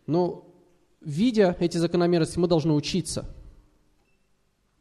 Но, 0.08 0.46
видя 1.02 1.56
эти 1.60 1.78
закономерности, 1.78 2.40
мы 2.40 2.48
должны 2.48 2.74
учиться. 2.74 3.26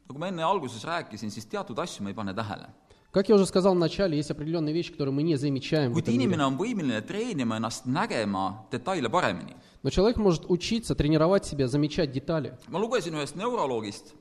nagu 0.09 0.19
ma 0.19 0.29
enne 0.29 0.43
alguses 0.43 0.85
rääkisin , 0.85 1.31
siis 1.31 1.47
teatud 1.47 1.79
asju 1.79 2.03
me 2.05 2.11
ei 2.11 2.15
pane 2.15 2.33
tähele . 2.35 2.69
Как 3.13 3.29
я 3.31 3.35
уже 3.35 3.47
сказал 3.47 3.75
в 3.75 3.79
начале, 3.79 4.17
есть 4.19 4.31
определенные 4.31 4.75
вещи, 4.75 4.93
которые 4.93 5.13
мы 5.15 5.23
не 5.23 5.37
замечаем. 5.37 5.93
в 5.93 5.97
kuid 5.97 6.03
этом 6.03 6.15
мире. 6.15 6.25
inimene 6.25 6.45
on 6.45 6.57
võimeline 6.59 7.03
treenima 7.03 7.57
ennast 7.57 7.87
nägema 7.87 8.67
detaile 8.71 9.09
paremini . 9.09 9.57
Но 9.83 9.91
человек 9.91 10.17
может 10.17 10.45
учиться, 10.49 10.95
тренировать 10.95 11.45
себя, 11.47 11.67
замечать 11.69 12.13
детали. 12.13 12.57
ma 12.69 12.79
lugesin 12.79 13.15
ühest 13.15 13.35
neuroloogist , 13.37 14.15
А, 14.15 14.17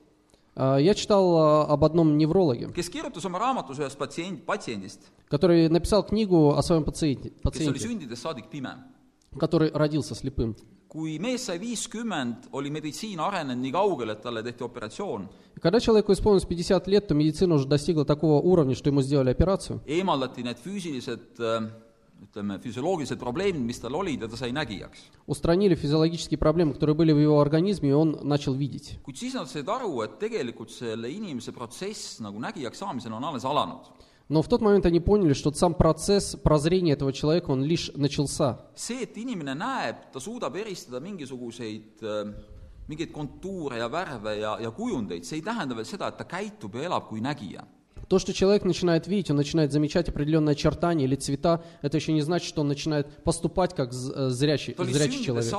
Я 0.55 0.93
читал 0.93 1.37
а, 1.37 1.63
об 1.65 1.83
одном 1.85 2.17
неврологе, 2.17 2.67
kes 2.75 2.89
kirjutas 2.89 3.23
oma 3.25 3.39
raamatus 3.39 3.79
ühest 3.79 3.97
patsient, 3.97 4.43
patsiendist, 4.45 4.99
который 5.29 5.69
написал 5.69 6.03
книгу 6.05 6.51
о 6.55 6.61
своем 6.61 6.83
пациенте, 6.83 7.29
kes 7.29 7.67
oli 7.67 7.79
пациенте 7.79 7.79
sündidest 7.87 8.21
saadik 8.21 8.49
pime. 8.51 8.75
который 9.39 9.71
родился 9.73 10.13
слепым. 10.13 10.55
kui 10.89 11.19
mees 11.19 11.45
sai 11.45 11.57
viiskümmend, 11.57 12.49
oli 12.51 12.69
meditsiin 12.69 13.17
arenenud 13.19 13.63
nii 13.63 13.71
kaugele, 13.71 14.11
et 14.11 14.21
talle 14.21 14.43
tehti 14.43 14.63
operatsioon, 14.63 15.29
Когда 15.61 15.79
человеку 15.79 16.11
исполнилось 16.11 16.45
50 16.45 16.85
лет, 16.87 17.07
то 17.07 17.13
медицина 17.13 17.55
уже 17.55 17.65
достигла 17.67 18.03
такого 18.03 18.41
уровня, 18.41 18.75
что 18.75 18.89
ему 18.89 19.01
сделали 19.01 19.29
операцию. 19.29 19.79
eemaldati 19.87 20.43
need 20.43 20.57
füüsilised 20.59 21.39
äh, 21.39 21.69
ütleme , 22.22 22.58
füsioloogilised 22.58 23.18
probleemid , 23.20 23.62
mis 23.62 23.80
tal 23.80 23.94
olid 23.94 24.22
ja 24.22 24.28
ta 24.28 24.36
sai 24.36 24.52
nägijaks . 24.52 25.10
Устранили 25.26 25.74
физиологические 25.74 26.38
проблемы, 26.38 26.72
которые 26.72 26.96
были 26.96 27.12
в 27.12 27.18
его 27.18 27.40
организме, 27.40 27.90
и 27.90 27.92
он 27.92 28.18
начал 28.22 28.54
видеть. 28.54 28.98
kuid 29.04 29.16
siis 29.16 29.34
nad 29.34 29.48
said 29.48 29.68
aru , 29.68 30.02
et 30.02 30.18
tegelikult 30.18 30.70
selle 30.70 31.10
inimese 31.10 31.52
protsess 31.52 32.20
nagu 32.20 32.38
nägijaks 32.38 32.78
saamisel 32.78 33.12
on 33.12 33.24
alles 33.24 33.44
alanud . 33.44 33.84
Но 34.28 34.42
в 34.42 34.48
тот 34.48 34.60
момент 34.60 34.84
они 34.86 34.98
поняли, 34.98 35.34
что 35.34 35.52
сам 35.52 35.74
процесс 35.74 36.34
прозрения 36.34 36.94
этого 36.94 37.12
человека, 37.12 37.50
он 37.50 37.62
лишь 37.62 37.92
начался. 37.94 38.58
see , 38.74 39.02
et 39.02 39.16
inimene 39.16 39.54
näeb , 39.54 40.10
ta 40.12 40.18
suudab 40.18 40.56
eristada 40.56 40.98
mingisuguseid 41.00 42.02
äh, 42.02 42.34
mingeid 42.88 43.12
kontuure 43.12 43.78
ja 43.78 43.88
värve 43.88 44.38
ja , 44.40 44.58
ja 44.60 44.70
kujundeid , 44.70 45.24
see 45.24 45.36
ei 45.36 45.42
tähenda 45.42 45.76
veel 45.76 45.86
seda , 45.86 46.08
et 46.08 46.18
ta 46.18 46.24
käitub 46.24 46.74
ja 46.74 46.82
elab 46.88 47.08
kui 47.08 47.20
nägija . 47.20 47.64
То, 48.11 48.19
что 48.19 48.33
человек 48.33 48.65
начинает 48.65 49.07
видеть, 49.07 49.31
он 49.31 49.37
начинает 49.37 49.71
замечать 49.71 50.09
определенные 50.09 50.51
очертания 50.51 51.05
или 51.05 51.15
цвета, 51.15 51.63
это 51.81 51.95
еще 51.95 52.11
не 52.11 52.19
значит, 52.19 52.45
что 52.45 52.59
он 52.59 52.67
начинает 52.67 53.07
поступать 53.23 53.73
как 53.73 53.93
э, 53.93 53.93
зрячий, 54.31 54.75
зрячий 54.77 55.23
человек. 55.23 55.49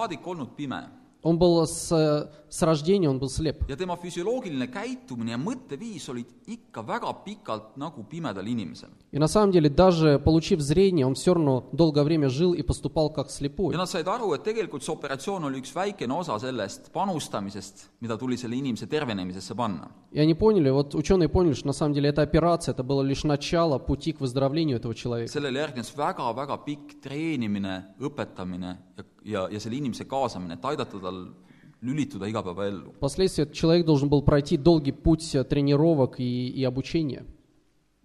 saadik 1.22 1.22
olnud 1.22 1.22
pime 1.22 1.22
Он 1.24 1.38
был 1.38 1.66
с, 1.66 1.92
э, 1.92 2.30
с 2.50 2.62
рождения, 2.62 3.10
он 3.10 3.20
был 3.20 3.30
слеп. 3.30 3.68
ja 3.68 3.76
tema 3.76 3.98
füsioloogiline 3.98 4.68
käitumine 4.68 5.32
ja 5.32 5.38
mõtteviis 5.38 6.10
olid 6.10 6.26
ikka 6.48 6.82
väga 6.82 7.14
pikalt 7.26 7.76
nagu 7.76 8.04
pimedal 8.04 8.48
inimesel . 8.48 8.90
И 9.12 9.20
на 9.20 9.28
самом 9.28 9.52
деле, 9.52 9.70
даже 9.70 10.20
получив 10.20 10.62
зрение, 10.62 11.06
он 11.06 11.16
все 11.16 11.34
равно 11.34 11.68
долгое 11.74 12.04
время 12.04 12.30
жил 12.30 12.54
и 12.54 12.62
поступал 12.62 13.10
как 13.10 13.30
слепой. 13.30 13.74
ja 13.74 13.78
nad 13.78 13.90
said 13.90 14.08
aru , 14.08 14.34
et 14.36 14.44
tegelikult 14.44 14.84
see 14.84 14.92
operatsioon 14.94 15.44
oli 15.44 15.60
üks 15.60 15.74
väikene 15.74 16.14
osa 16.14 16.40
sellest 16.40 16.92
panustamisest , 16.94 17.90
mida 18.00 18.16
tuli 18.16 18.38
selle 18.38 18.56
inimese 18.56 18.88
tervenemisesse 18.88 19.56
panna . 19.56 19.90
И 20.12 20.20
они 20.20 20.34
поняли, 20.36 20.70
вот 20.70 20.96
ученые 20.96 21.28
поняли, 21.30 21.54
что 21.54 21.68
на 21.68 21.74
самом 21.74 21.94
деле 21.94 22.10
эта 22.10 22.22
операция, 22.22 22.74
это 22.74 22.84
было 22.84 23.02
лишь 23.02 23.24
начало 23.24 23.80
пути 23.80 24.14
к 24.14 24.22
выздоровлению 24.22 24.78
этого 24.78 24.96
человека. 24.96 25.32
sellele 25.32 25.60
järgnes 25.60 25.94
väga-väga 25.98 26.58
pikk 26.64 27.02
treenimine , 27.02 27.96
õpetamine 28.00 28.78
ja , 28.96 29.04
ja , 29.26 29.48
ja 29.52 29.60
selle 29.60 29.76
inimese 29.78 30.06
kaasamine , 30.06 30.54
et 30.54 30.66
aidata 30.66 31.00
tal 31.00 31.28
lülituda 31.82 32.28
igapäevaellu . 32.28 32.94
Впоследствии 32.98 33.44
этот 33.44 33.54
человек 33.56 33.86
должен 33.86 34.10
был 34.10 34.22
пройти 34.24 34.58
долгий 34.58 34.92
путь 34.92 35.36
э, 35.36 35.44
тренировок 35.44 36.20
и, 36.20 36.48
и 36.50 36.64
обучения. 36.64 37.26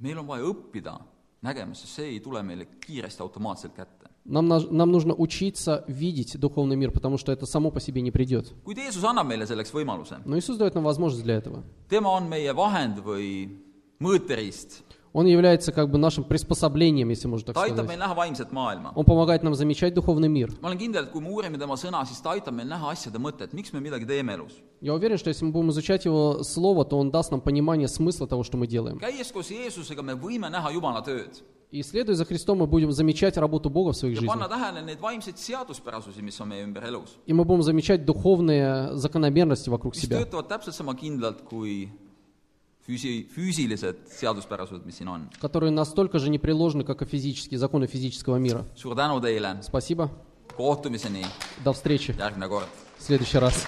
meil 0.01 0.19
on 0.19 0.27
vaja 0.27 0.45
õppida 0.45 0.99
nägema , 1.43 1.75
sest 1.75 1.95
see 1.95 2.09
ei 2.17 2.21
tule 2.21 2.43
meile 2.43 2.67
kiiresti 2.81 3.23
automaatselt 3.23 3.73
kätte . 3.75 4.09
Нам, 4.25 4.47
наж- 4.47 4.71
нам 4.71 4.93
нужно 4.93 5.15
учиться 5.15 5.85
видеть 5.89 6.39
духовный 6.39 6.77
мир, 6.77 6.93
потому 6.93 7.19
что 7.19 7.33
это 7.33 7.45
само 7.47 7.71
по 7.71 7.81
себе 7.81 8.03
не 8.03 8.11
придет. 8.11 8.53
kuid 8.65 8.77
Jeesus 8.79 9.03
annab 9.05 9.27
meile 9.27 9.47
selleks 9.47 9.73
võimaluse . 9.73 10.21
Но 10.25 10.37
Иисус 10.39 10.57
дает 10.59 10.75
нам 10.75 10.85
возможность 10.85 11.25
для 11.25 11.37
этого. 11.37 11.65
tema 11.89 12.11
on 12.11 12.29
meie 12.29 12.53
vahend 12.53 12.99
või 13.03 13.49
mõõteriist , 14.01 14.83
Он 15.18 15.26
является 15.26 15.72
как 15.72 15.90
бы 15.90 15.98
нашим 15.98 16.24
приспособлением, 16.24 17.10
если 17.10 17.28
можно 17.28 17.48
так 17.48 17.56
ta 17.56 17.66
aitab 17.66 17.74
сказать. 17.74 17.90
meil 17.90 18.00
näha 18.00 18.14
vaimset 18.14 18.52
maailma. 18.52 18.92
Он 18.94 19.04
помогает 19.04 19.42
нам 19.42 19.56
замечать 19.56 19.96
духовный 19.96 20.30
мир. 20.30 20.52
ma 20.62 20.70
olen 20.70 20.78
kindel, 20.78 21.06
et 21.06 21.12
kui 21.12 21.22
me 21.22 21.30
uurime 21.30 21.58
tema 21.58 21.74
sõna, 21.74 22.06
siis 22.06 22.22
ta 22.22 22.36
aitab 22.36 22.54
meil 22.54 22.68
näha 22.68 22.92
asjade 22.92 23.18
mõtet, 23.18 23.52
miks 23.52 23.74
me 23.74 23.80
midagi 23.80 24.06
teeme 24.06 24.34
elus. 24.34 24.54
Я 24.80 24.94
уверен, 24.94 25.18
что 25.18 25.30
если 25.30 25.44
мы 25.44 25.52
будем 25.52 25.72
изучать 25.72 26.06
Его 26.06 26.44
Слово, 26.44 26.86
то 26.86 27.00
Он 27.00 27.10
даст 27.10 27.32
нам 27.32 27.42
понимание 27.42 27.88
смысла 27.88 28.28
того, 28.28 28.44
что 28.44 28.58
мы 28.58 28.68
делаем. 28.68 29.00
käies 29.00 29.32
koos 29.34 29.50
Jeesusega, 29.50 30.04
me 30.04 30.14
võime 30.14 30.52
näha 30.52 30.72
Jumala 30.72 31.02
tööd 31.02 31.42
И 31.72 31.82
следуя 31.82 32.16
за 32.16 32.24
Христом, 32.24 32.60
мы 32.60 32.68
будем 32.68 32.92
замечать 32.92 33.38
работу 33.38 33.72
Бога 33.72 33.94
в 33.94 33.98
своих 33.98 34.16
ja 34.16 34.22
жизнях. 34.22 34.38
И 37.26 37.34
мы 37.34 37.44
будем 37.44 37.64
замечать 37.64 38.06
духовные 38.06 38.96
закономерности 38.96 39.70
вокруг 39.70 39.96
себя, 39.96 40.24
füüsi-, 42.88 43.28
füüsilised 43.30 43.96
seaduspärasused, 44.10 44.86
mis 44.86 44.96
siin 44.98 45.08
on. 45.08 45.30
которые 45.42 45.72
настолько 45.72 46.20
же 46.20 46.30
непреложны, 46.30 46.84
как 46.84 47.02
и 47.02 47.06
физические 47.06 47.58
законы 47.60 47.88
физического 47.88 48.38
мира. 48.38 48.66
suur 48.76 48.96
tänu 48.96 49.20
teile, 49.22 49.62
Спасибо. 49.62 50.10
kohtumiseni 50.58 51.26
До 51.64 51.74
встречи 51.74 52.16
järgmine 52.18 52.48
kord! 52.50 52.68
в 52.98 53.04
следующий 53.04 53.38
раз. 53.40 53.66